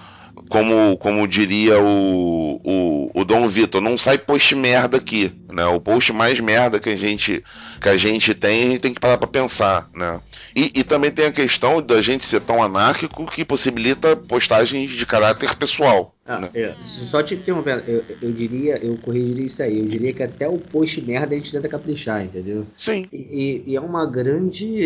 como, 0.48 0.96
como 0.98 1.26
diria 1.26 1.78
o, 1.80 2.60
o, 2.62 3.10
o 3.14 3.24
Dom 3.24 3.48
Vitor, 3.48 3.80
não 3.80 3.96
sai 3.96 4.18
post 4.18 4.54
merda 4.54 4.98
aqui, 4.98 5.32
né? 5.50 5.64
O 5.66 5.80
post 5.80 6.12
mais 6.12 6.38
merda 6.40 6.78
que 6.78 6.90
a 6.90 6.96
gente, 6.96 7.42
que 7.80 7.88
a 7.88 7.96
gente 7.96 8.34
tem, 8.34 8.62
a 8.64 8.66
gente 8.72 8.80
tem 8.80 8.92
que 8.94 9.00
parar 9.00 9.16
pra 9.16 9.26
pensar, 9.26 9.88
né? 9.94 10.20
E, 10.54 10.70
e 10.74 10.84
também 10.84 11.10
tem 11.10 11.26
a 11.26 11.32
questão 11.32 11.80
da 11.80 12.02
gente 12.02 12.24
ser 12.24 12.40
tão 12.40 12.62
anárquico 12.62 13.26
que 13.26 13.44
possibilita 13.44 14.14
postagens 14.14 14.90
de 14.90 15.06
caráter 15.06 15.54
pessoal. 15.56 16.14
Ah, 16.26 16.38
né? 16.38 16.50
é, 16.54 16.74
só 16.84 17.22
te 17.22 17.34
interrompendo, 17.34 17.82
eu, 17.86 18.04
eu 18.20 18.32
diria, 18.32 18.76
eu 18.76 18.96
corrigiria 18.98 19.46
isso 19.46 19.62
aí. 19.62 19.78
Eu 19.80 19.86
diria 19.86 20.12
que 20.12 20.22
até 20.22 20.48
o 20.48 20.58
post 20.58 21.00
merda 21.02 21.34
a 21.34 21.38
gente 21.38 21.50
tenta 21.50 21.68
caprichar, 21.68 22.24
entendeu? 22.24 22.66
Sim. 22.76 23.06
E, 23.12 23.62
e 23.66 23.76
é 23.76 23.80
uma 23.80 24.06
grande. 24.06 24.82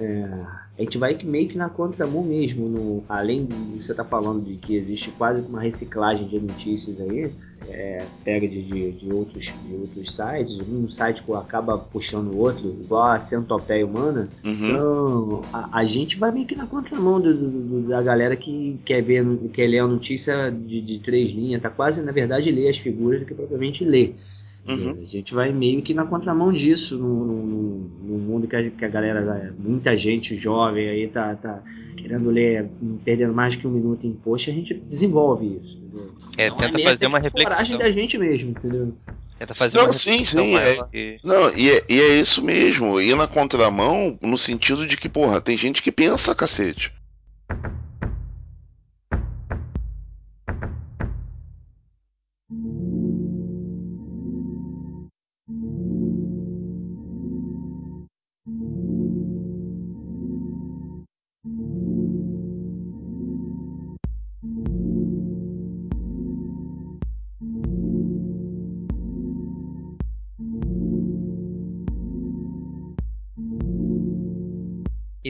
é, 0.00 0.44
a 0.78 0.82
gente 0.82 0.96
vai 0.98 1.14
que 1.14 1.26
meio 1.26 1.48
que 1.48 1.56
na 1.56 1.68
contramão 1.68 2.22
mesmo. 2.24 2.68
No, 2.68 3.04
além 3.08 3.44
de 3.44 3.54
você 3.82 3.92
estar 3.92 4.04
falando 4.04 4.42
de 4.44 4.56
que 4.56 4.74
existe 4.74 5.10
quase 5.12 5.42
uma 5.42 5.60
reciclagem 5.60 6.26
de 6.26 6.40
notícias 6.40 7.00
aí, 7.00 7.30
é, 7.68 8.04
pega 8.24 8.48
de, 8.48 8.62
de, 8.62 8.90
de 8.92 9.12
outros, 9.12 9.52
de 9.66 9.74
outros 9.74 10.14
sites, 10.14 10.58
um 10.60 10.88
site 10.88 11.22
que 11.22 11.32
acaba 11.32 11.78
puxando 11.78 12.28
o 12.32 12.38
outro, 12.38 12.68
igual 12.82 13.04
a 13.12 13.18
centopeia 13.18 13.86
humana. 13.86 14.28
Uhum. 14.42 14.72
Não, 14.72 15.42
a, 15.52 15.78
a 15.80 15.84
gente 15.84 16.18
vai 16.18 16.32
meio 16.32 16.46
que 16.46 16.56
na 16.56 16.66
contramão 16.66 17.20
do, 17.20 17.32
do- 17.34 17.50
do- 17.50 17.88
da 17.88 18.02
galera 18.02 18.34
que 18.34 18.80
quer 18.84 19.02
ver, 19.02 19.24
quer 19.52 19.68
ler 19.68 19.80
a 19.80 19.86
notícia 19.86 20.50
de, 20.50 20.80
de 20.80 20.98
três 21.00 21.30
linhas, 21.32 21.60
tá 21.62 21.70
quase 21.70 22.02
na 22.02 22.10
verdade 22.12 22.50
ler 22.50 22.68
as 22.68 22.78
figuras 22.78 23.20
do 23.20 23.26
que 23.26 23.34
propriamente 23.34 23.84
ler. 23.84 24.16
Uhum. 24.66 24.92
A 25.02 25.04
gente 25.04 25.34
vai 25.34 25.52
meio 25.52 25.82
que 25.82 25.92
na 25.92 26.04
contramão 26.06 26.52
disso, 26.52 26.96
num, 26.96 27.24
num- 27.24 27.90
num 28.04 28.18
mundo 28.18 28.46
que 28.46 28.54
a, 28.54 28.70
que 28.70 28.84
a 28.84 28.88
galera, 28.88 29.52
muita 29.58 29.96
gente 29.96 30.36
jovem 30.36 30.88
aí 30.88 31.08
tá, 31.08 31.34
tá 31.34 31.62
querendo 31.96 32.30
ler, 32.30 32.70
perdendo 33.04 33.34
mais 33.34 33.56
que 33.56 33.66
um 33.66 33.70
minuto 33.72 34.06
em 34.06 34.12
post, 34.12 34.48
a 34.50 34.54
gente 34.54 34.72
desenvolve 34.74 35.58
isso. 35.60 35.78
Entendeu? 35.82 36.12
É, 36.38 36.46
Então, 36.46 36.58
tenta 36.58 36.72
meio 36.74 36.88
fazer 36.90 37.06
uma 37.06 37.20
que 37.20 37.30
coragem 37.30 37.76
reflexão. 37.76 37.78
da 37.78 37.90
gente 37.90 38.18
mesmo, 38.18 38.50
entendeu? 38.52 38.94
Tenta 39.36 39.54
fazer 39.54 39.74
Não, 39.76 39.84
uma 39.86 39.92
sim, 39.92 40.10
reflexão 40.10 40.44
sim, 40.44 40.56
é. 40.56 40.84
que- 40.92 41.18
Não, 41.24 41.50
e 41.56 41.70
é, 41.70 41.84
e 41.88 42.00
é 42.00 42.20
isso 42.20 42.40
mesmo. 42.42 43.00
Ir 43.00 43.16
na 43.16 43.26
contramão 43.26 44.16
no 44.22 44.38
sentido 44.38 44.86
de 44.86 44.96
que, 44.96 45.08
porra, 45.08 45.40
tem 45.40 45.56
gente 45.58 45.82
que 45.82 45.90
pensa, 45.90 46.34
cacete. 46.36 46.92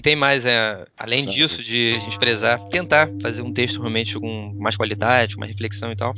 E 0.02 0.10
tem 0.10 0.16
mais, 0.16 0.44
é, 0.44 0.84
além 0.98 1.22
Sabe. 1.22 1.36
disso, 1.36 1.62
de 1.62 1.94
a 1.96 2.04
gente 2.04 2.18
prezar, 2.18 2.58
tentar 2.70 3.08
fazer 3.22 3.40
um 3.40 3.52
texto 3.52 3.78
realmente 3.78 4.18
com 4.18 4.52
mais 4.58 4.76
qualidade, 4.76 5.34
com 5.34 5.40
mais 5.40 5.52
reflexão 5.52 5.92
e 5.92 5.96
tal. 5.96 6.12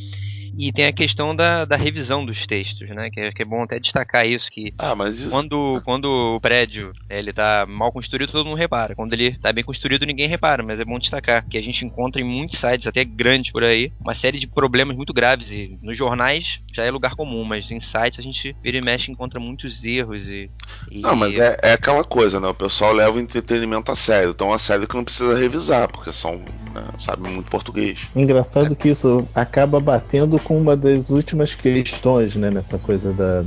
E 0.56 0.72
tem 0.72 0.86
a 0.86 0.92
questão 0.92 1.34
da, 1.34 1.64
da 1.64 1.76
revisão 1.76 2.24
dos 2.24 2.46
textos, 2.46 2.88
né? 2.90 3.10
Que 3.10 3.20
é, 3.20 3.32
que 3.32 3.42
é 3.42 3.44
bom 3.44 3.62
até 3.62 3.78
destacar 3.78 4.26
isso, 4.26 4.50
que 4.50 4.72
Ah, 4.78 4.94
mas 4.94 5.20
isso. 5.20 5.30
quando, 5.30 5.80
quando 5.84 6.04
o 6.06 6.40
prédio 6.40 6.92
né, 7.08 7.18
ele 7.18 7.32
tá 7.32 7.66
mal 7.68 7.92
construído, 7.92 8.30
todo 8.32 8.44
mundo 8.46 8.56
repara. 8.58 8.94
Quando 8.94 9.12
ele 9.12 9.36
tá 9.38 9.52
bem 9.52 9.64
construído, 9.64 10.06
ninguém 10.06 10.28
repara, 10.28 10.62
mas 10.62 10.78
é 10.78 10.84
bom 10.84 10.98
destacar 10.98 11.44
que 11.48 11.58
a 11.58 11.62
gente 11.62 11.84
encontra 11.84 12.20
em 12.20 12.24
muitos 12.24 12.58
sites, 12.58 12.86
até 12.86 13.04
grandes 13.04 13.50
por 13.52 13.64
aí, 13.64 13.92
uma 14.00 14.14
série 14.14 14.38
de 14.38 14.46
problemas 14.46 14.96
muito 14.96 15.12
graves. 15.12 15.50
E 15.50 15.78
nos 15.82 15.96
jornais 15.96 16.44
já 16.74 16.84
é 16.84 16.90
lugar 16.90 17.14
comum, 17.14 17.44
mas 17.44 17.70
em 17.70 17.80
sites 17.80 18.18
a 18.18 18.22
gente 18.22 18.56
vira 18.62 18.76
e 18.78 18.82
mexe 18.82 19.10
e 19.10 19.12
encontra 19.12 19.40
muitos 19.40 19.82
erros 19.84 20.20
e. 20.26 20.50
e- 20.90 21.00
Não, 21.00 21.16
mas 21.16 21.36
é, 21.38 21.56
é 21.62 21.72
aquela 21.72 22.04
coisa, 22.04 22.40
né? 22.40 22.48
O 22.48 22.54
pessoal 22.54 22.92
leva 22.92 23.16
o 23.16 23.20
entretenimento 23.20 23.90
a 23.90 23.96
sério. 23.96 24.30
Então 24.30 24.52
a 24.52 24.58
série 24.58 24.86
que 24.86 24.94
não 24.96 25.04
precisa 25.04 25.36
revisar, 25.38 25.88
porque 25.90 26.12
são, 26.12 26.36
né, 26.72 26.88
sabem 26.98 27.32
muito 27.32 27.50
português. 27.50 27.98
Engraçado 28.14 28.76
que 28.76 28.88
isso 28.88 29.28
acaba 29.34 29.80
batendo 29.80 30.38
com 30.44 30.58
uma 30.58 30.76
das 30.76 31.10
últimas 31.10 31.54
questões, 31.54 32.36
né, 32.36 32.50
nessa 32.50 32.78
coisa 32.78 33.12
da, 33.12 33.42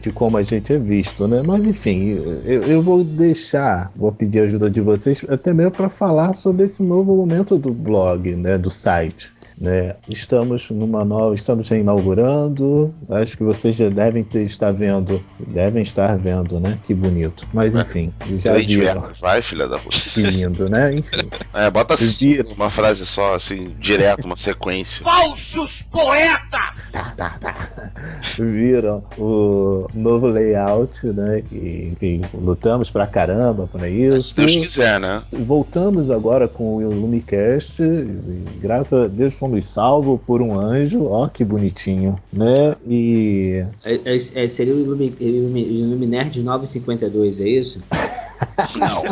de 0.00 0.10
como 0.12 0.36
a 0.36 0.42
gente 0.42 0.72
é 0.72 0.78
visto, 0.78 1.26
né? 1.26 1.42
Mas 1.44 1.64
enfim, 1.64 2.18
eu, 2.44 2.62
eu 2.62 2.82
vou 2.82 3.04
deixar, 3.04 3.92
vou 3.94 4.12
pedir 4.12 4.40
ajuda 4.40 4.70
de 4.70 4.80
vocês 4.80 5.22
até 5.28 5.52
mesmo 5.52 5.72
para 5.72 5.88
falar 5.88 6.34
sobre 6.34 6.66
esse 6.66 6.82
novo 6.82 7.16
momento 7.16 7.58
do 7.58 7.74
blog, 7.74 8.34
né, 8.34 8.56
do 8.56 8.70
site. 8.70 9.35
Né? 9.58 9.96
Estamos 10.08 10.68
numa 10.70 11.04
nova, 11.04 11.34
estamos 11.34 11.70
inaugurando. 11.70 12.94
Acho 13.08 13.36
que 13.36 13.42
vocês 13.42 13.74
já 13.76 13.88
devem 13.88 14.22
ter, 14.22 14.44
estar 14.44 14.70
vendo, 14.70 15.22
devem 15.40 15.82
estar 15.82 16.16
vendo, 16.18 16.60
né? 16.60 16.78
Que 16.86 16.92
bonito. 16.92 17.46
Mas 17.54 17.74
enfim, 17.74 18.12
já 18.42 18.52
Três 18.52 18.66
viram. 18.66 19.10
Vai, 19.18 19.40
filha 19.40 19.66
da 19.66 19.78
puta. 19.78 19.98
Que 19.98 20.22
lindo, 20.22 20.68
né? 20.68 20.94
Enfim. 20.94 21.28
É, 21.54 21.70
bota 21.70 21.94
assim, 21.94 22.38
uma 22.54 22.68
frase 22.68 23.06
só, 23.06 23.34
assim, 23.34 23.74
direto, 23.78 24.26
uma 24.26 24.36
sequência. 24.36 25.02
Falsos 25.02 25.82
poetas! 25.82 26.92
Tá, 26.92 27.14
tá, 27.16 27.38
tá. 27.40 27.90
Viram 28.38 29.02
o 29.16 29.86
novo 29.94 30.26
layout, 30.26 31.06
né? 31.06 31.42
Que, 31.48 31.92
enfim, 31.92 32.22
lutamos 32.34 32.90
pra 32.90 33.06
caramba 33.06 33.66
pra 33.66 33.88
isso. 33.88 34.20
Se 34.28 34.36
Deus 34.36 34.56
quiser, 34.56 35.00
né? 35.00 35.22
Voltamos 35.32 36.10
agora 36.10 36.46
com 36.46 36.76
o 36.76 36.88
Lumicast. 36.88 37.82
e 37.82 38.44
graças 38.60 38.92
a 38.92 39.06
Deus 39.06 39.34
fomos 39.46 39.64
salvos 39.66 40.20
por 40.26 40.42
um 40.42 40.58
anjo. 40.58 41.04
Ó, 41.06 41.28
que 41.28 41.44
bonitinho, 41.44 42.18
né? 42.32 42.76
E. 42.86 43.64
É, 43.84 43.94
é- 43.94 44.44
é- 44.44 44.48
seria 44.48 44.74
o 44.74 44.80
Illumi, 44.80 45.14
Illumi, 45.20 45.62
Illuminerd 45.62 46.42
952, 46.42 47.40
é 47.40 47.48
isso? 47.48 47.80
Não. 48.76 49.02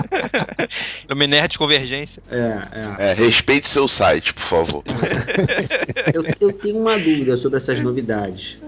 Luminar 1.09 1.49
de 1.49 1.57
convergência. 1.57 2.23
É, 2.31 2.99
é. 2.99 3.11
É, 3.11 3.15
respeite 3.15 3.67
seu 3.67 3.89
site, 3.89 4.35
por 4.35 4.43
favor. 4.43 4.85
Eu, 6.13 6.23
eu 6.39 6.53
tenho 6.53 6.79
uma 6.79 6.99
dúvida 6.99 7.37
sobre 7.37 7.57
essas 7.57 7.81
novidades. 7.81 8.61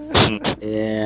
É, 0.59 1.05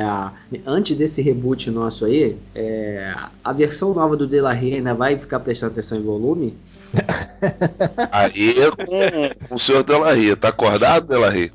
antes 0.66 0.96
desse 0.96 1.20
reboot 1.22 1.70
nosso 1.70 2.04
aí, 2.04 2.36
é, 2.54 3.14
a 3.44 3.52
versão 3.52 3.94
nova 3.94 4.16
do 4.16 4.26
De 4.26 4.40
La 4.40 4.52
Rey 4.52 4.74
ainda 4.74 4.94
vai 4.94 5.18
ficar 5.18 5.40
prestando 5.40 5.72
atenção 5.72 5.98
em 5.98 6.02
volume? 6.02 6.54
Aí 8.12 8.54
é 8.60 8.70
com, 8.70 9.48
com 9.48 9.54
o 9.54 9.58
senhor 9.58 9.82
Delarry. 9.82 10.36
Tá 10.36 10.48
acordado, 10.48 11.06
Delarry? 11.06 11.50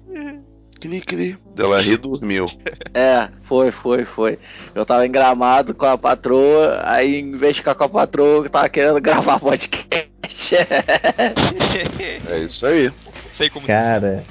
Cri, 0.79 1.01
cri. 1.01 1.38
Delarry 1.55 1.97
dormiu. 1.97 2.49
É, 2.93 3.29
foi, 3.43 3.71
foi, 3.71 4.05
foi. 4.05 4.38
Eu 4.75 4.85
tava 4.85 5.05
em 5.05 5.11
gramado 5.11 5.73
com 5.73 5.85
a 5.85 5.97
patroa, 5.97 6.81
aí 6.83 7.19
em 7.19 7.35
vez 7.35 7.55
de 7.55 7.61
ficar 7.61 7.73
com 7.73 7.83
a 7.83 7.89
patroa, 7.89 8.45
eu 8.45 8.49
tava 8.49 8.69
querendo 8.69 9.01
gravar 9.01 9.39
podcast. 9.39 10.07
É 12.29 12.39
isso 12.39 12.65
aí. 12.65 12.91
Sei 13.38 13.49
como. 13.49 13.65
Cara. 13.65 14.23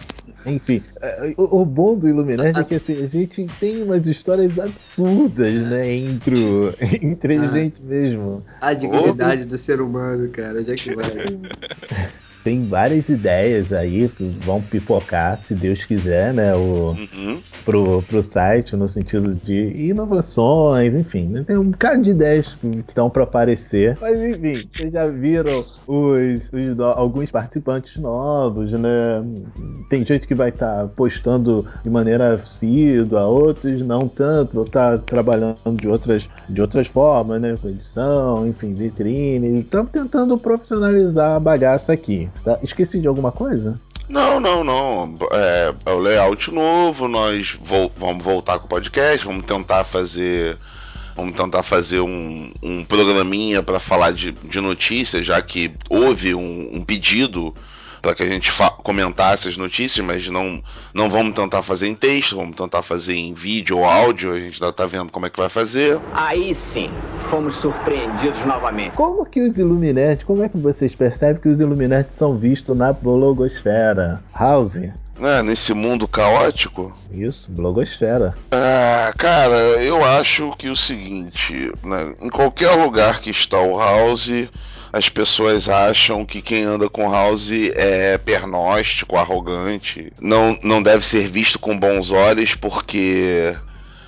Enfim, 0.47 0.81
é, 1.03 1.35
o, 1.37 1.63
o 1.63 1.65
bom 1.65 1.99
do 1.99 2.09
Illuminati 2.09 2.61
é 2.61 2.65
que 2.65 2.75
assim, 2.77 3.03
a 3.03 3.07
gente 3.09 3.47
tem 3.61 3.83
umas 3.83 4.07
histórias 4.07 4.57
absurdas, 4.59 5.55
né? 5.69 5.93
Entre, 5.93 6.37
o- 6.37 6.73
entre 7.03 7.37
a 7.37 7.43
Ah. 7.43 7.49
gente 7.49 7.83
mesmo. 7.83 8.45
A 8.61 8.73
dignidade 8.73 9.45
do 9.47 9.59
ser 9.59 9.81
humano, 9.81 10.29
cara, 10.31 10.63
já 10.63 10.75
que 10.77 10.95
vai. 10.95 11.07
Tem 12.47 12.65
várias 12.65 13.09
ideias 13.09 13.73
aí 13.73 14.09
que 14.09 14.23
vão 14.23 14.63
pipocar, 14.63 15.43
se 15.43 15.53
Deus 15.53 15.85
quiser, 15.85 16.33
né? 16.33 16.55
O, 16.55 16.95
Uhum. 16.97 17.41
pro, 17.65 18.01
pro 18.03 18.23
site, 18.23 18.77
no 18.77 18.87
sentido 18.87 19.35
de 19.35 19.73
inovações, 19.77 20.95
enfim, 20.95 21.27
né, 21.27 21.43
tem 21.45 21.57
um 21.57 21.71
bocado 21.71 22.01
de 22.03 22.13
ideias 22.13 22.55
que 22.55 22.85
estão 22.89 23.11
para 23.11 23.25
aparecer. 23.25 23.99
Mas 24.01 24.17
enfim, 24.23 24.69
vocês 24.71 24.93
já 24.93 25.09
viram 25.09 25.65
os, 25.87 26.49
os 26.53 26.81
alguns 26.97 27.31
participantes 27.33 27.97
novos, 27.97 28.71
né? 28.73 29.25
Tem 29.91 30.07
gente 30.07 30.29
que 30.29 30.35
vai 30.35 30.51
estar 30.51 30.87
postando 30.89 31.67
de 31.83 31.91
maneira 31.91 32.35
assídua, 32.35 33.27
outros 33.27 33.83
não 33.83 34.07
tanto, 34.07 34.65
tá 34.67 34.97
trabalhando 34.99 35.57
de 35.75 35.89
outras, 35.89 36.29
de 36.49 36.61
outras 36.61 36.87
formas, 36.87 37.41
né? 37.41 37.57
Com 37.61 37.69
edição, 37.69 38.47
enfim, 38.47 38.73
vitrine. 38.75 39.61
Estamos 39.61 39.91
tentando 39.91 40.39
profissionalizar 40.39 41.33
a 41.37 41.41
bagaça 41.41 41.93
aqui. 41.93 42.29
Tá? 42.45 42.59
Esqueci 42.63 43.01
de 43.01 43.07
alguma 43.09 43.33
coisa? 43.33 43.81
Não, 44.09 44.39
não, 44.39 44.63
não. 44.63 45.17
É, 45.33 45.75
é 45.87 45.91
o 45.91 45.99
layout 45.99 46.53
novo, 46.53 47.09
nós 47.09 47.59
vol- 47.63 47.91
vamos 47.97 48.23
voltar 48.25 48.59
com 48.59 48.67
o 48.67 48.69
podcast, 48.69 49.25
vamos 49.27 49.45
tentar 49.45 49.85
fazer. 49.85 50.57
Vamos 51.17 51.35
tentar 51.35 51.63
fazer 51.63 52.01
um, 52.01 52.53
um 52.63 52.85
programinha 52.85 53.63
para 53.63 53.81
falar 53.81 54.13
de, 54.13 54.33
de 54.33 54.61
notícias, 54.61 55.25
já 55.25 55.41
que 55.41 55.73
houve 55.89 56.35
um, 56.35 56.69
um 56.77 56.85
pedido 56.85 57.55
para 58.07 58.15
que 58.15 58.23
a 58.23 58.29
gente 58.29 58.53
comentasse 58.85 59.49
as 59.49 59.57
notícias, 59.57 60.07
mas 60.07 60.29
não, 60.29 60.63
não 60.95 61.11
vamos 61.11 61.35
tentar 61.35 61.61
fazer 61.61 61.89
em 61.89 61.95
texto, 61.95 62.37
vamos 62.37 62.55
tentar 62.55 62.81
fazer 62.81 63.17
em 63.17 63.35
vídeo 63.35 63.79
ou 63.79 63.85
áudio, 63.85 64.33
a 64.33 64.39
gente 64.39 64.63
ainda 64.63 64.73
tá 64.73 64.87
vendo 64.87 65.11
como 65.11 65.27
é 65.27 65.31
que 65.31 65.37
vai 65.37 65.49
fazer. 65.49 65.99
Aí 66.13 66.55
sim, 66.55 66.89
fomos 67.29 67.57
surpreendidos 67.57 68.45
novamente. 68.47 68.95
Como 68.95 69.27
que 69.27 69.41
os 69.41 69.59
Illuminati, 69.59 70.25
como 70.25 70.45
é 70.45 70.49
que 70.49 70.57
vocês 70.57 70.95
percebem 70.95 71.43
que 71.43 71.49
os 71.49 71.59
Illuminati 71.59 72.13
são 72.13 72.37
vistos 72.37 72.77
na 72.77 72.93
blogosfera? 72.93 74.23
House? 74.33 74.77
Né, 75.19 75.43
nesse 75.43 75.75
mundo 75.75 76.07
caótico, 76.07 76.97
Isso, 77.11 77.51
blogosfera. 77.51 78.37
Ah, 78.53 79.13
cara, 79.19 79.57
eu 79.83 80.05
acho 80.05 80.53
que 80.57 80.69
o 80.69 80.77
seguinte, 80.77 81.73
né, 81.83 82.15
em 82.21 82.29
qualquer 82.29 82.71
lugar 82.71 83.21
que 83.21 83.31
está 83.31 83.59
o 83.59 83.77
House, 83.77 84.31
as 84.97 85.11
pessoas 85.11 85.69
acham 85.69 86.25
que 86.25 86.41
quem 86.41 86.65
anda 86.65 86.89
com 86.89 87.11
House 87.11 87.53
é 87.75 88.17
pernóstico, 88.17 89.17
arrogante, 89.17 90.11
não, 90.19 90.57
não 90.63 90.83
deve 90.83 91.05
ser 91.05 91.29
visto 91.29 91.59
com 91.59 91.79
bons 91.79 92.11
olhos 92.11 92.55
porque 92.55 93.55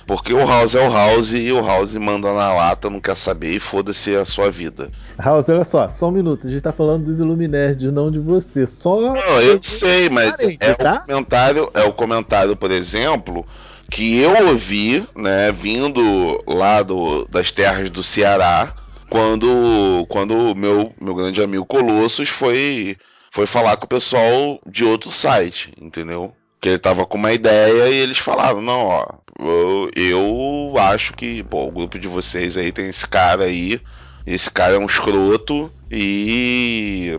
porque 0.07 0.33
o 0.33 0.39
House 0.39 0.73
é 0.73 0.81
o 0.87 0.91
House 0.91 1.33
e 1.33 1.51
o 1.51 1.63
House 1.63 1.93
manda 1.93 2.33
na 2.33 2.51
lata, 2.51 2.89
não 2.89 2.99
quer 2.99 3.15
saber 3.15 3.53
e 3.53 3.59
foda-se 3.59 4.15
a 4.15 4.25
sua 4.25 4.49
vida. 4.49 4.89
House, 5.19 5.47
olha 5.47 5.63
só, 5.63 5.93
só 5.93 6.07
um 6.07 6.11
minuto, 6.11 6.47
a 6.47 6.49
gente 6.49 6.63
tá 6.63 6.71
falando 6.71 7.03
dos 7.03 7.19
Illuminati, 7.19 7.85
não 7.91 8.09
de 8.09 8.17
você. 8.17 8.65
Só. 8.65 8.99
Não, 8.99 9.41
eu 9.41 9.61
sei, 9.61 10.09
mas 10.09 10.37
Parente, 10.37 10.57
é 10.61 10.73
tá? 10.73 11.03
o 11.03 11.05
comentário, 11.05 11.71
é 11.75 11.83
o 11.83 11.93
comentário, 11.93 12.55
por 12.55 12.71
exemplo, 12.71 13.45
que 13.91 14.19
eu 14.19 14.47
ouvi, 14.47 15.07
né, 15.15 15.51
vindo 15.51 16.43
lá 16.47 16.81
do, 16.81 17.27
das 17.27 17.51
terras 17.51 17.91
do 17.91 18.01
Ceará, 18.01 18.73
quando 19.09 20.05
quando 20.07 20.55
meu 20.55 20.93
meu 20.99 21.15
grande 21.15 21.41
amigo 21.41 21.65
Colossus 21.65 22.29
foi 22.29 22.97
foi 23.31 23.45
falar 23.45 23.77
com 23.77 23.85
o 23.85 23.89
pessoal 23.89 24.59
de 24.65 24.83
outro 24.83 25.11
site, 25.11 25.73
entendeu? 25.79 26.33
Que 26.59 26.69
ele 26.69 26.79
tava 26.79 27.05
com 27.05 27.17
uma 27.17 27.31
ideia 27.31 27.87
e 27.87 27.95
eles 27.95 28.17
falaram, 28.17 28.61
não, 28.61 28.85
ó, 28.85 29.05
eu, 29.39 29.89
eu 29.95 30.73
acho 30.77 31.13
que, 31.13 31.43
pô, 31.43 31.65
o 31.65 31.71
grupo 31.71 31.97
de 31.97 32.07
vocês 32.07 32.57
aí 32.57 32.71
tem 32.71 32.89
esse 32.89 33.07
cara 33.07 33.45
aí, 33.45 33.79
esse 34.25 34.49
cara 34.51 34.75
é 34.75 34.79
um 34.79 34.85
escroto 34.85 35.71
e 35.91 37.17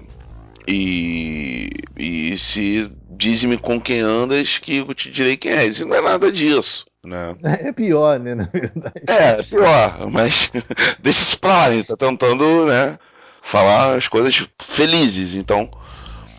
e, 0.68 1.70
e 1.96 2.38
se 2.38 2.90
diz-me 3.10 3.56
com 3.56 3.80
quem 3.80 4.00
andas 4.00 4.58
que 4.58 4.76
eu 4.76 4.94
te 4.94 5.10
direi 5.10 5.36
quem 5.36 5.52
é. 5.52 5.66
Isso 5.66 5.86
não 5.86 5.96
é 5.96 6.00
nada 6.00 6.30
disso, 6.30 6.84
né? 7.04 7.36
É 7.42 7.72
pior, 7.72 8.18
né, 8.18 8.34
na 8.34 8.44
verdade. 8.44 9.02
É, 9.06 9.42
pior, 9.42 10.10
mas 10.10 10.52
deixa 11.02 11.20
isso 11.20 11.38
pra 11.38 11.50
lá, 11.50 11.64
a 11.64 11.72
gente 11.72 11.86
tá 11.86 11.96
tentando, 11.96 12.66
né, 12.66 12.98
falar 13.42 13.96
as 13.96 14.08
coisas 14.08 14.46
felizes, 14.60 15.34
então, 15.34 15.70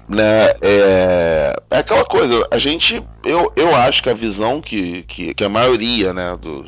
né, 0.07 0.49
é, 0.62 1.55
é 1.70 1.78
aquela 1.78 2.05
coisa, 2.05 2.47
a 2.51 2.59
gente, 2.59 3.03
eu, 3.26 3.51
eu 3.55 3.76
acho 3.76 4.03
que 4.03 4.09
a 4.09 4.14
visão 4.14 4.62
que, 4.62 5.03
que, 5.03 5.34
que 5.34 5.43
a 5.43 5.49
maioria, 5.49 6.14
né, 6.14 6.38
do, 6.39 6.66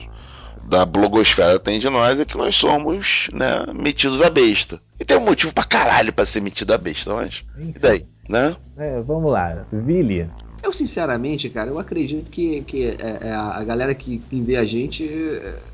da 0.63 0.85
blogosfera 0.85 1.59
tem 1.59 1.79
de 1.79 1.89
nós 1.89 2.19
é 2.19 2.25
que 2.25 2.37
nós 2.37 2.55
somos, 2.55 3.29
né, 3.33 3.63
metidos 3.73 4.21
a 4.21 4.29
besta. 4.29 4.81
E 4.99 5.05
tem 5.05 5.17
um 5.17 5.25
motivo 5.25 5.53
pra 5.53 5.63
caralho 5.63 6.13
pra 6.13 6.25
ser 6.25 6.41
metido 6.41 6.73
a 6.73 6.77
besta, 6.77 7.13
mas, 7.13 7.43
e 7.57 7.77
daí, 7.77 8.05
né? 8.29 8.55
É, 8.77 9.01
vamos 9.01 9.31
lá, 9.31 9.65
Vili. 9.71 10.29
Eu, 10.63 10.71
sinceramente, 10.71 11.49
cara, 11.49 11.69
eu 11.69 11.77
acredito 11.77 12.31
que, 12.31 12.63
que 12.63 12.85
é, 12.85 12.95
é, 13.27 13.31
a 13.33 13.63
galera 13.65 13.93
que, 13.93 14.17
vê 14.41 14.55
a 14.55 14.63
gente 14.63 15.05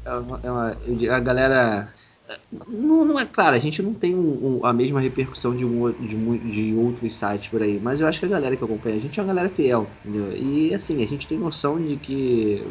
é 0.04 0.14
uma, 0.14 0.40
é 0.44 0.52
uma- 0.52 0.78
eu 0.82 0.96
digo, 0.96 1.14
a 1.14 1.20
galera 1.20 1.94
Não, 2.52 3.06
não 3.06 3.20
é 3.20 3.26
claro, 3.26 3.56
a 3.56 3.60
gente 3.60 3.82
não 3.84 3.94
tem 3.96 4.16
um- 4.16 4.60
um- 4.62 4.66
a 4.66 4.74
mesma 4.74 5.00
repercussão 5.02 5.56
de, 5.56 5.66
um, 5.66 5.92
de, 5.94 6.18
de 6.52 6.76
outros 6.76 7.16
sites 7.18 7.50
por 7.50 7.62
aí, 7.64 7.80
mas 7.82 8.02
eu 8.02 8.08
acho 8.08 8.20
que 8.22 8.26
a 8.28 8.30
galera 8.30 8.58
que 8.58 8.64
acompanha 8.64 8.96
a 8.98 9.00
gente 9.00 9.20
é 9.20 9.24
uma 9.24 9.28
galera 9.30 9.50
fiel, 9.50 9.98
entendeu? 10.06 10.34
E 10.38 10.74
assim, 10.74 11.04
a 11.04 11.08
gente 11.08 11.28
tem 11.28 11.40
noção 11.40 11.82
de 11.82 11.98
que 11.98 12.66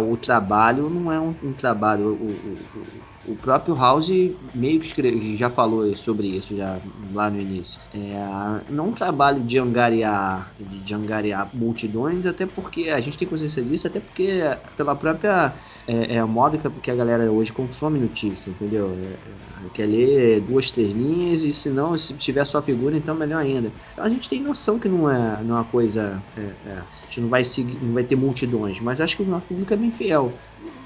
o 0.00 0.16
trabalho 0.16 0.88
não 0.90 1.10
é 1.10 1.20
um, 1.20 1.36
um 1.42 1.52
trabalho. 1.54 2.06
O, 2.14 2.68
o- 2.74 3.04
o- 3.32 3.36
próprio 3.36 3.74
House 3.74 4.08
meio 4.54 4.78
que 4.80 4.86
escreve, 4.86 5.36
já 5.36 5.48
falou 5.50 5.96
sobre 5.96 6.28
isso 6.28 6.54
já 6.54 6.80
lá 7.10 7.30
no 7.30 7.40
início. 7.40 7.80
É, 7.92 8.14
não 8.68 8.88
um 8.90 8.92
trabalho 8.92 9.42
de 9.44 9.58
angariar, 9.58 10.54
de 10.60 10.94
angariar 10.94 11.50
multidões, 11.56 12.26
até 12.26 12.46
porque 12.46 12.90
a 12.90 13.00
gente 13.00 13.16
tem 13.18 13.26
consciência 13.26 13.64
disso, 13.64 13.86
até 13.86 13.98
porque 14.00 14.40
pela 14.76 14.94
própria 14.94 15.56
é, 15.86 16.16
é 16.16 16.24
o 16.24 16.28
modo 16.28 16.58
que 16.58 16.66
a, 16.66 16.70
que 16.70 16.90
a 16.90 16.94
galera 16.94 17.30
hoje 17.32 17.52
consome 17.52 17.98
notícia, 17.98 18.50
entendeu? 18.50 18.94
É, 18.94 19.66
é, 19.66 19.70
quer 19.70 19.86
ler 19.86 20.40
duas, 20.42 20.70
três 20.70 20.92
linhas 20.92 21.44
e 21.44 21.52
se 21.52 21.70
não, 21.70 21.96
se 21.96 22.16
tiver 22.16 22.44
só 22.44 22.62
figura, 22.62 22.96
então 22.96 23.14
melhor 23.14 23.38
ainda. 23.40 23.74
Então 23.92 24.04
a 24.04 24.08
gente 24.08 24.28
tem 24.28 24.42
noção 24.42 24.78
que 24.78 24.88
não 24.88 25.08
é, 25.10 25.42
não 25.44 25.56
é 25.56 25.58
uma 25.60 25.64
coisa. 25.70 26.24
é, 26.36 26.40
é, 26.62 26.72
a 26.78 26.86
gente 27.06 27.20
não 27.20 27.28
vai 27.28 27.44
seguir, 27.44 27.80
não 27.82 27.92
vai 27.94 28.04
ter 28.04 28.16
multidões, 28.16 28.80
mas 28.80 29.00
acho 29.00 29.16
que 29.16 29.22
o 29.22 29.26
nosso 29.26 29.46
é 29.72 29.76
bem 29.76 29.90
fiel. 29.90 30.42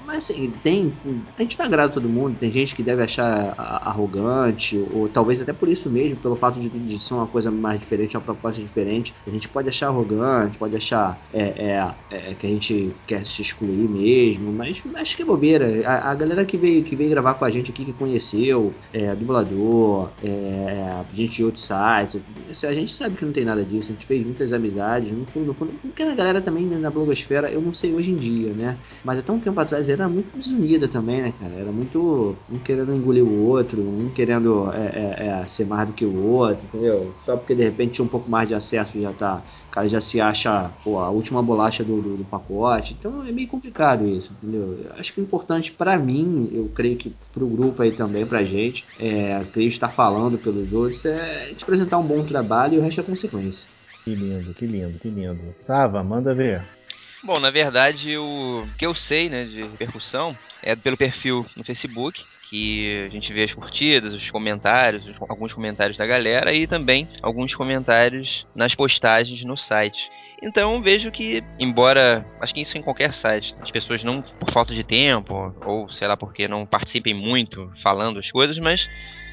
Mas 0.09 0.31
assim, 0.31 0.51
tem. 0.63 0.91
A 1.37 1.41
gente 1.43 1.59
não 1.59 1.67
agrada 1.67 1.93
todo 1.93 2.09
mundo, 2.09 2.35
tem 2.35 2.51
gente 2.51 2.75
que 2.75 2.81
deve 2.81 3.03
achar 3.03 3.53
arrogante, 3.55 4.83
ou 4.91 5.07
talvez 5.07 5.39
até 5.39 5.53
por 5.53 5.69
isso 5.69 5.87
mesmo, 5.87 6.17
pelo 6.17 6.35
fato 6.35 6.59
de, 6.59 6.67
de 6.67 6.99
ser 6.99 7.13
uma 7.13 7.27
coisa 7.27 7.51
mais 7.51 7.79
diferente, 7.79 8.17
uma 8.17 8.23
proposta 8.23 8.59
diferente. 8.59 9.13
A 9.27 9.29
gente 9.29 9.47
pode 9.47 9.69
achar 9.69 9.89
arrogante, 9.89 10.57
pode 10.57 10.75
achar 10.75 11.21
é, 11.31 11.41
é, 11.41 11.93
é, 12.09 12.33
que 12.33 12.47
a 12.47 12.49
gente 12.49 12.91
quer 13.05 13.23
se 13.23 13.43
excluir 13.43 13.87
mesmo, 13.87 14.51
mas 14.51 14.81
acho 14.95 15.15
que 15.15 15.21
é 15.21 15.25
bobeira. 15.25 15.87
A, 15.87 16.09
a 16.09 16.15
galera 16.15 16.43
que 16.43 16.57
veio, 16.57 16.83
que 16.83 16.95
veio 16.95 17.11
gravar 17.11 17.35
com 17.35 17.45
a 17.45 17.49
gente 17.51 17.69
aqui, 17.69 17.85
que 17.85 17.93
conheceu, 17.93 18.73
é, 18.91 19.13
dublador, 19.13 20.09
é, 20.23 21.03
gente 21.13 21.35
de 21.35 21.43
outros 21.43 21.63
sites, 21.63 22.19
assim, 22.49 22.65
a 22.65 22.73
gente 22.73 22.91
sabe 22.91 23.15
que 23.15 23.23
não 23.23 23.31
tem 23.31 23.45
nada 23.45 23.63
disso, 23.63 23.91
a 23.91 23.93
gente 23.93 24.07
fez 24.07 24.23
muitas 24.23 24.53
amizades, 24.53 25.11
no 25.11 25.27
fundo, 25.27 25.45
no 25.45 25.53
fundo 25.53 25.71
porque 25.83 26.01
a 26.01 26.15
galera 26.15 26.41
também 26.41 26.65
né, 26.65 26.77
na 26.77 26.89
blogosfera, 26.89 27.51
eu 27.51 27.61
não 27.61 27.75
sei 27.75 27.93
hoje 27.93 28.11
em 28.11 28.15
dia, 28.15 28.51
né? 28.53 28.75
Mas 29.03 29.19
até 29.19 29.31
um 29.31 29.39
tempo 29.39 29.59
atrás 29.59 29.87
era 29.87 29.98
muito 30.07 30.37
desunida 30.37 30.87
também, 30.87 31.21
né, 31.21 31.33
cara? 31.39 31.53
Era 31.53 31.71
muito 31.71 32.35
um 32.51 32.57
querendo 32.59 32.93
engolir 32.93 33.23
o 33.23 33.47
outro, 33.47 33.81
um 33.81 34.09
querendo 34.09 34.71
é, 34.71 34.77
é, 34.77 35.41
é, 35.41 35.47
ser 35.47 35.65
mais 35.65 35.87
do 35.87 35.93
que 35.93 36.05
o 36.05 36.25
outro, 36.25 36.63
entendeu? 36.65 37.13
Só 37.25 37.35
porque 37.35 37.55
de 37.55 37.63
repente 37.63 37.93
tinha 37.93 38.05
um 38.05 38.09
pouco 38.09 38.29
mais 38.29 38.47
de 38.47 38.55
acesso 38.55 39.01
já 39.01 39.11
tá. 39.11 39.41
O 39.67 39.71
cara 39.71 39.87
já 39.87 39.99
se 39.99 40.19
acha 40.19 40.71
pô, 40.83 40.99
a 40.99 41.09
última 41.09 41.43
bolacha 41.43 41.83
do, 41.83 42.01
do, 42.01 42.17
do 42.17 42.23
pacote. 42.25 42.95
Então 42.97 43.25
é 43.25 43.31
meio 43.31 43.47
complicado 43.47 44.05
isso, 44.05 44.31
entendeu? 44.41 44.77
Eu 44.83 44.91
Acho 44.97 45.13
que 45.13 45.21
o 45.21 45.23
importante 45.23 45.71
pra 45.71 45.97
mim, 45.97 46.49
eu 46.53 46.69
creio 46.73 46.97
que 46.97 47.13
pro 47.33 47.47
grupo 47.47 47.81
aí 47.81 47.91
também, 47.91 48.25
pra 48.25 48.43
gente, 48.43 48.85
é, 48.99 49.43
creio 49.51 49.67
estar 49.67 49.89
falando 49.89 50.37
pelos 50.37 50.71
outros, 50.73 51.05
é 51.05 51.47
gente 51.49 51.63
apresentar 51.63 51.97
um 51.97 52.03
bom 52.03 52.23
trabalho 52.23 52.75
e 52.75 52.77
o 52.77 52.81
resto 52.81 53.01
é 53.01 53.03
consequência. 53.03 53.67
Que 54.03 54.15
lindo, 54.15 54.53
que 54.53 54.65
lindo, 54.65 54.99
que 54.99 55.09
lindo. 55.09 55.53
Sava, 55.57 56.03
manda 56.03 56.33
ver. 56.33 56.78
Bom, 57.23 57.39
na 57.39 57.51
verdade, 57.51 58.17
o 58.17 58.65
que 58.77 58.85
eu 58.85 58.95
sei, 58.95 59.29
né, 59.29 59.45
de 59.45 59.63
repercussão 59.63 60.37
é 60.63 60.75
pelo 60.75 60.95
perfil 60.97 61.45
no 61.55 61.63
Facebook, 61.65 62.23
que 62.49 63.05
a 63.07 63.09
gente 63.09 63.31
vê 63.33 63.43
as 63.43 63.53
curtidas, 63.53 64.13
os 64.13 64.31
comentários, 64.31 65.05
os- 65.05 65.15
alguns 65.29 65.53
comentários 65.53 65.97
da 65.97 66.05
galera 66.05 66.53
e 66.53 66.65
também 66.65 67.07
alguns 67.21 67.53
comentários 67.53 68.45
nas 68.55 68.73
postagens 68.73 69.43
no 69.43 69.55
site. 69.57 69.99
Então 70.41 70.81
vejo 70.81 71.11
que, 71.11 71.43
embora, 71.59 72.25
acho 72.39 72.53
que 72.53 72.61
isso 72.61 72.77
em 72.77 72.81
qualquer 72.81 73.13
site, 73.13 73.53
as 73.61 73.69
pessoas 73.69 74.01
não 74.03 74.21
por 74.21 74.51
falta 74.51 74.73
de 74.73 74.83
tempo, 74.83 75.53
ou 75.65 75.89
sei 75.91 76.07
lá 76.07 76.15
porque 76.15 76.47
não 76.47 76.65
participem 76.65 77.13
muito 77.13 77.69
falando 77.83 78.17
as 78.19 78.31
coisas, 78.31 78.57
mas 78.57 78.81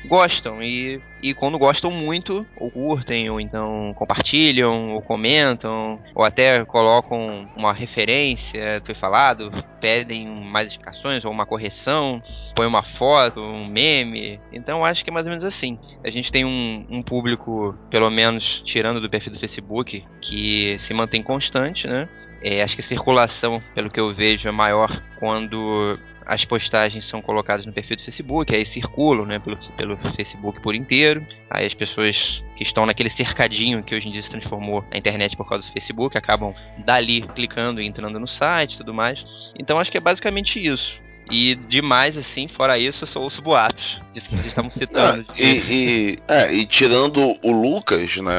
gostam 0.04 0.62
e, 0.62 1.00
e 1.22 1.34
quando 1.34 1.58
gostam 1.58 1.90
muito, 1.90 2.46
ou 2.56 2.70
curtem, 2.70 3.28
ou 3.30 3.40
então 3.40 3.92
compartilham, 3.96 4.94
ou 4.94 5.02
comentam, 5.02 5.98
ou 6.14 6.24
até 6.24 6.64
colocam 6.64 7.48
uma 7.56 7.72
referência 7.72 8.82
foi 8.84 8.94
falado, 8.94 9.50
pedem 9.80 10.26
mais 10.26 10.68
explicações 10.68 11.24
ou 11.24 11.32
uma 11.32 11.46
correção, 11.46 12.22
põe 12.54 12.66
uma 12.66 12.82
foto, 12.82 13.40
um 13.40 13.66
meme. 13.66 14.40
Então 14.52 14.84
acho 14.84 15.02
que 15.02 15.10
é 15.10 15.12
mais 15.12 15.26
ou 15.26 15.30
menos 15.30 15.44
assim. 15.44 15.78
A 16.04 16.10
gente 16.10 16.30
tem 16.30 16.44
um, 16.44 16.86
um 16.88 17.02
público, 17.02 17.76
pelo 17.90 18.10
menos 18.10 18.62
tirando 18.64 19.00
do 19.00 19.10
perfil 19.10 19.32
do 19.32 19.40
Facebook, 19.40 20.04
que 20.20 20.78
se 20.82 20.94
mantém 20.94 21.22
constante, 21.22 21.86
né? 21.86 22.08
É, 22.42 22.62
acho 22.62 22.74
que 22.74 22.82
a 22.82 22.84
circulação, 22.84 23.62
pelo 23.74 23.90
que 23.90 23.98
eu 23.98 24.14
vejo, 24.14 24.48
é 24.48 24.52
maior 24.52 25.02
quando 25.18 25.98
as 26.26 26.44
postagens 26.44 27.06
são 27.06 27.22
colocadas 27.22 27.64
no 27.64 27.72
perfil 27.72 27.96
do 27.96 28.02
Facebook, 28.02 28.54
aí 28.54 28.66
circulam 28.66 29.24
né, 29.24 29.38
pelo, 29.38 29.56
pelo 29.76 29.96
Facebook 30.16 30.60
por 30.60 30.74
inteiro. 30.74 31.24
Aí 31.48 31.64
as 31.66 31.74
pessoas 31.74 32.42
que 32.56 32.64
estão 32.64 32.84
naquele 32.84 33.10
cercadinho 33.10 33.82
que 33.82 33.94
hoje 33.94 34.08
em 34.08 34.12
dia 34.12 34.22
se 34.22 34.30
transformou 34.30 34.84
a 34.90 34.98
internet 34.98 35.36
por 35.36 35.48
causa 35.48 35.64
do 35.66 35.72
Facebook 35.72 36.18
acabam 36.18 36.52
dali 36.78 37.22
clicando 37.22 37.80
e 37.80 37.86
entrando 37.86 38.18
no 38.18 38.26
site 38.26 38.74
e 38.74 38.78
tudo 38.78 38.92
mais. 38.92 39.24
Então 39.56 39.78
acho 39.78 39.90
que 39.90 39.98
é 39.98 40.00
basicamente 40.00 40.64
isso. 40.64 41.00
E 41.30 41.54
demais, 41.54 42.16
assim, 42.16 42.48
fora 42.48 42.78
isso, 42.78 43.04
eu 43.04 43.08
só 43.08 43.20
ouço 43.20 43.42
boatos. 43.42 44.00
Disso 44.14 44.28
que 44.28 44.36
vocês 44.36 44.46
estavam 44.46 44.70
citando. 44.76 45.24
Ah, 45.28 45.34
e, 45.36 45.46
e- 45.46 46.18
é, 46.28 46.52
e 46.54 46.64
tirando 46.66 47.20
o 47.42 47.50
Lucas, 47.50 48.16
né? 48.16 48.32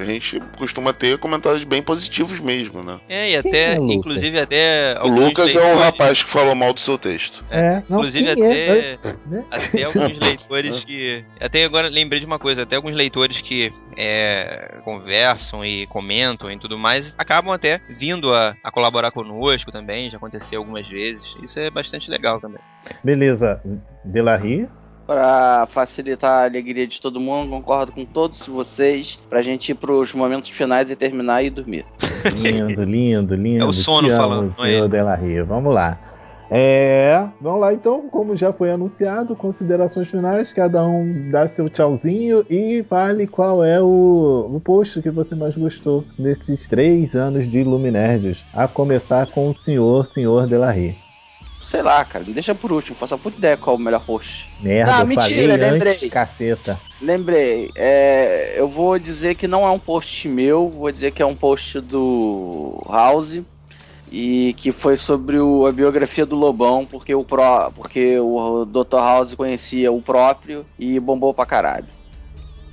A 0.00 0.04
gente 0.04 0.40
costuma 0.56 0.92
ter 0.92 1.18
comentários 1.18 1.64
bem 1.64 1.82
positivos 1.82 2.38
mesmo, 2.40 2.82
né? 2.82 3.00
É, 3.08 3.30
e 3.32 3.36
até, 3.36 3.74
é 3.74 3.76
inclusive 3.76 4.38
até. 4.38 4.94
O 4.98 5.04
alguns 5.08 5.20
Lucas 5.20 5.54
é 5.56 5.74
o 5.74 5.78
rapaz 5.78 6.22
que 6.22 6.30
falou 6.30 6.54
mal 6.54 6.72
do 6.72 6.80
seu 6.80 6.96
texto. 6.96 7.44
É, 7.50 7.82
não, 7.88 7.98
Inclusive 7.98 8.30
até, 8.30 8.68
é? 8.78 8.98
Né? 9.26 9.44
até 9.50 9.84
alguns 9.84 10.18
leitores 10.18 10.80
que. 10.84 11.24
Até 11.40 11.64
agora 11.64 11.88
lembrei 11.88 12.20
de 12.20 12.26
uma 12.26 12.38
coisa, 12.38 12.62
até 12.62 12.76
alguns 12.76 12.94
leitores 12.94 13.40
que 13.40 13.72
é, 13.96 14.76
conversam 14.84 15.64
e 15.64 15.86
comentam 15.88 16.50
e 16.50 16.58
tudo 16.58 16.78
mais, 16.78 17.12
acabam 17.18 17.52
até 17.52 17.80
vindo 17.98 18.32
a, 18.32 18.56
a 18.62 18.70
colaborar 18.70 19.10
conosco 19.10 19.72
também, 19.72 20.10
já 20.10 20.16
aconteceu 20.16 20.60
algumas 20.60 20.86
vezes. 20.86 21.22
Isso 21.42 21.58
é 21.58 21.68
bastante 21.70 22.08
legal 22.08 22.27
também. 22.40 22.60
Beleza, 23.02 23.60
Delarry. 24.04 24.68
Pra 25.06 25.66
facilitar 25.70 26.42
a 26.42 26.44
alegria 26.44 26.86
de 26.86 27.00
todo 27.00 27.18
mundo, 27.18 27.48
concordo 27.48 27.92
com 27.92 28.04
todos 28.04 28.46
vocês, 28.46 29.18
pra 29.28 29.40
gente 29.40 29.70
ir 29.70 29.74
pros 29.74 30.12
momentos 30.12 30.50
finais 30.50 30.90
e 30.90 30.96
terminar 30.96 31.42
e 31.42 31.48
dormir. 31.48 31.86
Lindo, 32.42 32.84
lindo, 32.84 33.34
lindo. 33.34 33.64
É 33.64 33.66
o 33.66 33.72
sono 33.72 34.08
Te 34.08 34.12
amo, 34.12 34.22
falando, 34.22 34.54
não 34.56 34.64
é 34.64 34.68
senhor 34.68 34.84
ele. 34.84 34.88
Delarry. 34.88 35.42
Vamos 35.42 35.72
lá. 35.72 35.98
É, 36.50 37.28
vamos 37.42 37.60
lá 37.60 37.74
então, 37.74 38.08
como 38.08 38.34
já 38.34 38.52
foi 38.52 38.70
anunciado, 38.70 39.36
considerações 39.36 40.08
finais, 40.08 40.50
cada 40.50 40.82
um 40.86 41.30
dá 41.30 41.46
seu 41.46 41.68
tchauzinho 41.68 42.42
e 42.48 42.82
fale 42.88 43.26
qual 43.26 43.62
é 43.62 43.82
o, 43.82 44.50
o 44.54 44.60
post 44.60 45.02
que 45.02 45.10
você 45.10 45.34
mais 45.34 45.54
gostou 45.58 46.04
nesses 46.18 46.66
três 46.66 47.14
anos 47.14 47.46
de 47.46 47.62
Luminerds, 47.62 48.44
a 48.54 48.66
começar 48.66 49.26
com 49.26 49.50
o 49.50 49.54
senhor, 49.54 50.06
senhor 50.06 50.46
Delarry. 50.46 50.96
Sei 51.68 51.82
lá, 51.82 52.02
cara, 52.02 52.24
me 52.24 52.32
deixa 52.32 52.54
por 52.54 52.72
último, 52.72 52.96
faça 52.96 53.18
puta 53.18 53.36
ideia 53.36 53.54
qual 53.54 53.76
é 53.76 53.78
o 53.78 53.82
melhor 53.82 54.02
post. 54.02 54.48
Merda, 54.58 55.00
eu 55.00 55.06
mentira, 55.06 55.52
falei 55.52 55.70
lembrei. 55.70 55.92
antes, 55.92 56.08
caceta. 56.08 56.80
Lembrei, 56.98 57.70
é, 57.74 58.54
eu 58.56 58.66
vou 58.66 58.98
dizer 58.98 59.34
que 59.34 59.46
não 59.46 59.66
é 59.66 59.70
um 59.70 59.78
post 59.78 60.26
meu, 60.28 60.70
vou 60.70 60.90
dizer 60.90 61.10
que 61.10 61.22
é 61.22 61.26
um 61.26 61.34
post 61.36 61.78
do 61.82 62.82
House 62.88 63.42
e 64.10 64.54
que 64.56 64.72
foi 64.72 64.96
sobre 64.96 65.38
o- 65.38 65.66
a 65.66 65.70
biografia 65.70 66.24
do 66.24 66.34
Lobão, 66.36 66.86
porque 66.86 67.14
o, 67.14 67.22
pró, 67.22 67.70
porque 67.70 68.18
o 68.18 68.64
Dr. 68.64 68.96
House 68.96 69.34
conhecia 69.34 69.92
o 69.92 70.00
próprio 70.00 70.64
e 70.78 70.98
bombou 70.98 71.34
pra 71.34 71.44
caralho. 71.44 71.84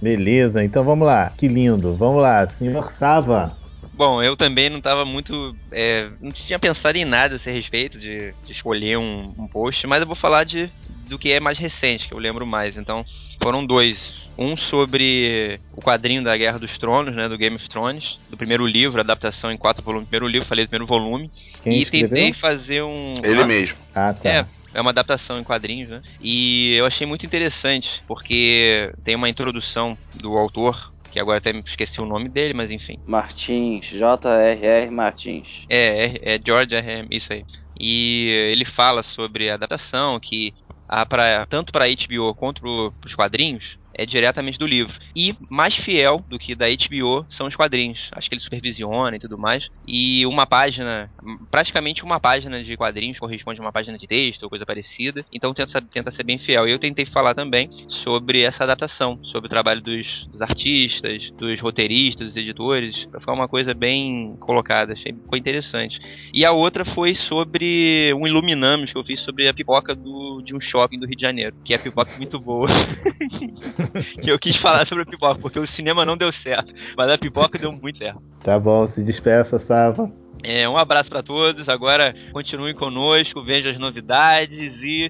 Beleza, 0.02 0.64
então 0.64 0.86
vamos 0.86 1.06
lá. 1.06 1.34
Que 1.36 1.50
lindo. 1.50 1.94
Vamos 1.96 2.22
lá, 2.22 2.48
senhor 2.48 2.92
Sava. 2.92 3.58
Bom, 3.96 4.22
eu 4.22 4.36
também 4.36 4.70
não 4.70 4.80
estava 4.80 5.06
muito. 5.06 5.56
é, 5.72 6.10
não 6.20 6.30
tinha 6.32 6.60
pensado 6.60 6.98
em 6.98 7.06
nada 7.06 7.36
a 7.36 7.38
esse 7.38 7.50
respeito 7.50 7.98
de, 7.98 8.34
de 8.44 8.52
escolher 8.52 8.98
um, 8.98 9.34
um 9.38 9.48
post, 9.48 9.88
mas 9.88 10.02
eu 10.02 10.08
vou 10.08 10.18
falar 10.18 10.44
de, 10.44 10.70
do 11.08 11.18
que 11.18 11.32
é 11.32 11.40
mais 11.40 11.58
recente, 11.58 12.08
que 12.08 12.14
eu 12.14 12.18
lembro 12.20 12.46
mais. 12.46 12.76
Então, 12.76 13.06
foram 13.42 13.66
dois. 13.66 13.98
Um 14.38 14.58
sobre 14.58 15.62
o 15.72 15.82
quadrinho 15.82 16.22
da 16.22 16.36
Guerra 16.36 16.60
dos 16.60 16.78
Tronos, 16.78 17.16
né, 17.16 17.30
do 17.30 17.38
Game 17.38 17.56
of 17.56 17.70
Thrones, 17.70 18.18
do 18.30 18.36
primeiro 18.36 18.68
livro, 18.68 19.00
adaptação 19.00 19.50
em 19.50 19.58
quatro 19.58 19.82
volumes, 19.82 20.10
primeiro 20.10 20.28
livro, 20.28 20.48
falei 20.48 20.66
do 20.66 20.70
primeiro 20.70 20.86
volume. 20.86 21.32
Quem 21.64 21.78
e 21.78 21.82
escreveu? 21.84 22.10
tentei 22.10 22.34
fazer 22.34 22.84
um. 22.84 23.14
Ele 23.24 23.42
Ah, 23.42 23.48
mesmo. 23.48 23.78
Ah, 23.96 24.14
tá. 24.14 24.30
É, 24.30 24.46
é 24.74 24.82
uma 24.82 24.92
adaptação 24.92 25.40
em 25.40 25.44
quadrinhos, 25.44 25.90
né? 25.90 26.02
E 26.20 26.76
eu 26.76 26.86
achei 26.86 27.08
muito 27.08 27.26
interessante, 27.26 27.88
porque 28.06 28.92
tem 29.06 29.16
uma 29.16 29.30
introdução 29.30 29.98
do 30.14 30.38
autor, 30.38 30.94
que 31.16 31.20
agora 31.22 31.38
até 31.38 31.54
me 31.54 31.64
esqueci 31.66 32.02
o 32.02 32.06
nome 32.06 32.28
dele, 32.28 32.54
mas 32.54 32.70
enfim. 32.70 32.98
Martins, 33.08 33.86
J.R.R. 33.86 34.92
Martins. 34.92 35.66
É, 35.70 36.36
é, 36.36 36.40
George 36.46 36.76
R. 36.76 36.92
R. 36.92 37.08
isso 37.10 37.32
aí. 37.32 37.46
E 37.80 38.28
ele 38.52 38.66
fala 38.66 39.02
sobre 39.02 39.50
a 39.50 39.54
adaptação, 39.54 40.20
que 40.20 40.54
a 40.90 41.06
pra, 41.06 41.46
tanto 41.46 41.72
para 41.72 41.86
HBO 41.88 42.36
quanto 42.36 42.60
para 42.60 43.08
os 43.08 43.16
quadrinhos, 43.16 43.64
é 43.98 44.06
diretamente 44.06 44.60
do 44.60 44.68
livro. 44.68 44.94
E 45.16 45.36
mais 45.50 45.76
fiel 45.76 46.24
do 46.28 46.38
que 46.38 46.56
da 46.56 46.68
HBO 46.68 47.26
são 47.30 47.48
os 47.48 47.56
quadrinhos. 47.56 48.10
Acho 48.12 48.30
que 48.30 48.36
ele 48.36 48.42
supervisiona 48.42 49.16
e 49.16 49.20
tudo 49.20 49.38
mais. 49.38 49.68
E 49.88 50.26
uma 50.26 50.46
página, 50.46 51.10
praticamente 51.50 52.04
uma 52.04 52.20
página 52.20 52.64
de 52.64 52.78
quadrinhos 52.78 53.20
corresponde 53.20 53.60
a 53.60 53.64
uma 53.64 53.72
página 53.72 53.98
de 53.98 54.08
texto 54.08 54.44
ou 54.44 54.50
coisa 54.50 54.66
parecida. 54.66 55.26
Então 55.32 55.54
tenta, 55.54 55.82
tenta 55.82 56.12
ser 56.12 56.24
bem 56.24 56.38
fiel. 56.38 56.68
E 56.68 56.72
eu 56.72 56.80
tentei 56.80 57.06
falar 57.06 57.34
também 57.34 57.70
sobre 57.88 58.42
essa 58.42 58.64
adaptação, 58.64 59.20
sobre 59.24 59.48
o 59.48 59.50
trabalho 59.50 59.82
dos, 59.82 60.28
dos 60.28 60.42
artistas, 60.42 61.32
dos 61.32 61.60
roteiristas, 61.60 62.28
dos 62.28 62.38
editores, 62.38 63.06
pra 63.06 63.20
ficar 63.20 63.34
uma 63.34 63.48
coisa 63.48 63.74
bem 63.74 64.36
colocada. 64.40 64.94
Achei 64.94 65.14
ficou 65.14 65.38
interessante. 65.38 66.00
E 66.34 66.46
a 66.46 66.52
outra 66.52 66.84
foi 66.84 67.16
sobre 67.16 68.14
um 68.14 68.28
Iluminamos 68.28 68.92
que 68.92 68.98
eu 68.98 69.04
fiz 69.04 69.22
sobre 69.22 69.48
a 69.48 69.54
pipoca 69.54 69.96
do, 69.96 70.42
de 70.42 70.54
um 70.54 70.60
shopping 70.60 71.00
do 71.00 71.06
Rio 71.06 71.16
de 71.16 71.22
Janeiro, 71.22 71.56
que 71.64 71.74
é 71.74 71.78
pipoca 71.78 72.12
muito 72.18 72.40
boa. 72.40 72.68
que 74.22 74.30
eu 74.30 74.40
quis 74.40 74.56
falar 74.56 74.86
sobre 74.86 75.04
a 75.04 75.06
pipoca, 75.06 75.40
porque 75.40 75.60
o 75.60 75.68
cinema 75.68 76.06
não 76.06 76.18
deu 76.18 76.32
certo, 76.32 76.74
mas 76.98 77.10
a 77.10 77.18
pipoca 77.18 77.58
deu 77.58 77.72
muito 77.72 77.98
certo. 77.98 78.22
Tá 78.44 78.60
bom, 78.60 78.86
se 78.86 79.04
despeça, 79.04 79.60
Sava. 79.60 80.12
É, 80.44 80.70
um 80.70 80.78
abraço 80.78 81.10
para 81.10 81.24
todos. 81.24 81.68
Agora 81.68 82.14
continuem 82.32 82.76
conosco, 82.76 83.44
vejam 83.44 83.72
as 83.72 83.80
novidades 83.80 84.80
e 84.84 85.10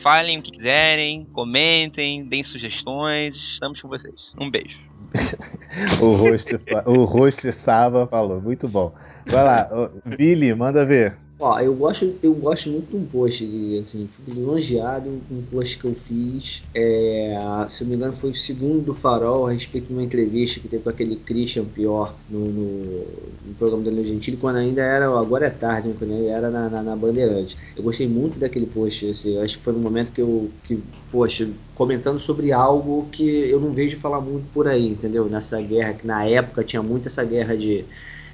falem 0.00 0.38
o 0.38 0.42
que 0.42 0.52
quiserem, 0.52 1.26
comentem, 1.32 2.24
deem 2.24 2.44
sugestões. 2.44 3.36
Estamos 3.52 3.80
com 3.80 3.88
vocês. 3.88 4.32
Um 4.38 4.48
beijo. 4.48 4.78
o 6.00 6.14
host, 6.14 6.54
o 6.86 7.04
host 7.04 7.52
Sava 7.52 8.06
falou, 8.06 8.40
muito 8.40 8.68
bom. 8.68 8.94
Vai 9.26 9.42
lá, 9.42 9.68
Billy, 10.16 10.54
manda 10.54 10.86
ver. 10.86 11.16
Ó, 11.42 11.58
eu 11.58 11.74
gosto, 11.74 12.14
eu 12.22 12.34
gosto 12.34 12.68
muito 12.68 12.90
de 12.90 12.96
um 12.96 13.06
post, 13.06 13.44
assim, 13.80 14.06
fico 14.12 14.30
lisonjeado 14.30 15.08
um 15.08 15.42
post 15.50 15.78
que 15.78 15.86
eu 15.86 15.94
fiz. 15.94 16.62
É, 16.74 17.34
se 17.70 17.82
eu 17.82 17.86
não 17.86 17.90
me 17.92 17.96
engano, 17.96 18.12
foi 18.12 18.30
o 18.30 18.34
segundo 18.34 18.84
do 18.84 18.92
Farol 18.92 19.46
a 19.46 19.52
respeito 19.52 19.86
de 19.86 19.94
uma 19.94 20.02
entrevista 20.02 20.60
que 20.60 20.68
teve 20.68 20.82
com 20.82 20.90
aquele 20.90 21.16
Christian 21.16 21.64
Pior 21.64 22.14
no, 22.28 22.40
no, 22.40 23.04
no 23.46 23.54
programa 23.58 23.82
da 23.82 23.90
Leo 23.90 24.04
Gentili, 24.04 24.36
quando 24.36 24.56
ainda 24.56 24.82
era, 24.82 25.06
agora 25.18 25.46
é 25.46 25.50
tarde, 25.50 25.88
né, 25.88 25.94
quando 25.98 26.12
ainda 26.12 26.28
era 26.28 26.50
na, 26.50 26.68
na, 26.68 26.82
na 26.82 26.94
Bandeirante. 26.94 27.56
Eu 27.74 27.84
gostei 27.84 28.06
muito 28.06 28.38
daquele 28.38 28.66
post, 28.66 29.08
assim, 29.08 29.38
acho 29.38 29.56
que 29.56 29.64
foi 29.64 29.72
no 29.72 29.80
momento 29.80 30.12
que 30.12 30.20
eu, 30.20 30.50
que, 30.64 30.78
poxa, 31.10 31.48
comentando 31.74 32.18
sobre 32.18 32.52
algo 32.52 33.08
que 33.10 33.24
eu 33.24 33.58
não 33.58 33.72
vejo 33.72 33.96
falar 33.96 34.20
muito 34.20 34.44
por 34.52 34.68
aí, 34.68 34.88
entendeu? 34.88 35.24
Nessa 35.24 35.58
guerra, 35.62 35.94
que 35.94 36.06
na 36.06 36.22
época 36.26 36.62
tinha 36.62 36.82
muito 36.82 37.08
essa 37.08 37.24
guerra 37.24 37.56
de 37.56 37.86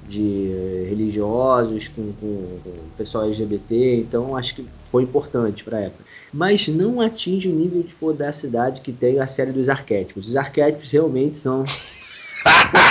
de 0.05 0.85
religiosos 0.87 1.87
com, 1.87 2.13
com, 2.13 2.59
com 2.63 2.69
o 2.69 2.89
pessoal 2.97 3.25
LGBT, 3.25 3.97
então 3.97 4.35
acho 4.35 4.55
que 4.55 4.65
foi 4.79 5.03
importante 5.03 5.63
para 5.63 5.77
a 5.77 5.81
época. 5.81 6.03
Mas 6.33 6.67
não 6.67 7.01
atinge 7.01 7.49
o 7.49 7.53
nível 7.53 7.83
de 7.83 7.93
fodacidade 7.93 8.81
que 8.81 8.91
tem 8.91 9.19
a 9.19 9.27
série 9.27 9.51
dos 9.51 9.69
arquétipos. 9.69 10.27
Os 10.27 10.35
arquétipos 10.35 10.91
realmente 10.91 11.37
são. 11.37 11.65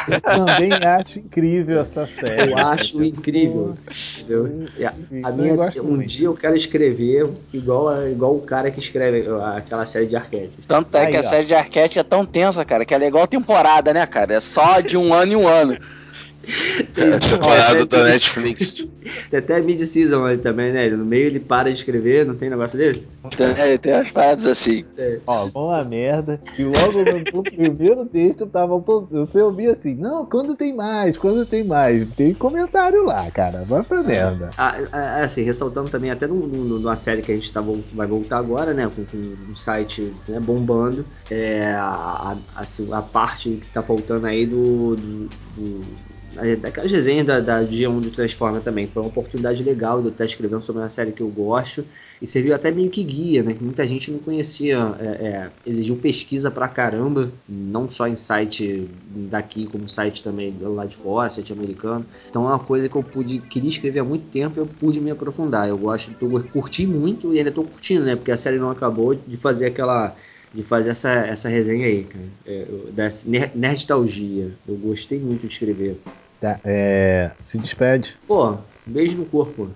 Eu 0.09 0.21
também 0.23 0.73
acho 0.73 1.19
incrível 1.19 1.81
essa 1.81 2.07
série. 2.07 2.51
Eu 2.51 2.59
acho 2.59 3.03
incrível. 3.05 3.75
Entendeu? 4.19 4.67
A 5.23 5.31
minha, 5.31 5.55
um 5.83 5.99
dia 5.99 6.27
eu 6.27 6.35
quero 6.35 6.57
escrever 6.57 7.29
igual, 7.53 8.09
igual 8.09 8.37
o 8.37 8.41
cara 8.41 8.71
que 8.71 8.79
escreve 8.79 9.27
aquela 9.55 9.85
série 9.85 10.07
de 10.07 10.17
arquétipos. 10.17 10.65
Tanto 10.67 10.97
é 10.97 11.11
que 11.11 11.17
a 11.17 11.23
série 11.23 11.47
de 11.47 11.55
arquétipos 11.55 11.99
é 11.99 12.03
tão 12.03 12.25
tensa, 12.25 12.65
cara, 12.65 12.85
que 12.85 12.95
ela 12.95 13.05
é 13.05 13.09
igual 13.09 13.27
temporada, 13.27 13.93
né, 13.93 14.07
cara? 14.07 14.35
É 14.35 14.41
só 14.41 14.81
de 14.81 14.97
um 14.97 15.13
ano 15.13 15.33
em 15.33 15.37
um 15.37 15.47
ano. 15.47 15.77
É, 16.97 17.19
temporada 17.19 17.87
da 17.87 18.05
Netflix. 18.05 18.89
Tem 19.31 19.39
até 19.39 19.61
mid-season 19.61 20.25
ali 20.25 20.39
também, 20.39 20.73
né? 20.73 20.89
No 20.89 21.05
meio 21.05 21.27
ele 21.27 21.41
para 21.41 21.71
de 21.71 21.79
escrever, 21.79 22.27
não 22.27 22.35
tem 22.35 22.51
negócio 22.51 22.77
desse? 22.77 23.09
Tem, 23.37 23.79
tem 23.79 23.93
as 23.93 24.11
paradas 24.11 24.47
assim. 24.47 24.85
É. 24.99 25.19
Ó, 25.27 25.49
uma 25.55 25.85
merda. 25.85 26.41
E 26.59 26.65
logo 26.65 27.03
no, 27.33 27.43
primeiro 27.43 28.05
texto 28.07 28.47
tava 28.47 28.79
você 28.79 29.41
ouvia 29.41 29.73
assim, 29.73 29.95
não, 29.95 30.27
quando 30.27 30.57
tem 30.57 30.75
mais, 30.75 31.17
quando 31.17 31.47
tem 31.47 31.65
mais. 31.65 32.09
Tem 32.17 32.35
comentário 32.35 33.05
lá, 33.05 33.31
cara. 33.31 33.65
Vai 33.65 33.83
pra 33.83 34.03
merda. 34.03 34.51
Ah, 34.57 34.77
ah, 34.93 35.21
assim, 35.25 35.43
ressaltando 35.43 35.89
também 35.89 36.11
até 36.11 36.27
no, 36.27 36.35
no, 36.47 36.79
numa 36.79 36.97
série 36.97 37.23
que 37.23 37.31
a 37.31 37.35
gente 37.35 37.53
tá, 37.53 37.63
vai 37.93 38.07
voltar 38.07 38.39
agora, 38.39 38.75
né? 38.75 38.91
Com, 38.95 39.05
com 39.05 39.51
um 39.51 39.57
site 39.57 40.13
né, 40.29 40.41
bombando. 40.41 41.05
É, 41.31 41.71
a, 41.73 42.37
a, 42.55 42.61
assim, 42.61 42.89
a 42.93 43.03
parte 43.03 43.51
que 43.51 43.69
tá 43.69 43.83
faltando 43.83 44.27
aí 44.27 44.47
do, 44.47 44.97
do, 44.97 45.29
do 45.57 45.85
daquelas 46.57 46.91
resenhas 46.91 47.27
da, 47.27 47.41
da 47.41 47.63
dia 47.63 47.91
1 47.91 48.01
do 48.01 48.11
Transforma 48.11 48.61
também. 48.61 48.87
Foi 48.87 49.03
uma 49.03 49.09
oportunidade 49.09 49.63
legal 49.63 50.01
de 50.01 50.09
eu 50.09 50.13
estar 50.13 50.25
escrevendo 50.25 50.63
sobre 50.63 50.83
uma 50.83 50.89
série 50.89 51.13
que 51.13 51.23
eu 51.23 51.29
gosto 51.29 51.85
e 52.21 52.27
serviu 52.27 52.55
até 52.55 52.71
meio 52.71 52.91
que 52.91 53.03
guia, 53.03 53.43
né? 53.43 53.55
Que 53.55 53.63
muita 53.63 53.87
gente 53.87 54.11
não 54.11 54.19
conhecia, 54.19 54.79
é, 54.99 55.05
é, 55.05 55.51
exigiu 55.65 55.97
pesquisa 55.97 56.51
pra 56.51 56.69
caramba, 56.69 57.31
não 57.49 57.91
só 57.91 58.07
em 58.07 58.17
site 58.17 58.89
daqui, 59.31 59.67
como 59.67 59.89
site 59.89 60.23
também 60.23 60.55
lá 60.61 60.85
de 60.85 60.97
fora, 60.97 61.29
site 61.29 61.53
americano. 61.53 62.05
Então 62.29 62.45
é 62.45 62.49
uma 62.49 62.59
coisa 62.59 62.89
que 62.89 62.97
eu 62.97 63.03
pude, 63.03 63.39
queria 63.39 63.69
escrever 63.69 64.01
há 64.01 64.05
muito 64.05 64.25
tempo 64.31 64.59
eu 64.59 64.67
pude 64.67 65.01
me 65.01 65.11
aprofundar. 65.11 65.69
Eu 65.69 65.79
gosto, 65.79 66.15
eu 66.21 66.45
curti 66.53 66.87
muito 66.87 67.33
e 67.35 67.39
ainda 67.39 67.51
estou 67.51 67.65
curtindo, 67.65 68.05
né? 68.05 68.17
Porque 68.17 68.31
a 68.31 68.37
série 68.37 68.59
não 68.59 68.71
acabou 68.71 69.15
de 69.15 69.37
fazer 69.37 69.67
aquela 69.67 70.15
de 70.57 70.63
fazer 70.63 70.91
essa, 70.91 71.11
essa 71.11 71.49
resenha 71.49 71.87
aí, 71.87 72.05
cara. 72.05 72.25
É, 72.47 72.67
dessa 72.93 73.29
nerdtalgia. 73.55 74.53
Eu 74.67 74.77
gostei 74.77 75.19
muito 75.21 75.47
de 75.47 75.53
escrever. 75.53 75.99
Tá, 76.47 76.61
é, 76.65 77.33
se 77.41 77.59
despede. 77.59 78.17
Pô, 78.25 78.57
beijo 78.87 79.19
no 79.19 79.25
corpo. 79.25 79.69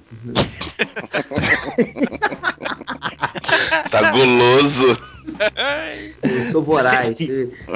tá 3.90 4.12
guloso. 4.12 4.96
Eu 6.22 6.44
sou 6.44 6.62
voraz. 6.62 7.18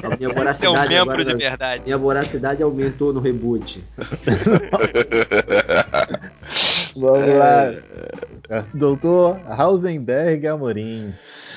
A 0.00 0.16
minha 0.16 0.28
voracidade 0.28 0.94
é 0.94 1.02
um 1.02 1.06
membro 1.06 1.22
agora, 1.22 1.24
de 1.24 1.34
verdade. 1.34 1.82
Minha 1.84 1.98
voracidade 1.98 2.62
aumentou 2.62 3.12
no 3.12 3.18
reboot. 3.18 3.82
Vamos 6.94 7.34
lá. 7.34 7.74
Doutor 8.72 9.40
Hausenberg 9.48 10.46
Amorim. 10.46 11.12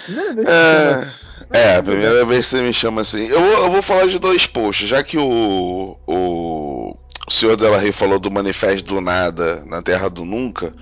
Primeira 0.05 0.33
vez 0.33 0.47
que 0.47 0.53
É, 0.53 1.05
é, 1.53 1.75
a 1.75 1.83
primeira 1.83 2.25
vez 2.25 2.45
que 2.45 2.55
você 2.55 2.63
me 2.63 2.73
chama 2.73 3.01
assim. 3.01 3.27
Eu 3.27 3.39
vou, 3.39 3.65
eu 3.65 3.69
vou 3.69 3.83
falar 3.83 4.07
de 4.07 4.17
dois 4.17 4.47
posts, 4.47 4.89
já 4.89 5.03
que 5.03 5.17
o, 5.17 5.97
o, 6.07 6.97
o 7.28 7.32
senhor 7.32 7.57
Della 7.57 7.78
Rey 7.78 7.91
falou 7.91 8.17
do 8.19 8.32
Manifesto 8.32 8.95
do 8.95 9.01
Nada 9.01 9.63
na 9.65 9.82
Terra 9.82 10.09
do 10.09 10.23
Nunca, 10.23 10.73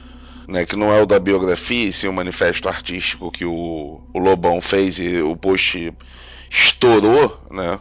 né, 0.48 0.64
que 0.64 0.76
não 0.76 0.94
é 0.94 1.02
o 1.02 1.06
da 1.08 1.20
biografia, 1.20 1.90
e 1.90 1.94
sim 1.94 2.08
o 2.08 2.14
manifesto 2.14 2.70
artístico 2.70 3.32
que 3.32 3.44
o, 3.44 4.00
o 4.14 4.20
Lobão 4.20 4.62
fez 4.62 5.00
e 5.00 5.22
o 5.24 5.36
post 5.36 5.92
estourou, 6.52 7.42
né? 7.50 7.80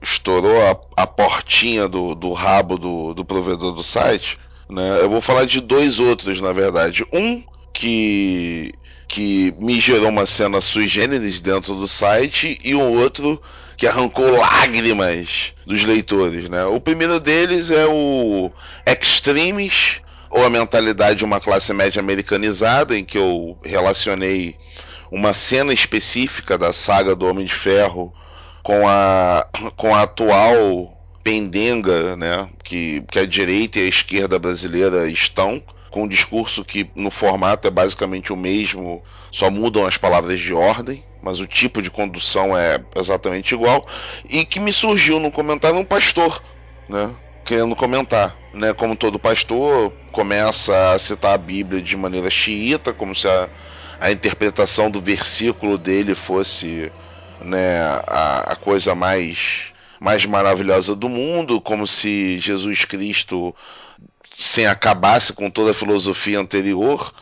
Estourou 0.00 0.62
a, 0.96 1.02
a 1.02 1.06
portinha 1.08 1.88
do, 1.88 2.14
do 2.14 2.32
rabo 2.32 2.78
do, 2.78 3.14
do 3.14 3.24
provedor 3.24 3.72
do 3.72 3.82
site. 3.82 4.38
Né? 4.70 5.00
Eu 5.00 5.10
vou 5.10 5.20
falar 5.20 5.44
de 5.44 5.60
dois 5.60 5.98
outros, 5.98 6.40
na 6.40 6.52
verdade. 6.52 7.04
Um 7.12 7.42
que 7.72 8.72
que 9.08 9.54
me 9.58 9.80
gerou 9.80 10.10
uma 10.10 10.26
cena 10.26 10.60
sui 10.60 10.86
generis 10.86 11.40
dentro 11.40 11.74
do 11.74 11.88
site 11.88 12.58
e 12.62 12.74
um 12.74 13.00
outro 13.00 13.40
que 13.78 13.86
arrancou 13.86 14.36
lágrimas 14.36 15.54
dos 15.64 15.84
leitores, 15.84 16.48
né? 16.48 16.64
O 16.64 16.80
primeiro 16.80 17.20
deles 17.20 17.70
é 17.70 17.86
o 17.86 18.50
Extremes 18.84 20.00
ou 20.28 20.44
a 20.44 20.50
mentalidade 20.50 21.20
de 21.20 21.24
uma 21.24 21.38
classe 21.40 21.72
média 21.72 22.00
americanizada, 22.00 22.98
em 22.98 23.04
que 23.04 23.16
eu 23.16 23.56
relacionei 23.64 24.56
uma 25.12 25.32
cena 25.32 25.72
específica 25.72 26.58
da 26.58 26.72
saga 26.72 27.14
do 27.14 27.24
Homem 27.24 27.46
de 27.46 27.54
Ferro 27.54 28.12
com 28.64 28.86
a, 28.88 29.46
com 29.76 29.94
a 29.94 30.02
atual 30.02 30.92
pendenga, 31.22 32.16
né, 32.16 32.48
que, 32.64 33.04
que 33.10 33.20
a 33.20 33.26
direita 33.26 33.78
e 33.78 33.84
a 33.84 33.88
esquerda 33.88 34.40
brasileira 34.40 35.08
estão, 35.08 35.62
com 35.90 36.04
um 36.04 36.08
discurso 36.08 36.64
que 36.64 36.90
no 36.94 37.10
formato 37.10 37.66
é 37.66 37.70
basicamente 37.70 38.32
o 38.32 38.36
mesmo, 38.36 39.02
só 39.30 39.50
mudam 39.50 39.86
as 39.86 39.96
palavras 39.96 40.40
de 40.40 40.52
ordem, 40.52 41.04
mas 41.22 41.40
o 41.40 41.46
tipo 41.46 41.82
de 41.82 41.90
condução 41.90 42.56
é 42.56 42.80
exatamente 42.96 43.54
igual, 43.54 43.86
e 44.28 44.44
que 44.44 44.60
me 44.60 44.72
surgiu 44.72 45.18
no 45.18 45.30
comentário 45.30 45.78
um 45.78 45.84
pastor, 45.84 46.42
né, 46.88 47.10
querendo 47.44 47.74
comentar, 47.74 48.36
né, 48.52 48.72
como 48.72 48.96
todo 48.96 49.18
pastor 49.18 49.92
começa 50.12 50.92
a 50.92 50.98
citar 50.98 51.34
a 51.34 51.38
Bíblia 51.38 51.80
de 51.80 51.96
maneira 51.96 52.30
xiita, 52.30 52.92
como 52.92 53.14
se 53.14 53.26
a, 53.26 53.48
a 54.00 54.12
interpretação 54.12 54.90
do 54.90 55.00
versículo 55.00 55.78
dele 55.78 56.14
fosse 56.14 56.92
né, 57.40 57.80
a, 58.06 58.52
a 58.52 58.56
coisa 58.56 58.94
mais, 58.94 59.72
mais 60.00 60.24
maravilhosa 60.26 60.94
do 60.94 61.08
mundo, 61.08 61.60
como 61.60 61.86
se 61.86 62.38
Jesus 62.38 62.84
Cristo 62.84 63.54
sem 64.38 64.66
acabasse 64.66 65.32
com 65.32 65.50
toda 65.50 65.72
a 65.72 65.74
filosofia 65.74 66.38
anterior 66.38 67.12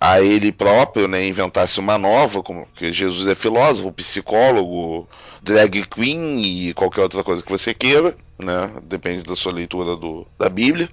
a 0.00 0.22
ele 0.22 0.50
próprio, 0.52 1.08
né, 1.08 1.26
inventasse 1.26 1.78
uma 1.78 1.98
nova, 1.98 2.42
como 2.42 2.66
que 2.74 2.92
Jesus 2.92 3.28
é 3.28 3.34
filósofo, 3.34 3.92
psicólogo, 3.92 5.06
drag 5.42 5.84
queen 5.86 6.42
e 6.42 6.72
qualquer 6.72 7.02
outra 7.02 7.22
coisa 7.22 7.42
que 7.42 7.50
você 7.50 7.74
queira, 7.74 8.16
né, 8.38 8.70
depende 8.84 9.24
da 9.24 9.36
sua 9.36 9.52
leitura 9.52 9.96
do, 9.96 10.26
da 10.38 10.48
Bíblia, 10.48 10.88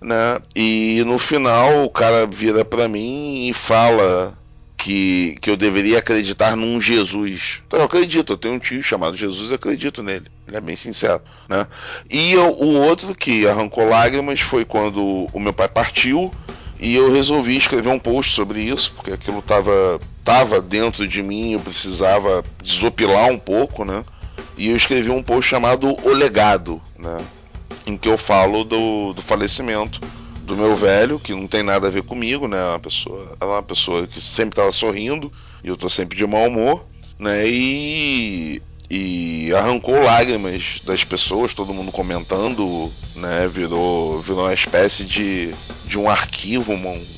né, 0.00 0.40
e 0.56 1.04
no 1.06 1.18
final 1.18 1.84
o 1.84 1.90
cara 1.90 2.26
vira 2.26 2.64
para 2.64 2.88
mim 2.88 3.46
e 3.48 3.52
fala 3.52 4.36
que, 4.84 5.38
que 5.40 5.48
eu 5.48 5.56
deveria 5.56 5.98
acreditar 5.98 6.54
num 6.54 6.78
Jesus. 6.78 7.62
Então 7.66 7.78
eu 7.80 7.86
acredito, 7.86 8.34
eu 8.34 8.36
tenho 8.36 8.52
um 8.52 8.58
tio 8.58 8.82
chamado 8.82 9.16
Jesus, 9.16 9.48
eu 9.48 9.54
acredito 9.56 10.02
nele. 10.02 10.26
Ele 10.46 10.58
é 10.58 10.60
bem 10.60 10.76
sincero, 10.76 11.22
né? 11.48 11.66
E 12.10 12.32
eu- 12.34 12.52
o 12.52 12.74
outro 12.82 13.14
que 13.14 13.48
arrancou 13.48 13.88
lágrimas 13.88 14.40
foi 14.40 14.62
quando 14.62 15.26
o 15.32 15.40
meu 15.40 15.54
pai 15.54 15.68
partiu 15.68 16.30
e 16.78 16.94
eu 16.94 17.10
resolvi 17.10 17.56
escrever 17.56 17.88
um 17.88 17.98
post 17.98 18.34
sobre 18.34 18.60
isso, 18.60 18.92
porque 18.94 19.12
aquilo 19.12 19.40
tava, 19.40 19.98
tava 20.22 20.60
dentro 20.60 21.08
de 21.08 21.22
mim, 21.22 21.54
eu 21.54 21.60
precisava 21.60 22.44
desopilar 22.62 23.30
um 23.30 23.38
pouco, 23.38 23.86
né? 23.86 24.04
E 24.54 24.68
eu 24.68 24.76
escrevi 24.76 25.08
um 25.08 25.22
post 25.22 25.48
chamado 25.48 25.96
O 26.06 26.10
Legado, 26.10 26.78
né? 26.98 27.24
Em 27.86 27.96
que 27.96 28.08
eu 28.10 28.18
falo 28.18 28.64
do, 28.64 29.14
do 29.14 29.22
falecimento 29.22 29.98
do 30.44 30.56
meu 30.56 30.76
velho, 30.76 31.18
que 31.20 31.32
não 31.34 31.48
tem 31.48 31.62
nada 31.62 31.88
a 31.88 31.90
ver 31.90 32.02
comigo, 32.02 32.46
né? 32.48 32.62
Uma 32.64 32.80
pessoa, 32.80 33.36
ela 33.40 33.52
é 33.52 33.56
uma 33.56 33.62
pessoa 33.62 34.06
que 34.06 34.20
sempre 34.20 34.50
estava 34.52 34.72
sorrindo 34.72 35.32
e 35.62 35.68
eu 35.68 35.76
tô 35.76 35.88
sempre 35.88 36.16
de 36.16 36.26
mau 36.26 36.46
humor, 36.48 36.86
né? 37.18 37.46
E 37.48 38.62
e 38.90 39.52
arrancou 39.54 39.98
lágrimas 40.02 40.78
das 40.84 41.02
pessoas, 41.04 41.54
todo 41.54 41.72
mundo 41.72 41.90
comentando, 41.90 42.94
né? 43.14 43.48
Virou, 43.48 44.20
virou 44.20 44.44
uma 44.44 44.52
espécie 44.54 45.04
de, 45.06 45.56
de 45.82 45.98
um 45.98 46.08
arquivo, 46.08 46.72
um- 46.72 47.08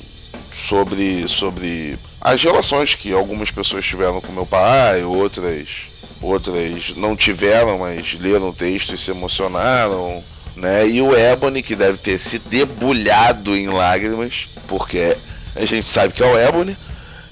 sobre 0.51 1.27
sobre 1.27 1.99
as 2.21 2.41
relações 2.41 2.95
que 2.95 3.11
algumas 3.13 3.51
pessoas 3.51 3.85
tiveram 3.85 4.21
com 4.21 4.31
meu 4.31 4.45
pai, 4.47 5.03
outras 5.03 5.89
outras 6.19 6.95
não 6.95 7.15
tiveram, 7.15 7.79
mas 7.79 8.13
leram 8.13 8.49
o 8.49 8.53
texto 8.53 8.93
e 8.93 8.97
se 8.97 9.11
emocionaram, 9.11 10.25
né? 10.57 10.87
E 10.87 11.01
o 11.01 11.15
Ebony 11.15 11.61
que 11.63 11.75
deve 11.75 11.97
ter 11.97 12.17
se 12.17 12.39
debulhado 12.39 13.55
em 13.55 13.67
lágrimas, 13.67 14.47
porque 14.67 15.15
a 15.55 15.65
gente 15.65 15.87
sabe 15.87 16.13
que 16.13 16.23
é 16.23 16.25
o 16.25 16.37
Ebony, 16.37 16.75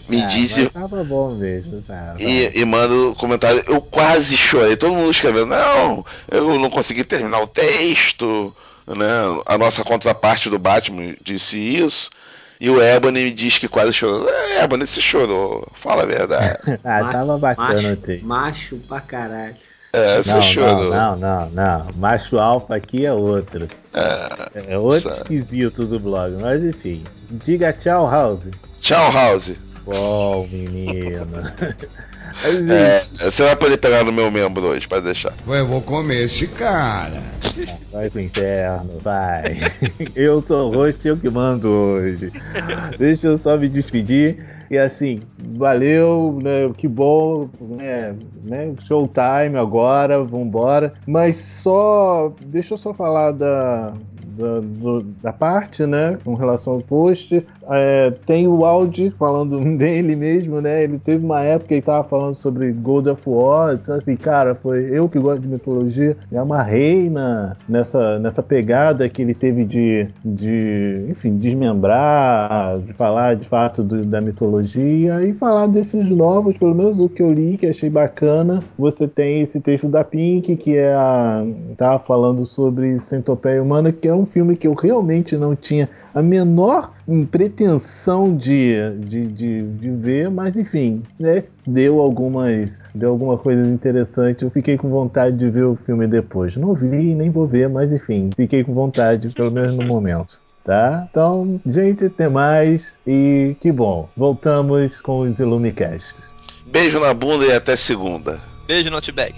me 0.07 0.21
Ah, 0.21 0.26
disse 0.28 0.69
Tava 0.69 1.03
bom 1.03 1.32
mesmo, 1.36 1.82
tá. 1.82 2.15
e, 2.19 2.51
e 2.59 2.63
manda 2.65 2.93
o 2.93 3.15
comentário, 3.15 3.63
eu 3.67 3.82
quase 3.82 4.38
chorei, 4.38 4.76
todo 4.78 4.93
mundo 4.93 5.09
escrevendo, 5.11 5.47
não, 5.47 6.05
eu 6.32 6.59
não 6.59 6.69
consegui 6.69 7.03
terminar 7.03 7.39
o 7.41 7.47
texto, 7.47 8.55
né? 8.88 9.41
A 9.47 9.57
nossa 9.57 9.84
contraparte 9.84 10.49
do 10.49 10.59
Batman 10.59 11.15
disse 11.23 11.57
isso. 11.57 12.09
E 12.57 12.69
o 12.69 12.82
Ebony 12.82 13.26
me 13.26 13.34
diz 13.34 13.57
que 13.57 13.67
quase 13.67 13.91
chorou. 13.91 14.30
É, 14.30 14.63
Ebony, 14.63 14.88
você 14.88 15.01
chorou. 15.01 15.67
Fala 15.73 16.03
a 16.03 16.05
verdade. 16.05 16.57
Ah, 16.86 17.11
tava 17.11 17.38
bacana 17.38 17.69
o 17.71 17.73
macho, 17.73 17.95
texto. 17.97 18.26
macho 18.26 18.78
pra 18.88 19.01
caralho. 19.01 19.55
É, 19.96 20.24
você 20.24 20.34
Não, 20.34 20.41
chorou. 20.41 20.89
não, 20.89 21.16
não, 21.16 21.50
não, 21.50 21.50
não. 21.50 21.88
Macho 21.96 22.38
alfa 22.38 22.76
aqui 22.76 23.06
é 23.06 23.14
outro. 23.14 23.68
É, 23.93 24.74
É 24.74 24.78
outro 24.78 25.10
sabe. 25.10 25.16
esquisito 25.36 25.86
do 25.86 26.00
blog. 26.00 26.36
Mas 26.41 26.64
enfim. 26.64 27.04
Diga 27.32 27.72
tchau, 27.74 28.10
House. 28.10 28.41
Tchau, 28.82 29.12
House. 29.12 29.54
Bom, 29.86 30.48
menino. 30.52 31.28
É, 32.70 33.02
você 33.02 33.43
vai 33.43 33.56
poder 33.56 33.78
pegar 33.78 34.04
no 34.04 34.12
meu 34.12 34.30
membro 34.30 34.66
hoje, 34.66 34.86
pode 34.89 35.06
deixar. 35.06 35.32
Eu 35.48 35.66
vou 35.66 35.82
comer 35.82 36.26
esse 36.26 36.46
cara. 36.48 37.24
Vai 37.93 38.10
pro 38.10 38.20
inferno, 38.20 39.00
vai. 39.02 39.72
Eu 40.14 40.41
sou 40.41 40.70
o 40.70 40.76
host, 40.76 41.08
eu 41.08 41.16
que 41.16 41.30
mando 41.30 41.70
hoje. 41.70 42.34
Deixa 42.98 43.28
eu 43.28 43.38
só 43.39 43.56
me 43.56 43.70
despedir. 43.70 44.46
E 44.76 44.78
assim, 44.78 45.21
valeu, 45.55 46.38
né? 46.43 46.69
Que 46.76 46.86
bom, 46.86 47.47
né? 47.61 48.13
né 48.43 48.73
showtime 48.84 49.55
agora, 49.57 50.21
vambora. 50.21 50.91
Mas 51.07 51.38
só. 51.38 52.34
Deixa 52.41 52.73
eu 52.73 52.78
só 52.78 52.93
falar 52.93 53.32
da. 53.32 53.93
Da, 54.38 54.59
do- 54.59 55.01
da 55.23 55.32
parte, 55.32 55.86
né, 55.86 56.17
com 56.26 56.34
relação 56.36 56.73
ao 56.73 56.82
post, 56.82 57.41
É, 57.70 58.11
tem 58.26 58.47
o 58.47 58.63
Audi 58.66 59.09
falando 59.18 59.59
dele 59.78 60.16
mesmo, 60.16 60.61
né? 60.61 60.84
Ele 60.84 60.99
teve 60.99 61.24
uma 61.26 61.41
época 61.41 61.68
que 61.70 61.74
ele 61.76 61.82
tava 61.82 62.07
falando 62.07 62.36
sobre 62.36 62.72
God 62.72 63.07
of 63.07 63.22
War, 63.26 63.74
então 63.76 63.95
assim, 63.95 64.16
cara, 64.16 64.55
foi 64.55 64.88
eu 64.91 65.07
que 65.09 65.20
gosto 65.20 65.41
de 65.41 65.47
mitologia, 65.47 66.16
me 66.32 66.38
amarrei 66.38 67.09
na, 67.09 67.55
nessa, 67.68 68.20
nessa 68.20 68.43
pegada 68.43 69.07
que 69.09 69.22
ele 69.22 69.34
teve 69.34 69.63
de, 69.66 70.07
de 70.24 71.05
enfim, 71.09 71.38
desmembrar, 71.38 72.80
de 72.80 72.93
falar 72.93 73.36
de 73.36 73.47
fato 73.47 73.84
do- 73.84 74.05
da 74.05 74.22
mitologia 74.22 75.22
e 75.24 75.34
falar 75.34 75.68
desses 75.68 76.09
novos, 76.09 76.57
pelo 76.57 76.76
menos 76.76 76.99
o 76.99 77.09
que 77.09 77.22
eu 77.22 77.32
li, 77.32 77.57
que 77.57 77.68
achei 77.68 77.89
bacana. 77.89 78.59
Você 78.78 79.07
tem 79.07 79.41
esse 79.41 79.59
texto 79.59 79.88
da 79.88 80.03
Pink, 80.03 80.55
que 80.55 80.76
é 80.78 80.93
a. 80.93 81.43
tava 81.78 81.99
falando 81.99 82.45
sobre 82.45 82.99
Centopeia 82.99 83.61
Humana, 83.61 83.91
que 83.91 84.07
é 84.07 84.13
um 84.13 84.26
filme 84.26 84.55
que 84.55 84.68
eu 84.68 84.74
realmente 84.74 85.36
não 85.38 85.55
tinha 85.55 85.89
a 86.16 86.22
menor 86.22 86.93
pretensão 87.30 88.36
de, 88.38 88.74
de, 88.99 89.28
de, 89.28 89.63
de 89.63 89.91
ver, 89.91 90.32
mas 90.32 90.55
enfim, 90.55 91.03
né? 91.20 91.43
Deu 91.68 91.99
algumas. 91.99 92.80
Deu 92.93 93.09
alguma 93.09 93.38
coisa 93.38 93.68
interessante. 93.68 94.43
Eu 94.43 94.49
fiquei 94.49 94.78
com 94.78 94.89
vontade 94.89 95.36
de 95.36 95.49
ver 95.49 95.66
o 95.66 95.76
filme 95.76 96.07
depois. 96.07 96.55
Não 96.55 96.74
vi, 96.74 97.13
nem 97.13 97.30
vou 97.30 97.45
ver, 97.45 97.68
mas 97.68 97.91
enfim, 97.91 98.30
fiquei 98.34 98.63
com 98.63 98.74
vontade, 98.74 99.28
pelo 99.30 99.51
menos 99.51 99.76
no 99.76 99.84
momento. 99.86 100.39
Tá? 100.63 101.05
Então, 101.11 101.59
gente, 101.66 102.05
até 102.05 102.30
mais. 102.30 102.86
E 103.05 103.57
que 103.59 103.70
bom. 103.70 104.07
Voltamos 104.16 105.01
com 105.01 105.20
os 105.20 105.38
Illumicasts. 105.38 106.24
Beijo 106.66 106.99
na 106.99 107.13
bunda 107.13 107.45
e 107.45 107.51
até 107.51 107.76
segunda. 107.76 108.39
Beijo 108.66 108.89
no 108.89 108.95
Outback. 108.95 109.36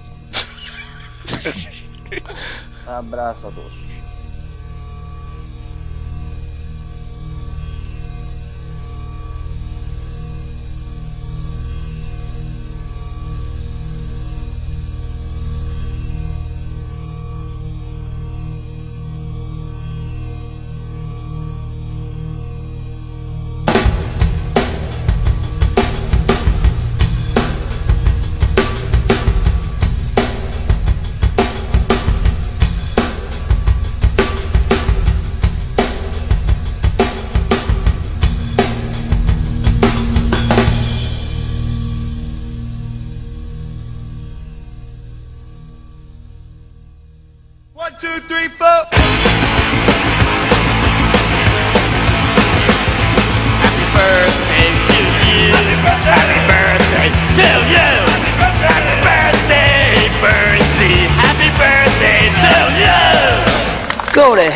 Abraço 2.87 3.47
a 3.47 3.86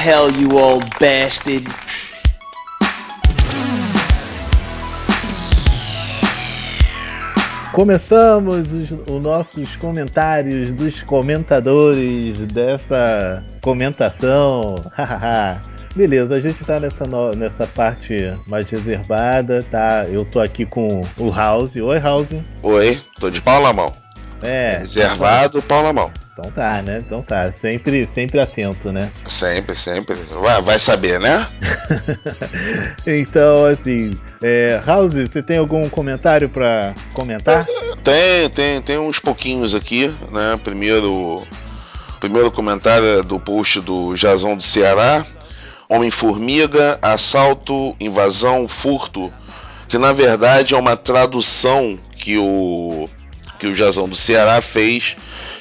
hell, 0.02 0.30
you 0.32 0.58
old 0.58 0.86
bastard. 1.00 1.66
Começamos 7.74 8.74
os, 8.74 8.92
os 8.92 9.22
nossos 9.22 9.76
comentários 9.78 10.74
dos 10.74 11.02
comentadores 11.04 12.38
dessa 12.52 13.42
comentação. 13.62 14.76
Beleza, 15.96 16.36
a 16.36 16.40
gente 16.40 16.64
tá 16.66 16.80
nessa, 16.80 17.06
no- 17.06 17.32
nessa 17.32 17.66
parte 17.68 18.34
mais 18.48 18.70
reservada, 18.70 19.66
tá? 19.72 20.06
Eu 20.10 20.26
tô 20.26 20.40
aqui 20.40 20.66
com 20.66 21.00
o 21.18 21.30
House. 21.30 21.76
Oi, 21.78 22.00
House. 22.00 22.30
Oi, 22.62 23.00
tô 23.20 23.30
de 23.30 23.42
pau 23.42 23.62
na 23.62 23.72
mão. 23.74 23.94
É. 24.42 24.72
Reservado, 24.80 25.62
pau 25.62 25.84
na 25.84 25.94
mão. 25.94 26.12
Então 26.42 26.52
tá, 26.52 26.82
né? 26.82 27.04
Então 27.06 27.22
tá. 27.22 27.54
Sempre, 27.62 28.10
sempre 28.16 28.40
atento, 28.40 28.92
né? 28.92 29.12
Sempre, 29.28 29.76
sempre. 29.76 30.16
Vai, 30.16 30.62
vai 30.62 30.80
saber, 30.80 31.20
né? 31.20 31.48
Então, 33.06 33.66
assim, 33.66 34.12
é, 34.42 34.82
House, 34.86 35.14
você 35.14 35.42
tem 35.42 35.58
algum 35.58 35.90
comentário 35.90 36.50
pra 36.50 36.94
comentar? 37.14 37.66
Tem, 38.04 38.50
tem, 38.50 38.82
tem 38.82 38.98
uns 38.98 39.20
pouquinhos 39.20 39.74
aqui, 39.76 40.08
né? 40.32 40.60
Primeiro, 40.64 41.46
primeiro 42.20 42.52
comentário 42.52 43.20
é 43.20 43.24
do 43.24 43.40
post 43.40 43.82
do 43.82 44.16
Jazão 44.16 44.56
do 44.56 44.64
Ceará. 44.64 45.26
Homem-Formiga, 45.90 46.98
assalto, 47.02 47.96
invasão, 48.00 48.68
furto, 48.68 49.32
que 49.90 49.98
na 49.98 50.14
verdade 50.14 50.74
é 50.74 50.78
uma 50.78 50.96
tradução 50.96 52.00
que 52.18 52.38
o 52.38 53.10
que 53.60 53.68
o 53.68 53.76
Jazão 53.76 54.08
do 54.08 54.16
Ceará 54.16 54.62
fez 54.62 55.16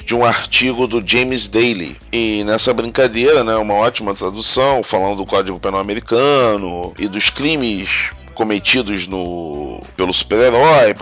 de 0.05 0.15
um 0.15 0.25
artigo 0.25 0.87
do 0.87 1.03
James 1.05 1.47
Daly. 1.47 1.97
E 2.11 2.43
nessa 2.43 2.73
brincadeira, 2.73 3.43
né, 3.43 3.55
uma 3.55 3.75
ótima 3.75 4.13
tradução, 4.13 4.83
falando 4.83 5.17
do 5.17 5.25
Código 5.25 5.59
Penal 5.59 5.79
Americano 5.79 6.93
e 6.97 7.07
dos 7.07 7.29
crimes 7.29 8.11
cometidos 8.33 9.07
no 9.07 9.79
pelo 9.95 10.13
super-herói, 10.13 10.95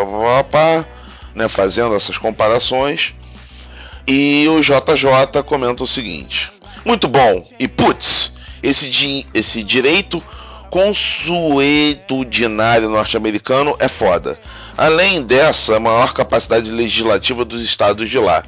né, 1.33 1.47
fazendo 1.47 1.95
essas 1.95 2.17
comparações. 2.17 3.13
E 4.07 4.47
o 4.49 4.59
JJ 4.61 5.43
comenta 5.45 5.83
o 5.83 5.87
seguinte: 5.87 6.51
Muito 6.83 7.07
bom, 7.07 7.43
e 7.59 7.67
putz, 7.67 8.33
esse, 8.61 8.89
di- 8.89 9.25
esse 9.33 9.63
direito 9.63 10.21
consuetudinário 10.69 12.89
norte-americano 12.89 13.75
é 13.79 13.87
foda. 13.87 14.39
Além 14.77 15.23
dessa, 15.23 15.79
maior 15.79 16.13
capacidade 16.13 16.69
legislativa 16.71 17.43
dos 17.43 17.63
estados 17.63 18.09
de 18.09 18.17
lá. 18.17 18.43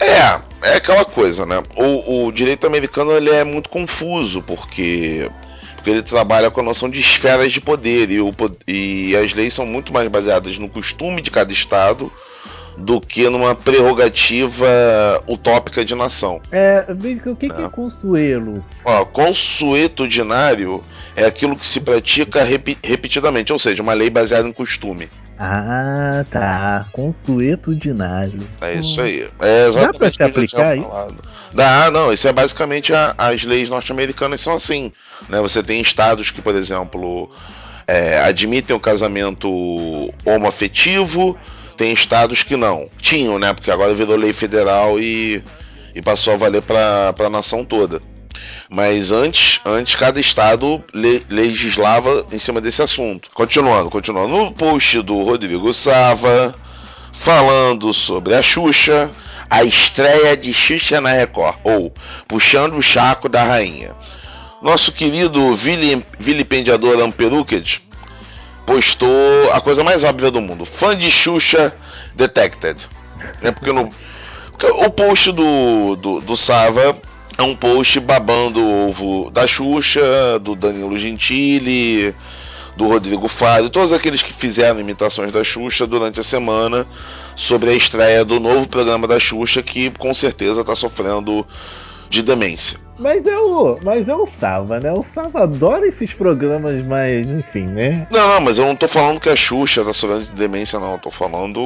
É, 0.00 0.70
é 0.70 0.76
aquela 0.76 1.04
coisa, 1.04 1.44
né? 1.46 1.62
O, 1.76 2.26
o 2.26 2.32
direito 2.32 2.66
americano 2.66 3.12
ele 3.12 3.30
é 3.30 3.44
muito 3.44 3.68
confuso, 3.70 4.42
porque, 4.42 5.30
porque 5.76 5.90
ele 5.90 6.02
trabalha 6.02 6.50
com 6.50 6.60
a 6.60 6.64
noção 6.64 6.88
de 6.90 7.00
esferas 7.00 7.52
de 7.52 7.60
poder 7.60 8.10
e, 8.10 8.20
o, 8.20 8.32
e 8.66 9.14
as 9.16 9.32
leis 9.32 9.54
são 9.54 9.64
muito 9.66 9.92
mais 9.92 10.08
baseadas 10.08 10.58
no 10.58 10.68
costume 10.68 11.22
de 11.22 11.30
cada 11.30 11.52
estado 11.52 12.12
do 12.76 13.00
que 13.00 13.28
numa 13.28 13.54
prerrogativa 13.54 14.66
utópica 15.28 15.84
de 15.84 15.94
nação. 15.94 16.40
É, 16.50 16.84
o 17.26 17.36
que, 17.36 17.48
que 17.48 17.62
é 17.62 17.68
consuelo? 17.68 18.64
Ó, 18.84 19.04
consuetudinário 19.04 20.82
é 21.14 21.24
aquilo 21.24 21.56
que 21.56 21.66
se 21.66 21.80
pratica 21.80 22.42
repi- 22.42 22.78
repetidamente, 22.82 23.52
ou 23.52 23.58
seja, 23.60 23.80
uma 23.82 23.92
lei 23.92 24.10
baseada 24.10 24.48
em 24.48 24.52
costume. 24.52 25.08
Ah, 25.38 26.24
tá. 26.30 26.86
Consuetudinário. 26.92 28.40
É 28.60 28.74
isso 28.74 29.00
aí. 29.00 29.28
É 29.40 29.70
Dá 29.70 29.92
pra 29.92 30.12
se 30.12 30.22
aplicar 30.22 30.76
isso? 30.76 31.22
Dá, 31.52 31.90
não, 31.90 32.12
isso 32.12 32.26
é 32.28 32.32
basicamente 32.32 32.92
a- 32.92 33.14
as 33.18 33.42
leis 33.44 33.68
norte-americanas 33.70 34.40
são 34.40 34.54
assim. 34.56 34.92
Né? 35.28 35.40
Você 35.40 35.62
tem 35.62 35.80
estados 35.80 36.30
que, 36.30 36.40
por 36.42 36.54
exemplo, 36.54 37.30
é, 37.86 38.18
admitem 38.20 38.74
o 38.76 38.80
casamento 38.80 39.48
homoafetivo, 40.24 41.36
tem 41.76 41.92
estados 41.92 42.42
que 42.42 42.56
não. 42.56 42.88
Tinham, 43.00 43.38
né? 43.38 43.52
Porque 43.52 43.70
agora 43.70 43.94
virou 43.94 44.16
lei 44.16 44.32
federal 44.32 44.98
e, 45.00 45.42
e 45.94 46.02
passou 46.02 46.34
a 46.34 46.36
valer 46.36 46.62
para 46.62 47.14
a 47.18 47.30
nação 47.30 47.64
toda. 47.64 48.00
Mas 48.74 49.12
antes, 49.12 49.60
antes 49.64 49.94
cada 49.94 50.18
estado 50.18 50.82
le- 50.92 51.24
legislava 51.30 52.26
em 52.32 52.40
cima 52.40 52.60
desse 52.60 52.82
assunto. 52.82 53.30
Continuando, 53.32 53.88
continuando. 53.88 54.36
No 54.36 54.50
post 54.50 55.00
do 55.00 55.22
Rodrigo 55.22 55.72
Sava, 55.72 56.52
falando 57.12 57.94
sobre 57.94 58.34
a 58.34 58.42
Xuxa, 58.42 59.08
a 59.48 59.62
estreia 59.62 60.36
de 60.36 60.52
Xuxa 60.52 61.00
na 61.00 61.10
Record, 61.12 61.56
ou 61.62 61.94
Puxando 62.26 62.76
o 62.76 62.82
Chaco 62.82 63.28
da 63.28 63.44
Rainha. 63.44 63.92
Nosso 64.60 64.90
querido 64.90 65.54
vili- 65.54 66.04
vilipendiador 66.18 66.98
Amperucad 67.00 67.80
postou 68.66 69.52
a 69.52 69.60
coisa 69.60 69.84
mais 69.84 70.02
óbvia 70.02 70.32
do 70.32 70.40
mundo: 70.40 70.64
fã 70.64 70.96
de 70.96 71.12
Xuxa 71.12 71.72
Detected. 72.16 72.76
É 73.40 73.52
porque, 73.52 73.70
no, 73.72 73.88
porque 74.50 74.66
o 74.66 74.90
post 74.90 75.30
do, 75.30 75.94
do, 75.94 76.20
do 76.20 76.36
Sava 76.36 76.96
é 77.36 77.42
um 77.42 77.54
post 77.54 77.98
babando 78.00 78.60
o 78.60 78.88
ovo 78.88 79.30
da 79.30 79.46
Xuxa, 79.46 80.38
do 80.38 80.54
Danilo 80.54 80.98
Gentili, 80.98 82.14
do 82.76 82.88
Rodrigo 82.88 83.28
Faro, 83.28 83.70
todos 83.70 83.92
aqueles 83.92 84.22
que 84.22 84.32
fizeram 84.32 84.80
imitações 84.80 85.32
da 85.32 85.42
Xuxa 85.44 85.86
durante 85.86 86.20
a 86.20 86.22
semana 86.22 86.86
sobre 87.36 87.70
a 87.70 87.74
estreia 87.74 88.24
do 88.24 88.38
novo 88.38 88.66
programa 88.68 89.06
da 89.06 89.18
Xuxa, 89.18 89.62
que 89.62 89.90
com 89.90 90.12
certeza 90.14 90.60
está 90.60 90.74
sofrendo 90.74 91.46
de 92.08 92.22
demência. 92.22 92.78
Mas 92.98 93.26
é 93.26 93.36
o. 93.36 93.78
Mas 93.82 94.08
é 94.08 94.14
o 94.14 94.24
Sava, 94.24 94.78
né? 94.78 94.92
O 94.92 95.02
Sava 95.02 95.42
adora 95.42 95.86
esses 95.86 96.12
programas 96.12 96.84
mais. 96.84 97.26
Enfim, 97.26 97.66
né? 97.66 98.06
Não, 98.10 98.28
não, 98.28 98.40
mas 98.40 98.56
eu 98.56 98.66
não 98.66 98.76
tô 98.76 98.86
falando 98.86 99.20
que 99.20 99.28
a 99.28 99.36
Xuxa 99.36 99.84
tá 99.84 99.92
sofrendo 99.92 100.24
de 100.24 100.30
demência, 100.32 100.78
não. 100.78 100.92
Eu 100.92 100.98
tô 100.98 101.10
falando. 101.10 101.60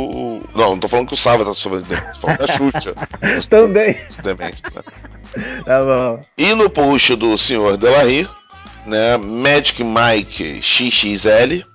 Não, 0.54 0.70
não 0.70 0.78
tô 0.78 0.88
falando 0.88 1.08
que 1.08 1.14
o 1.14 1.16
Sava 1.16 1.44
tá 1.44 1.52
sofrendo 1.52 1.84
de 1.84 1.90
demência. 1.90 2.12
Tô 2.14 2.20
falando 2.20 2.46
da 2.46 2.52
Xuxa. 2.54 2.94
Também. 3.50 3.98
De 4.08 4.22
demência, 4.22 4.70
né? 4.74 4.82
Tá 5.64 5.84
bom. 5.84 6.24
E 6.36 6.54
no 6.54 6.70
post 6.70 7.14
do 7.14 7.36
Sr. 7.36 7.76
Delarry, 7.76 8.28
né? 8.86 9.18
Magic 9.18 9.84
Mike 9.84 10.62
XXL. 10.62 11.66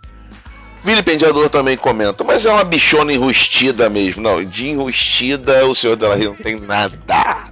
Vilipendiador 0.84 1.50
também 1.50 1.78
comenta, 1.78 2.24
mas 2.26 2.46
é 2.46 2.52
uma 2.52 2.64
bichona 2.64 3.14
enrustida 3.14 3.90
mesmo. 3.90 4.22
Não, 4.22 4.44
de 4.44 4.68
enrustida 4.68 5.66
o 5.66 5.74
senhor 5.74 5.96
Delarry 5.96 6.26
não 6.26 6.36
tem 6.36 6.60
nada, 6.60 6.98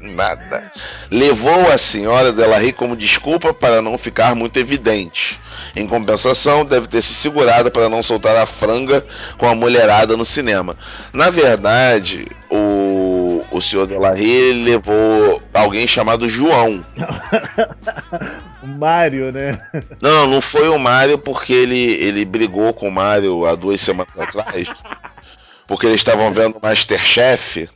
nada. 0.02 0.72
Levou 1.10 1.72
a 1.72 1.78
senhora 1.78 2.34
Delarry 2.34 2.74
como 2.74 2.96
desculpa 2.96 3.54
para 3.54 3.82
não 3.82 3.98
ficar 3.98 4.36
muito 4.36 4.60
evidente. 4.60 5.40
Em 5.76 5.88
compensação, 5.88 6.66
deve 6.66 6.88
ter 6.88 7.02
se 7.02 7.14
segurado 7.14 7.72
para 7.72 7.88
não 7.88 8.04
soltar 8.04 8.36
a 8.36 8.46
franga 8.46 9.06
com 9.38 9.48
a 9.48 9.56
mulherada 9.56 10.18
no 10.18 10.26
cinema. 10.26 10.76
Na 11.14 11.30
verdade, 11.30 12.28
o, 12.50 13.11
o 13.52 13.62
senhor 13.62 13.88
Delarry 13.88 14.54
levou 14.54 15.42
alguém 15.54 15.88
chamado 15.88 16.30
João. 16.30 16.84
O 18.62 18.68
Mario, 18.68 19.32
né? 19.32 19.60
Não, 20.00 20.28
não 20.28 20.40
foi 20.40 20.70
o 20.70 20.78
Mario 20.78 21.18
porque 21.18 21.52
ele, 21.52 21.96
ele 21.96 22.24
brigou 22.24 22.72
com 22.74 22.90
o 22.90 22.92
Mario 22.92 23.44
há 23.44 23.56
duas 23.56 23.82
semanas 23.82 24.20
atrás. 24.20 24.68
Porque 25.68 25.86
eles 25.86 26.02
estavam 26.02 26.34
vendo 26.34 26.60
Masterchef 26.62 27.70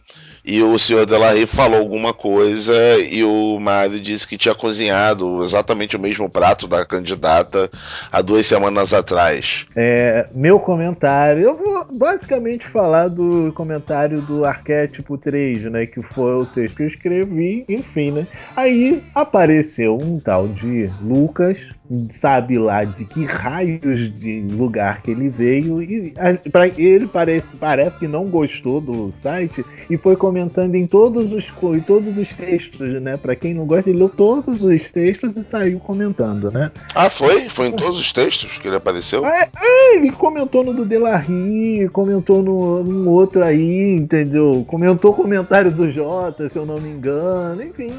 e 0.46 0.62
o 0.62 0.78
senhor 0.78 1.06
Delarry 1.06 1.46
falou 1.46 1.80
alguma 1.80 2.14
coisa 2.14 2.74
e 3.00 3.24
o 3.24 3.60
Mario 3.60 4.00
disse 4.00 4.28
que 4.28 4.38
tinha 4.38 4.54
cozinhado 4.54 5.42
exatamente 5.42 5.96
o 5.96 6.00
mesmo 6.00 6.30
prato 6.30 6.68
da 6.68 6.86
candidata 6.86 7.70
há 8.12 8.22
duas 8.22 8.46
semanas 8.46 8.94
atrás. 8.94 9.66
É, 9.76 10.28
meu 10.34 10.60
comentário. 10.60 11.42
Eu 11.42 11.56
vou 11.56 11.88
basicamente 11.94 12.68
falar 12.68 13.08
do 13.08 13.52
comentário 13.54 14.22
do 14.22 14.46
arquétipo 14.46 15.18
3, 15.18 15.64
né? 15.72 15.86
Que 15.86 16.02
foi 16.02 16.36
o 16.36 16.46
texto 16.46 16.76
que 16.76 16.84
eu 16.84 16.88
escrevi, 16.88 17.66
enfim, 17.68 18.12
né? 18.12 18.28
Aí 18.56 19.04
apareceu 19.16 19.98
um 19.98 20.20
tal 20.20 20.48
de 20.48 20.90
Lucas, 21.02 21.72
sabe 22.12 22.58
lá 22.58 22.84
de 22.84 23.06
que 23.06 23.24
raios 23.26 24.12
de 24.20 24.42
lugar 24.52 25.02
que 25.02 25.12
ele 25.12 25.30
veio, 25.30 25.82
e 25.82 26.14
a- 26.18 26.50
pra 26.52 26.68
ele 26.68 27.08
parece, 27.08 27.56
parece 27.58 28.00
que 28.00 28.08
não 28.08 28.26
gostou 28.26 28.82
do 28.82 29.12
site 29.22 29.64
e 29.90 29.96
foi 29.98 30.16
comentando 30.16 30.76
em 30.76 30.88
todos 30.88 31.32
os, 31.32 31.46
em 31.76 31.80
todos 31.82 32.18
os 32.18 32.30
textos, 32.34 33.02
né? 33.02 33.18
Pra 33.18 33.36
quem 33.36 33.54
não 33.54 33.66
gosta, 33.66 33.90
ele 33.90 34.00
leu 34.00 34.10
todos 34.10 34.64
os 34.64 34.90
textos 34.92 35.36
e 35.38 35.44
saiu 35.44 35.80
comentando, 35.80 36.52
né? 36.52 36.72
Ah, 36.94 37.10
foi? 37.10 37.50
Foi 37.50 37.68
em 37.68 37.72
todos 37.72 38.00
os 38.00 38.12
textos 38.12 38.58
que 38.58 38.68
ele 38.68 38.78
apareceu? 38.78 39.26
É, 39.26 39.50
é, 39.56 39.96
ele 39.98 40.12
comentou 40.12 40.64
no 40.64 40.74
do 40.74 40.86
Delarry, 40.86 41.88
comentou 41.94 42.42
no, 42.42 42.84
num 42.84 43.10
outro 43.10 43.44
aí, 43.44 43.96
entendeu? 43.96 44.64
Comentou 44.68 45.12
o 45.12 45.16
comentário 45.16 45.72
do 45.72 45.90
Jota, 45.92 46.50
se 46.50 46.58
eu 46.58 46.66
não 46.66 46.80
me 46.80 46.90
engano. 46.90 47.62
Enfim, 47.62 47.94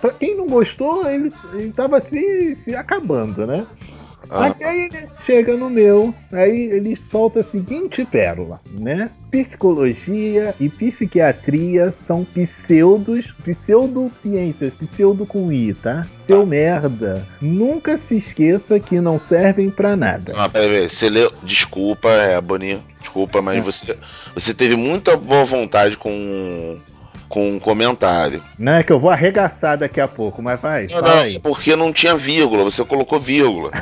pra 0.00 0.10
quem 0.10 0.36
não 0.36 0.46
gostou, 0.46 1.08
ele, 1.08 1.32
ele 1.54 1.72
tava 1.72 2.00
se, 2.00 2.54
se 2.56 2.74
acabando, 2.74 3.23
né? 3.26 3.66
Ah. 4.30 4.54
Aí 4.62 4.84
ele 4.86 5.06
chega 5.24 5.54
no 5.54 5.68
meu, 5.68 6.14
aí 6.32 6.72
ele 6.72 6.96
solta 6.96 7.40
a 7.40 7.44
seguinte 7.44 8.04
pérola, 8.06 8.58
né? 8.72 9.10
Psicologia 9.30 10.54
e 10.58 10.68
psiquiatria 10.68 11.92
são 11.92 12.24
pseudos, 12.24 13.32
pseudociências, 13.44 14.72
pseudo 14.74 15.26
com 15.26 15.52
I, 15.52 15.74
tá? 15.74 16.06
Seu 16.26 16.46
merda. 16.46 17.26
Nunca 17.40 17.96
se 17.98 18.16
esqueça 18.16 18.80
que 18.80 19.00
não 19.00 19.18
servem 19.18 19.70
pra 19.70 19.94
nada. 19.94 20.32
Ah, 20.36 20.48
peraí. 20.48 20.88
Você 20.88 21.10
leu. 21.10 21.30
Desculpa, 21.42 22.08
é, 22.08 22.40
Boninho. 22.40 22.82
Desculpa, 23.00 23.42
mas 23.42 23.58
É. 23.58 23.60
você, 23.60 23.98
você 24.34 24.54
teve 24.54 24.74
muita 24.76 25.16
boa 25.16 25.44
vontade 25.44 25.96
com, 25.96 26.78
com 27.34 27.50
um 27.50 27.58
comentário. 27.58 28.40
Não 28.56 28.74
é 28.74 28.84
que 28.84 28.92
eu 28.92 29.00
vou 29.00 29.10
arregaçar 29.10 29.76
daqui 29.76 30.00
a 30.00 30.06
pouco, 30.06 30.40
mas 30.40 30.60
vai, 30.60 30.86
Não, 30.86 31.02
não, 31.02 31.18
é 31.18 31.38
porque 31.40 31.74
não 31.74 31.92
tinha 31.92 32.16
vírgula, 32.16 32.62
você 32.62 32.84
colocou 32.84 33.18
vírgula. 33.18 33.72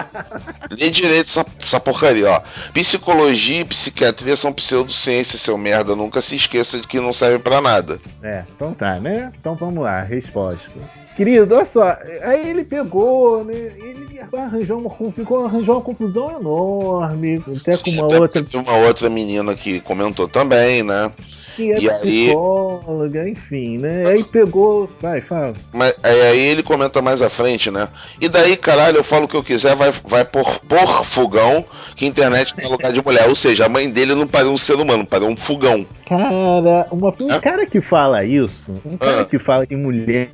Lê 0.70 0.90
direito 0.90 1.30
essa, 1.30 1.46
essa 1.62 1.80
porcaria, 1.80 2.30
ó. 2.30 2.42
Psicologia 2.74 3.60
e 3.60 3.64
psiquiatria 3.64 4.36
são 4.36 4.52
pseudociências, 4.52 5.40
seu 5.40 5.56
merda. 5.56 5.96
Nunca 5.96 6.20
se 6.20 6.36
esqueça 6.36 6.78
de 6.78 6.86
que 6.86 7.00
não 7.00 7.14
serve 7.14 7.38
pra 7.38 7.62
nada. 7.62 7.98
É, 8.22 8.44
então 8.54 8.74
tá, 8.74 9.00
né? 9.00 9.32
Então 9.40 9.54
vamos 9.54 9.82
lá, 9.82 10.02
resposta. 10.02 10.70
Querido, 11.16 11.54
olha 11.54 11.64
só, 11.64 11.96
aí 12.22 12.50
ele 12.50 12.64
pegou, 12.64 13.44
né? 13.44 13.54
Ele 13.54 14.20
arranjou 14.36 14.78
uma, 14.78 15.12
ficou, 15.12 15.46
arranjou 15.46 15.76
uma 15.76 15.80
confusão 15.80 16.38
enorme, 16.38 17.42
até 17.56 17.78
com 17.78 17.90
uma 17.92 18.20
outra. 18.20 18.44
Uma 18.52 18.76
outra 18.76 19.08
menina 19.08 19.54
que 19.54 19.80
comentou 19.80 20.28
também, 20.28 20.82
né? 20.82 21.10
E 21.58 21.72
é 21.72 21.78
E 21.80 21.88
aí- 21.90 21.98
psicóloga, 21.98 23.28
enfim, 23.28 23.78
né? 23.78 24.04
Aí 24.06 24.24
pegou. 24.24 24.88
Vai, 25.00 25.20
fala. 25.20 25.54
Mas 25.72 25.94
aí, 26.02 26.20
aí 26.22 26.38
ele 26.48 26.62
comenta 26.62 27.00
mais 27.02 27.20
à 27.22 27.30
frente, 27.30 27.70
né? 27.70 27.88
E 28.20 28.28
daí, 28.28 28.56
caralho, 28.56 28.98
eu 28.98 29.04
falo 29.04 29.24
o 29.24 29.28
que 29.28 29.34
eu 29.36 29.42
quiser, 29.42 29.74
vai, 29.76 29.92
vai 30.04 30.24
por, 30.24 30.58
por 30.60 31.04
fogão 31.04 31.64
que 31.96 32.06
internet 32.06 32.54
não 32.58 32.64
é 32.64 32.68
lugar 32.68 32.92
de 32.92 33.04
mulher. 33.04 33.28
Ou 33.28 33.34
seja, 33.34 33.66
a 33.66 33.68
mãe 33.68 33.88
dele 33.88 34.14
não 34.14 34.26
pariu 34.26 34.50
um 34.52 34.58
ser 34.58 34.74
humano, 34.74 35.06
pariu 35.06 35.28
um 35.28 35.36
fogão. 35.36 35.86
Cara, 36.06 36.86
uma, 36.90 37.08
um 37.20 37.40
cara 37.40 37.64
que 37.66 37.80
fala 37.80 38.24
isso, 38.24 38.72
um 38.84 38.96
cara 38.96 39.22
Ah. 39.22 39.24
que 39.24 39.38
fala 39.38 39.66
que 39.66 39.74
mulher, 39.76 40.28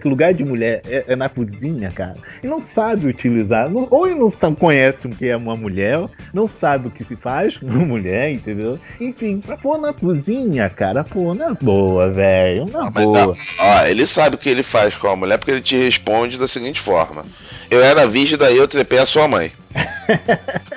que 0.00 0.08
lugar 0.08 0.32
de 0.32 0.44
mulher 0.44 0.82
é, 0.88 1.04
é 1.08 1.16
na 1.16 1.28
cozinha, 1.28 1.90
cara, 1.90 2.14
e 2.42 2.46
não 2.46 2.60
sabe 2.60 3.06
utilizar, 3.08 3.68
não- 3.68 3.88
ou 3.90 4.06
ele 4.06 4.18
não 4.18 4.54
conhece 4.54 5.06
o 5.06 5.10
que 5.10 5.28
é 5.28 5.36
uma 5.36 5.56
mulher, 5.56 5.98
não 6.32 6.46
sabe 6.46 6.88
o 6.88 6.90
que 6.90 7.02
se 7.02 7.16
faz 7.16 7.56
com 7.56 7.66
uma 7.66 7.84
mulher, 7.84 8.30
entendeu? 8.30 8.78
Enfim, 9.00 9.40
pra 9.44 9.56
pôr 9.56 9.78
na 9.78 9.92
cozinha, 9.92 10.57
cara, 10.70 11.04
pô, 11.04 11.34
na 11.34 11.52
boa, 11.52 12.10
velho, 12.10 12.64
na 12.66 12.90
Mas 12.90 13.04
boa. 13.04 13.36
ó, 13.58 13.82
ó, 13.82 13.84
ele 13.86 14.06
sabe 14.06 14.36
o 14.36 14.38
que 14.38 14.48
ele 14.48 14.62
faz 14.62 14.94
com 14.94 15.08
a 15.08 15.16
mulher 15.16 15.36
porque 15.36 15.50
ele 15.50 15.60
te 15.60 15.76
responde 15.76 16.38
da 16.38 16.48
seguinte 16.48 16.80
forma: 16.80 17.24
Eu 17.70 17.82
era 17.84 18.06
virgem, 18.06 18.38
daí 18.38 18.56
eu 18.56 18.66
trepei 18.66 18.98
a 18.98 19.06
sua 19.06 19.28
mãe. 19.28 19.52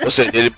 Ou 0.04 0.10
seja, 0.10 0.30
ele, 0.34 0.52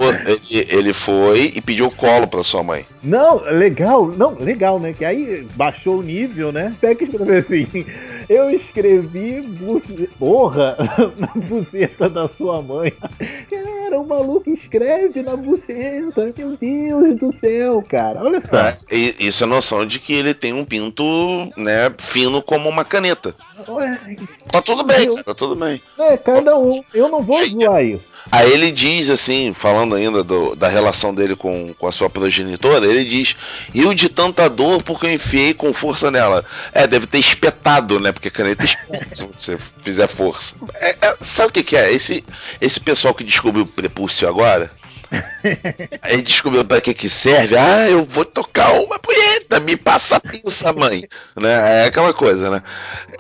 ele, 0.51 0.67
ele 0.71 0.93
foi 0.93 1.53
e 1.55 1.61
pediu 1.61 1.91
colo 1.91 2.27
pra 2.27 2.43
sua 2.43 2.63
mãe. 2.63 2.87
Não, 3.03 3.37
legal, 3.45 4.07
não, 4.09 4.35
legal, 4.39 4.81
né? 4.81 4.93
Que 4.97 5.05
aí 5.05 5.47
baixou 5.55 5.99
o 5.99 6.03
nível, 6.03 6.51
né? 6.51 6.75
Pega 6.81 7.05
e 7.05 7.07
escreveu 7.07 7.39
assim. 7.39 7.87
Eu 8.29 8.49
escrevi 8.51 9.43
buce- 9.43 10.09
porra 10.19 10.77
na 11.19 11.29
buceta 11.37 12.09
da 12.09 12.27
sua 12.27 12.63
mãe. 12.63 12.91
Cara, 13.51 14.01
o 14.01 14.07
maluco 14.07 14.49
escreve 14.51 15.23
na 15.23 15.37
buceta. 15.37 16.33
Meu 16.37 16.57
Deus 16.57 17.17
do 17.17 17.35
céu, 17.39 17.85
cara. 17.87 18.23
Olha 18.25 18.41
só. 18.41 18.69
E, 18.91 19.15
isso 19.27 19.45
é 19.45 19.47
noção 19.47 19.85
de 19.87 19.99
que 19.99 20.15
ele 20.15 20.33
tem 20.33 20.55
um 20.55 20.65
pinto, 20.65 21.05
né, 21.57 21.93
fino 21.99 22.41
como 22.41 22.69
uma 22.69 22.85
caneta. 22.85 23.35
Olha, 23.69 24.01
Tá 24.51 24.63
tudo 24.63 24.85
bem, 24.85 25.15
tá 25.23 25.35
tudo 25.35 25.55
bem. 25.55 25.81
É, 25.99 26.17
cada 26.17 26.57
um. 26.59 26.83
Eu 26.95 27.09
não 27.09 27.21
vou 27.23 27.45
zoar 27.47 27.85
isso. 27.85 28.14
Aí 28.37 28.53
ele 28.53 28.73
diz 28.73 29.11
assim, 29.11 29.53
falando 29.55 29.95
ainda 29.95 30.25
do- 30.25 30.57
da 30.57 30.67
relação 30.69 31.15
dele 31.15 31.37
com, 31.37 31.73
com 31.79 31.87
a 31.87 31.93
sua 31.93 32.11
progenitora, 32.11 32.85
ele 32.85 33.05
diz, 33.05 33.37
eu 33.75 33.95
de 33.95 34.09
tanta 34.09 34.49
dor 34.51 34.83
porque 34.83 35.07
eu 35.07 35.13
enfiei 35.13 35.55
com 35.55 35.73
força 35.73 36.11
nela. 36.11 36.45
É, 36.73 36.87
deve 36.87 37.07
ter 37.07 37.19
espetado, 37.19 38.01
né? 38.01 38.11
Porque 38.11 38.29
a 38.29 38.33
caneta 38.33 38.65
espeta 38.65 39.15
se 39.15 39.25
você 39.25 39.57
fizer 39.83 40.09
força. 40.09 40.57
É, 40.81 40.97
é, 41.01 41.17
sabe 41.21 41.51
o 41.51 41.53
que, 41.53 41.63
que 41.63 41.77
é? 41.77 41.93
Esse, 41.93 42.25
esse 42.61 42.81
pessoal 42.81 43.15
que 43.15 43.23
descobriu 43.23 43.65
o 43.65 43.69
prepúcio 43.69 44.29
agora, 44.29 44.69
aí 46.03 46.21
descobriu 46.23 46.65
pra 46.65 46.81
que 46.81 46.93
que 46.93 47.09
serve. 47.09 47.57
Ah, 47.57 47.89
eu 47.89 48.05
vou 48.05 48.25
tocar 48.25 48.73
uma 48.73 48.99
punheta, 48.99 49.61
me 49.61 49.77
passa 49.77 50.17
a 50.17 50.21
pinça, 50.21 50.73
mãe. 50.73 51.05
Né? 51.37 51.83
É 51.83 51.87
aquela 51.87 52.13
coisa, 52.13 52.51
né? 52.51 52.63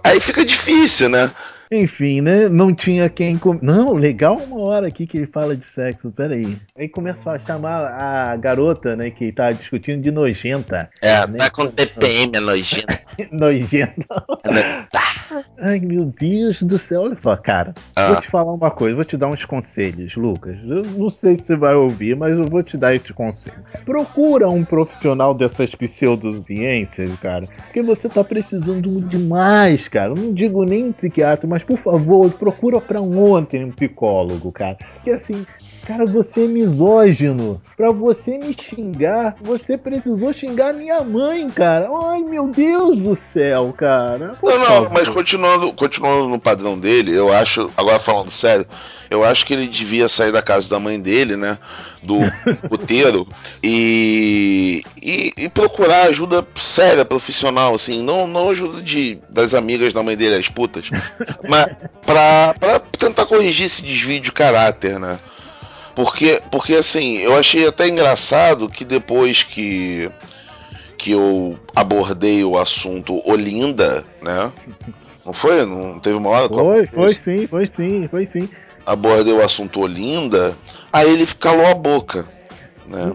Aí 0.02 0.18
fica 0.18 0.44
difícil, 0.44 1.08
né? 1.08 1.30
Enfim, 1.74 2.20
né? 2.20 2.48
Não 2.48 2.72
tinha 2.72 3.08
quem. 3.08 3.36
Com... 3.36 3.58
Não, 3.60 3.94
legal 3.94 4.36
uma 4.36 4.60
hora 4.60 4.86
aqui 4.86 5.06
que 5.06 5.16
ele 5.16 5.26
fala 5.26 5.56
de 5.56 5.66
sexo. 5.66 6.12
Peraí. 6.12 6.56
Aí 6.78 6.88
começa 6.88 7.32
a 7.32 7.38
chamar 7.38 7.86
a 7.86 8.36
garota, 8.36 8.94
né? 8.94 9.10
Que 9.10 9.32
tá 9.32 9.50
discutindo 9.50 10.00
de 10.00 10.12
nojenta. 10.12 10.88
É, 11.02 11.26
né? 11.26 11.38
tá 11.38 11.50
com 11.50 11.66
TPM, 11.66 12.36
é 12.36 12.40
nojento. 12.40 12.94
nojenta. 13.32 14.24
Ai, 15.58 15.80
meu 15.80 16.04
Deus 16.04 16.62
do 16.62 16.78
céu, 16.78 17.02
olha 17.02 17.16
só, 17.20 17.36
cara. 17.36 17.74
Ah. 17.96 18.12
Vou 18.12 18.20
te 18.20 18.28
falar 18.28 18.52
uma 18.52 18.70
coisa, 18.70 18.94
vou 18.94 19.04
te 19.04 19.16
dar 19.16 19.28
uns 19.28 19.44
conselhos, 19.44 20.14
Lucas. 20.16 20.56
Eu 20.64 20.82
não 20.84 21.08
sei 21.08 21.38
se 21.38 21.44
você 21.44 21.56
vai 21.56 21.74
ouvir, 21.74 22.16
mas 22.16 22.36
eu 22.36 22.44
vou 22.44 22.62
te 22.62 22.76
dar 22.76 22.94
esse 22.94 23.12
conselho. 23.12 23.56
Procura 23.84 24.48
um 24.48 24.64
profissional 24.64 25.34
dessas 25.34 25.74
pseudociências, 25.74 27.10
cara, 27.20 27.46
porque 27.46 27.82
você 27.82 28.08
tá 28.08 28.22
precisando 28.22 29.00
demais, 29.02 29.88
cara. 29.88 30.10
Eu 30.10 30.16
não 30.16 30.32
digo 30.32 30.64
nem 30.64 30.92
psiquiatra, 30.92 31.46
mas 31.46 31.62
por 31.62 31.78
favor, 31.78 32.30
procura 32.32 32.80
pra 32.80 33.00
ontem 33.00 33.64
um 33.64 33.70
psicólogo, 33.70 34.52
cara. 34.52 34.76
Que 35.02 35.10
assim, 35.10 35.46
Cara, 35.86 36.06
você 36.06 36.44
é 36.44 36.48
misógino. 36.48 37.60
Pra 37.76 37.90
você 37.90 38.38
me 38.38 38.56
xingar, 38.58 39.36
você 39.40 39.76
precisou 39.76 40.32
xingar 40.32 40.72
minha 40.72 41.02
mãe, 41.02 41.48
cara. 41.50 41.88
Ai, 42.10 42.22
meu 42.22 42.48
Deus 42.48 42.96
do 42.96 43.14
céu, 43.14 43.74
cara. 43.76 44.36
Por 44.40 44.58
Não, 44.58 44.82
não, 44.84 44.90
mas 44.90 45.08
continuando, 45.08 45.72
continuando 45.74 46.28
no 46.28 46.40
padrão 46.40 46.78
dele, 46.78 47.14
eu 47.14 47.30
acho, 47.32 47.70
agora 47.76 47.98
falando 47.98 48.30
sério, 48.30 48.66
eu 49.10 49.22
acho 49.22 49.44
que 49.44 49.52
ele 49.52 49.66
devia 49.66 50.08
sair 50.08 50.32
da 50.32 50.40
casa 50.40 50.70
da 50.70 50.80
mãe 50.80 50.98
dele, 50.98 51.36
né? 51.36 51.58
Do 52.02 52.18
puteiro, 52.68 53.26
e, 53.62 54.82
e, 55.02 55.32
e 55.36 55.48
procurar 55.48 56.08
ajuda 56.08 56.46
séria, 56.56 57.04
profissional, 57.04 57.74
assim, 57.74 58.02
não, 58.02 58.26
não 58.26 58.50
ajuda 58.50 58.82
de, 58.82 59.18
das 59.28 59.52
amigas 59.52 59.92
da 59.92 60.02
mãe 60.02 60.16
dele, 60.16 60.36
as 60.36 60.48
putas, 60.48 60.88
mas 61.48 61.66
pra, 62.04 62.54
pra 62.58 62.80
tentar 62.80 63.26
corrigir 63.26 63.66
esse 63.66 63.82
desvio 63.82 64.20
de 64.20 64.32
caráter, 64.32 64.98
né? 64.98 65.18
Porque, 65.94 66.42
porque 66.50 66.74
assim, 66.74 67.18
eu 67.18 67.36
achei 67.36 67.66
até 67.68 67.88
engraçado 67.88 68.68
que 68.68 68.84
depois 68.84 69.42
que 69.42 70.10
que 70.98 71.10
eu 71.10 71.58
abordei 71.76 72.42
o 72.44 72.56
assunto 72.58 73.20
Olinda, 73.28 74.04
né? 74.22 74.50
Não 75.24 75.32
foi? 75.32 75.64
Não 75.66 75.98
teve 75.98 76.16
uma 76.16 76.30
hora 76.30 76.48
Foi, 76.48 76.86
foi 76.86 77.06
esse- 77.06 77.20
sim, 77.22 77.46
foi 77.46 77.66
sim, 77.66 78.08
foi 78.08 78.26
sim. 78.26 78.48
abordei 78.86 79.34
o 79.34 79.44
assunto 79.44 79.80
Olinda, 79.80 80.56
aí 80.92 81.10
ele 81.10 81.26
calou 81.26 81.66
a 81.66 81.74
boca, 81.74 82.26
né? 82.86 83.12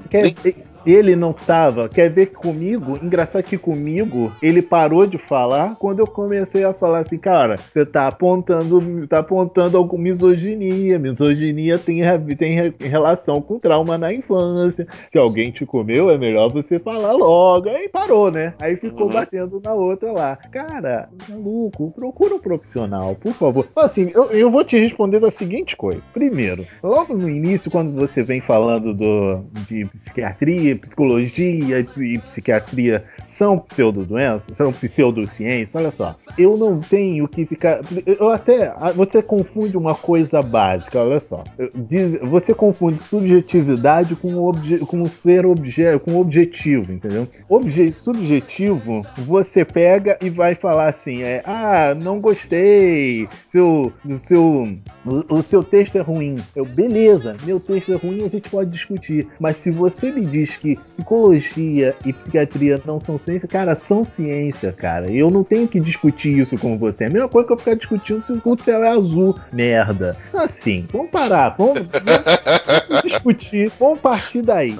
Ele 0.92 1.16
não 1.16 1.34
tava, 1.34 1.88
quer 1.90 2.10
ver 2.10 2.28
que 2.28 2.36
comigo? 2.36 2.98
Engraçado 3.02 3.44
que 3.44 3.58
comigo 3.58 4.32
ele 4.42 4.62
parou 4.62 5.06
de 5.06 5.18
falar 5.18 5.76
quando 5.80 6.00
eu 6.00 6.08
comecei 6.08 6.64
a 6.64 6.74
falar 6.74 7.00
assim, 7.00 7.18
cara, 7.18 7.56
você 7.58 7.86
tá 7.86 8.08
apontando, 8.08 9.08
tá 9.08 9.20
apontando 9.20 9.78
alguma 9.78 10.04
misoginia. 10.04 10.98
Misoginia 11.00 11.78
tem, 11.78 12.02
tem 12.38 12.54
re- 12.54 12.74
relação 12.80 13.42
com 13.42 13.60
trauma 13.60 13.98
na 13.98 14.14
infância. 14.14 14.88
Se 15.08 15.18
alguém 15.18 15.52
te 15.52 15.66
comeu, 15.66 16.10
é 16.10 16.18
melhor 16.18 16.50
você 16.52 16.80
falar 16.80 17.12
logo. 17.14 17.70
Aí 17.70 17.88
parou, 17.90 18.32
né? 18.32 18.54
Aí 18.60 18.76
ficou 18.76 19.08
Uhum. 19.08 19.14
batendo 19.14 19.62
na 19.64 19.74
outra 19.74 20.12
lá. 20.12 20.36
Cara, 20.52 21.10
maluco, 21.30 21.92
procura 21.92 22.36
um 22.36 22.40
profissional, 22.40 23.16
por 23.16 23.34
favor. 23.34 23.68
Assim, 23.76 24.10
eu, 24.14 24.26
eu 24.32 24.50
vou 24.52 24.64
te 24.64 24.78
responder 24.78 25.20
da 25.20 25.32
seguinte 25.32 25.76
coisa. 25.76 26.02
Primeiro, 26.14 26.66
logo 26.84 27.14
no 27.14 27.30
início, 27.30 27.70
quando 27.72 27.94
você 27.94 28.22
vem 28.22 28.42
falando 28.42 28.94
do, 28.94 29.44
de 29.68 29.86
psiquiatria, 29.86 30.76
psicologia 30.80 31.80
e 31.98 32.18
psiquiatria 32.20 33.04
são 33.24 33.58
pseudodoenças, 33.58 34.58
são 34.58 34.72
pseudociências, 34.72 35.76
olha 35.76 35.92
só. 35.92 36.16
Eu 36.38 36.58
não 36.58 36.80
tenho 36.80 37.28
que 37.28 37.46
ficar. 37.46 37.82
Eu 38.06 38.30
até. 38.30 38.74
Você 38.96 39.22
confunde 39.22 39.78
uma 39.78 39.96
coisa 39.96 40.42
básica, 40.42 41.00
olha 41.00 41.20
só. 41.20 41.44
Diz- 41.76 42.20
você 42.22 42.54
confunde 42.54 43.02
subjetividade 43.02 44.16
com, 44.16 44.36
obje, 44.36 44.80
com 44.80 45.06
ser 45.06 45.46
obje, 45.46 46.00
com 46.00 46.18
objetivo, 46.18 46.92
entendeu? 46.92 47.28
Obje, 47.48 47.92
subjetivo, 47.92 49.06
você 49.18 49.64
pega 49.64 50.18
e 50.22 50.30
vai 50.30 50.56
falar 50.56 50.88
assim: 50.88 51.24
é, 51.24 51.42
ah, 51.46 51.96
não 51.96 52.20
gostei, 52.20 53.28
seu, 53.44 53.92
seu, 54.16 54.78
o, 55.06 55.36
o 55.36 55.44
seu 55.44 55.64
texto 55.64 55.98
é 55.98 56.02
ruim. 56.02 56.38
Eu, 56.56 56.66
beleza, 56.66 57.36
meu 57.44 57.60
texto 57.60 57.92
é 57.92 57.96
ruim, 57.96 58.26
a 58.26 58.30
gente 58.30 58.50
pode 58.50 58.70
discutir. 58.70 59.28
Mas 59.40 59.58
se 59.58 59.72
você 59.72 60.12
me 60.12 60.26
diz 60.26 60.58
que 60.60 60.76
psicologia 60.88 61.95
e 62.05 62.12
psiquiatria 62.14 62.82
não 62.86 62.99
são 62.99 63.18
ciência, 63.18 63.47
cara, 63.47 63.76
são 63.76 64.03
ciência, 64.03 64.72
cara. 64.72 65.12
Eu 65.12 65.30
não 65.32 65.43
tenho 65.43 65.68
que 65.68 65.80
discutir 65.80 66.38
isso 66.38 66.57
com 66.57 66.78
você. 66.78 67.05
É 67.05 67.07
a 67.07 67.10
mesma 67.10 67.30
coisa 67.30 67.47
que 67.47 67.53
eu 67.53 67.57
ficar 67.57 67.76
discutindo 67.76 68.26
se 68.26 68.34
o 68.34 68.57
céu 68.64 68.84
é 68.84 68.89
azul. 68.89 69.39
Merda. 69.51 70.18
Assim, 70.34 70.86
vamos 70.91 71.10
parar, 71.12 71.55
vamos, 71.57 71.80
vamos 71.80 73.01
discutir, 73.03 73.72
vamos 73.80 73.99
partir 73.99 74.41
daí. 74.41 74.78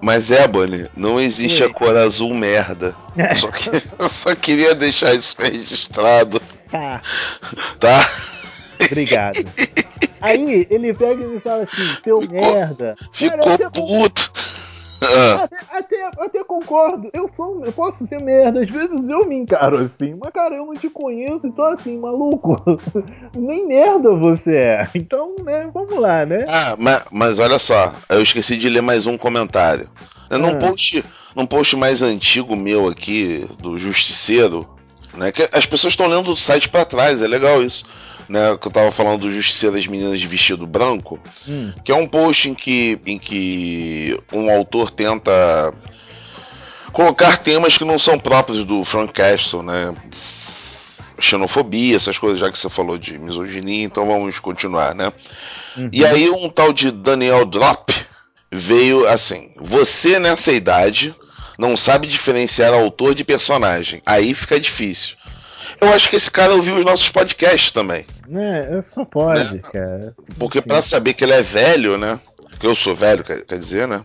Mas 0.00 0.30
é, 0.30 0.46
Bonnie, 0.46 0.88
não 0.96 1.20
existe 1.20 1.62
a 1.62 1.72
cor 1.72 1.96
azul 1.96 2.34
merda. 2.34 2.94
Eu 3.16 3.34
só, 3.36 3.50
que- 3.50 3.70
eu 3.98 4.08
só 4.08 4.34
queria 4.34 4.74
deixar 4.74 5.12
isso 5.14 5.34
registrado, 5.38 6.40
Tá. 6.70 7.00
tá? 7.80 8.08
Obrigado. 8.84 9.38
Aí 10.20 10.66
ele 10.70 10.92
pega 10.94 11.22
e 11.22 11.26
me 11.26 11.40
fala 11.40 11.62
assim, 11.64 11.96
seu 12.04 12.20
merda. 12.20 12.96
Cara, 13.18 13.36
eu 13.36 13.40
Ficou 13.40 13.52
até, 13.54 13.70
puto. 13.70 14.32
Ah, 15.00 15.44
até, 15.44 15.56
até, 15.78 16.10
até 16.24 16.44
concordo. 16.44 17.08
Eu 17.12 17.28
sou, 17.32 17.64
eu 17.64 17.72
posso 17.72 18.06
ser 18.06 18.20
merda. 18.20 18.60
Às 18.60 18.70
vezes 18.70 19.08
eu 19.08 19.26
me 19.26 19.36
encaro 19.36 19.78
assim. 19.78 20.14
Mas, 20.20 20.30
cara, 20.32 20.56
eu 20.56 20.66
não 20.66 20.74
te 20.74 20.88
conheço. 20.90 21.46
Então, 21.46 21.64
assim, 21.66 21.96
maluco. 21.98 22.56
Nem 23.34 23.66
merda 23.66 24.14
você 24.14 24.56
é. 24.56 24.88
Então, 24.94 25.36
né, 25.44 25.68
vamos 25.72 25.98
lá, 25.98 26.26
né? 26.26 26.44
Ah, 26.48 26.74
mas, 26.78 27.04
mas 27.12 27.38
olha 27.38 27.58
só, 27.58 27.92
eu 28.08 28.22
esqueci 28.22 28.56
de 28.56 28.68
ler 28.68 28.82
mais 28.82 29.06
um 29.06 29.16
comentário. 29.16 29.88
É 30.30 30.36
Num, 30.36 30.48
Ah. 30.50 30.56
post, 30.56 31.04
num 31.34 31.46
post 31.46 31.76
mais 31.76 32.02
antigo 32.02 32.56
meu 32.56 32.88
aqui, 32.88 33.48
do 33.60 33.78
Justiceiro, 33.78 34.68
né? 35.14 35.30
Que 35.32 35.48
as 35.52 35.64
pessoas 35.64 35.92
estão 35.92 36.06
lendo 36.06 36.30
o 36.30 36.36
site 36.36 36.68
pra 36.68 36.84
trás, 36.84 37.22
é 37.22 37.26
legal 37.28 37.62
isso. 37.62 37.84
Né, 38.28 38.58
que 38.60 38.68
eu 38.68 38.72
tava 38.72 38.90
falando 38.90 39.22
do 39.22 39.30
Justiceiro 39.30 39.74
das 39.74 39.86
Meninas 39.86 40.20
de 40.20 40.26
Vestido 40.26 40.66
Branco, 40.66 41.18
Hum. 41.48 41.72
que 41.82 41.90
é 41.90 41.94
um 41.94 42.06
post 42.06 42.50
em 42.50 42.54
que, 42.54 43.00
em 43.06 43.18
que 43.18 44.20
um 44.30 44.50
autor 44.50 44.90
tenta 44.90 45.72
colocar 46.92 47.38
temas 47.38 47.78
que 47.78 47.84
não 47.86 47.98
são 47.98 48.18
próprios 48.18 48.66
do 48.66 48.84
Frank 48.84 49.14
Castle, 49.14 49.62
né? 49.62 49.94
Xenofobia, 51.20 51.96
essas 51.96 52.18
coisas, 52.18 52.38
já 52.38 52.50
que 52.52 52.58
você 52.58 52.68
falou 52.68 52.96
de 52.96 53.18
misoginia, 53.18 53.84
então 53.84 54.06
vamos 54.06 54.38
continuar, 54.38 54.94
né? 54.94 55.12
E 55.92 56.04
aí 56.04 56.28
um 56.30 56.48
tal 56.48 56.72
de 56.72 56.90
Daniel 56.90 57.44
Drop 57.44 57.92
veio 58.50 59.06
assim: 59.08 59.52
você 59.56 60.18
nessa 60.18 60.52
idade 60.52 61.14
não 61.58 61.76
sabe 61.76 62.06
diferenciar 62.06 62.72
autor 62.72 63.14
de 63.14 63.24
personagem, 63.24 64.00
aí 64.06 64.34
fica 64.34 64.60
difícil. 64.60 65.16
Eu 65.80 65.92
acho 65.92 66.08
que 66.10 66.16
esse 66.16 66.30
cara 66.30 66.54
ouviu 66.54 66.76
os 66.76 66.84
nossos 66.84 67.08
podcasts 67.08 67.70
também. 67.70 68.04
É, 68.34 68.82
só 68.82 69.04
pode, 69.04 69.60
cara. 69.60 70.14
Porque 70.38 70.60
pra 70.60 70.82
saber 70.82 71.14
que 71.14 71.24
ele 71.24 71.32
é 71.32 71.42
velho, 71.42 71.96
né? 71.96 72.18
Que 72.58 72.66
eu 72.66 72.74
sou 72.74 72.94
velho, 72.94 73.22
quer, 73.24 73.44
dizer, 73.58 73.86
né? 73.86 74.02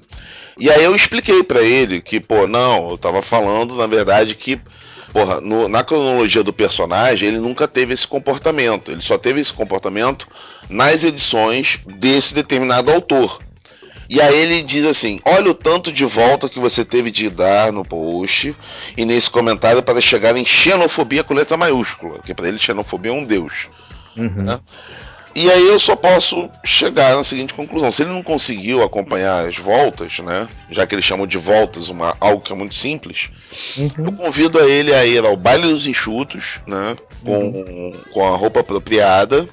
E 0.58 0.70
aí 0.70 0.84
eu 0.84 0.96
expliquei 0.96 1.44
pra 1.44 1.62
ele 1.62 2.00
que, 2.02 2.20
pô, 2.20 2.46
não, 2.48 2.92
eu 2.92 2.98
tava 2.98 3.22
falando, 3.24 3.76
na 3.76 3.88
verdade, 3.88 4.36
que, 4.36 4.62
porra, 5.12 5.42
no- 5.42 5.68
na 5.68 5.84
cronologia 5.84 6.44
do 6.44 6.54
personagem, 6.54 7.28
ele 7.30 7.40
nunca 7.40 7.68
teve 7.68 7.94
esse 7.94 8.08
comportamento. 8.08 8.92
Ele 8.92 9.02
só 9.02 9.18
teve 9.18 9.42
esse 9.42 9.52
comportamento 9.52 10.28
nas 10.70 11.04
edições 11.04 11.80
desse 11.98 12.36
determinado 12.36 12.92
autor. 12.92 13.40
E 14.10 14.22
aí 14.22 14.36
ele 14.36 14.62
diz 14.62 14.86
assim: 14.86 15.20
olha 15.26 15.52
o 15.52 15.56
tanto 15.56 15.92
de 15.92 16.06
volta 16.06 16.50
que 16.50 16.60
você 16.60 16.84
teve 16.84 17.10
de 17.12 17.30
dar 17.30 17.72
no 17.72 17.84
post 17.86 18.56
e 18.98 19.06
nesse 19.06 19.30
comentário 19.30 19.82
para 19.82 20.02
chegar 20.02 20.36
em 20.36 20.46
xenofobia 20.46 21.24
com 21.24 21.34
letra 21.34 21.58
maiúscula, 21.58 22.20
que 22.20 22.34
para 22.34 22.48
ele 22.48 22.58
xenofobia 22.58 23.12
é 23.12 23.16
um 23.16 23.24
deus. 23.26 23.68
né? 24.44 24.60
E 25.36 25.50
aí 25.50 25.68
eu 25.68 25.80
só 25.80 25.96
posso 25.96 26.48
chegar 26.64 27.16
na 27.16 27.24
seguinte 27.24 27.54
conclusão: 27.56 27.90
se 27.92 28.04
ele 28.04 28.12
não 28.12 28.22
conseguiu 28.22 28.84
acompanhar 28.84 29.48
as 29.48 29.58
voltas, 29.58 30.20
né, 30.20 30.48
já 30.70 30.86
que 30.86 30.94
eles 30.94 31.06
chamam 31.06 31.26
de 31.26 31.40
voltas 31.40 31.90
uma, 31.90 32.16
algo 32.20 32.40
que 32.42 32.54
é 32.54 32.56
muito 32.56 32.76
simples, 32.76 33.30
eu 33.98 34.12
convido 34.12 34.60
a 34.60 34.68
ele 34.68 34.94
a 34.94 35.04
ir 35.06 35.26
ao 35.26 35.36
baile 35.36 35.68
dos 35.70 35.88
enxutos, 35.88 36.60
né, 36.68 36.96
com, 37.26 37.94
com 38.14 38.28
a 38.34 38.38
roupa 38.38 38.60
apropriada. 38.60 39.50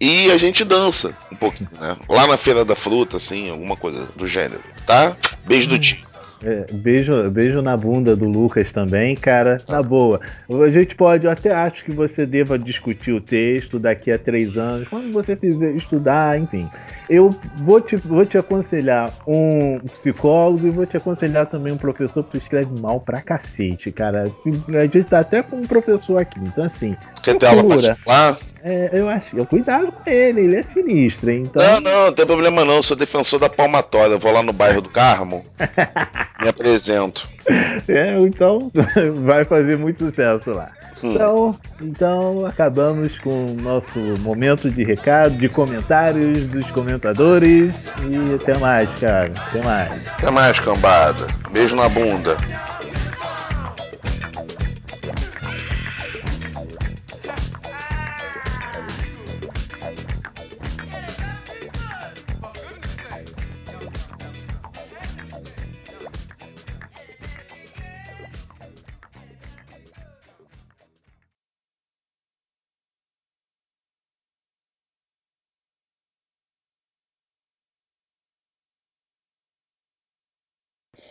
E 0.00 0.30
a 0.30 0.38
gente 0.38 0.64
dança 0.64 1.14
um 1.30 1.36
pouquinho, 1.36 1.68
né? 1.78 1.96
Lá 2.08 2.26
na 2.26 2.36
Feira 2.36 2.64
da 2.64 2.74
Fruta, 2.74 3.18
assim, 3.18 3.50
alguma 3.50 3.76
coisa 3.76 4.08
do 4.16 4.26
gênero, 4.26 4.62
tá? 4.86 5.14
Beijo 5.46 5.68
do 5.68 5.78
tio. 5.78 6.10
É, 6.42 6.66
beijo, 6.72 7.30
beijo 7.30 7.60
na 7.60 7.76
bunda 7.76 8.16
do 8.16 8.26
Lucas 8.26 8.72
também, 8.72 9.14
cara. 9.14 9.60
Na 9.68 9.82
boa. 9.82 10.20
A 10.48 10.70
gente 10.70 10.94
pode, 10.94 11.26
eu 11.26 11.30
até 11.30 11.52
acho 11.52 11.84
que 11.84 11.92
você 11.92 12.24
deva 12.24 12.58
discutir 12.58 13.12
o 13.12 13.20
texto 13.20 13.78
daqui 13.78 14.10
a 14.10 14.18
três 14.18 14.56
anos, 14.56 14.88
quando 14.88 15.12
você 15.12 15.36
fizer 15.36 15.72
estudar, 15.72 16.40
enfim. 16.40 16.68
Eu 17.10 17.36
vou 17.58 17.80
te, 17.80 17.96
vou 17.96 18.24
te 18.24 18.38
aconselhar 18.38 19.12
um 19.26 19.80
psicólogo 19.92 20.66
e 20.66 20.70
vou 20.70 20.86
te 20.86 20.96
aconselhar 20.96 21.44
também 21.46 21.72
um 21.72 21.76
professor 21.76 22.24
que 22.24 22.38
escreve 22.38 22.72
mal 22.80 23.00
pra 23.00 23.20
cacete, 23.20 23.92
cara. 23.92 24.22
Assim, 24.22 24.62
A 24.68 24.82
gente 24.82 25.04
tá 25.04 25.20
até 25.20 25.42
com 25.42 25.56
um 25.56 25.66
professor 25.66 26.18
aqui, 26.18 26.40
então 26.40 26.64
assim. 26.64 26.96
Quer 27.22 27.36
ter 27.36 27.46
aula 27.46 27.64
particular? 27.64 28.38
É, 28.62 28.90
eu 28.92 29.08
acho. 29.08 29.36
Eu 29.36 29.46
cuidado 29.46 29.90
com 29.90 30.10
ele, 30.10 30.42
ele 30.42 30.56
é 30.56 30.62
sinistro, 30.62 31.30
hein? 31.30 31.44
Então. 31.46 31.62
Não, 31.62 31.80
não, 31.80 32.06
não 32.06 32.12
tem 32.12 32.26
problema 32.26 32.64
não. 32.64 32.76
Eu 32.76 32.82
sou 32.82 32.96
defensor 32.96 33.38
da 33.38 33.48
palmatória. 33.48 34.14
Eu 34.14 34.18
vou 34.18 34.32
lá 34.32 34.42
no 34.42 34.52
bairro 34.52 34.80
do 34.80 34.88
Carmo, 34.88 35.44
me 36.40 36.48
apresento. 36.48 37.28
É, 37.88 38.18
então 38.20 38.70
vai 39.24 39.44
fazer 39.44 39.76
muito 39.78 39.98
sucesso 39.98 40.52
lá. 40.52 40.70
Hum. 41.02 41.14
Então, 41.14 41.58
então 41.80 42.46
acabamos 42.46 43.18
com 43.18 43.46
o 43.46 43.54
nosso 43.54 43.98
momento 44.20 44.70
de 44.70 44.84
recado, 44.84 45.36
de 45.36 45.48
comentários 45.48 46.46
dos 46.46 46.70
comentadores 46.70 47.78
e 48.08 48.34
até 48.34 48.58
mais, 48.58 48.90
cara. 48.96 49.32
Até 49.48 49.62
mais. 49.62 50.06
Até 50.06 50.30
mais, 50.30 50.60
cambada. 50.60 51.26
Beijo 51.52 51.74
na 51.74 51.88
bunda. 51.88 52.36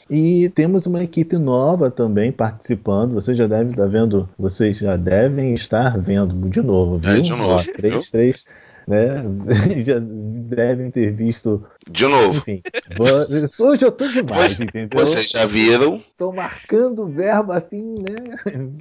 E 0.09 0.49
temos 0.49 0.85
uma 0.87 1.03
equipe 1.03 1.37
nova 1.37 1.91
também 1.91 2.31
participando. 2.31 3.13
Vocês 3.13 3.37
já 3.37 3.45
devem 3.47 3.71
estar 3.71 3.87
vendo, 3.87 4.27
vocês 4.37 4.77
já 4.77 4.95
devem 4.95 5.53
estar 5.53 5.97
vendo 5.99 6.49
de 6.49 6.61
novo, 6.61 6.97
viu? 6.97 7.11
É, 7.11 7.19
de 7.19 7.29
novo, 7.31 7.43
Ó, 7.53 7.61
viu? 7.61 7.73
três, 7.75 8.09
três, 8.09 8.45
né? 8.87 9.23
já 9.85 9.99
devem 10.01 10.89
ter 10.89 11.11
visto. 11.11 11.63
De 11.91 12.05
novo. 12.07 12.37
Enfim, 12.39 12.61
hoje 13.59 13.85
eu 13.85 13.91
tô 13.91 14.07
demais, 14.07 14.53
Você- 14.57 14.63
entendeu? 14.63 14.99
Vocês 14.99 15.29
já 15.29 15.45
viram? 15.45 16.03
Tô 16.17 16.31
marcando 16.31 17.03
o 17.03 17.07
verbo 17.07 17.51
assim, 17.51 17.95
né? 17.99 18.15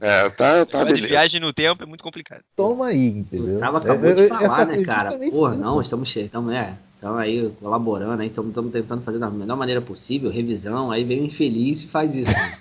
É, 0.00 0.30
tá, 0.30 0.64
tá 0.64 0.78
Negócio 0.78 0.86
de 0.88 0.94
beleza. 0.94 1.06
viagem 1.08 1.40
no 1.40 1.52
tempo 1.52 1.82
é 1.82 1.86
muito 1.86 2.02
complicado. 2.02 2.40
Toma 2.56 2.86
aí, 2.86 3.06
entendeu? 3.18 3.44
O 3.44 3.48
Saba 3.48 3.78
acabou 3.78 4.10
É, 4.10 4.14
de 4.14 4.22
é, 4.22 4.28
falar, 4.28 4.66
né, 4.66 4.82
cara? 4.82 5.10
Porra, 5.30 5.54
isso. 5.54 5.62
não, 5.62 5.80
estamos 5.80 6.16
estamos 6.16 6.54
é, 6.54 6.72
estamos 6.98 7.20
aí 7.20 7.48
colaborando, 7.60 8.20
aí 8.20 8.26
estamos 8.26 8.52
tentando 8.72 9.02
fazer 9.02 9.20
da 9.20 9.30
melhor 9.30 9.56
maneira 9.56 9.80
possível, 9.80 10.30
revisão, 10.30 10.90
aí 10.90 11.04
vem 11.04 11.22
um 11.22 11.26
infeliz 11.26 11.84
e 11.84 11.86
faz 11.86 12.16
isso. 12.16 12.32
né? 12.32 12.58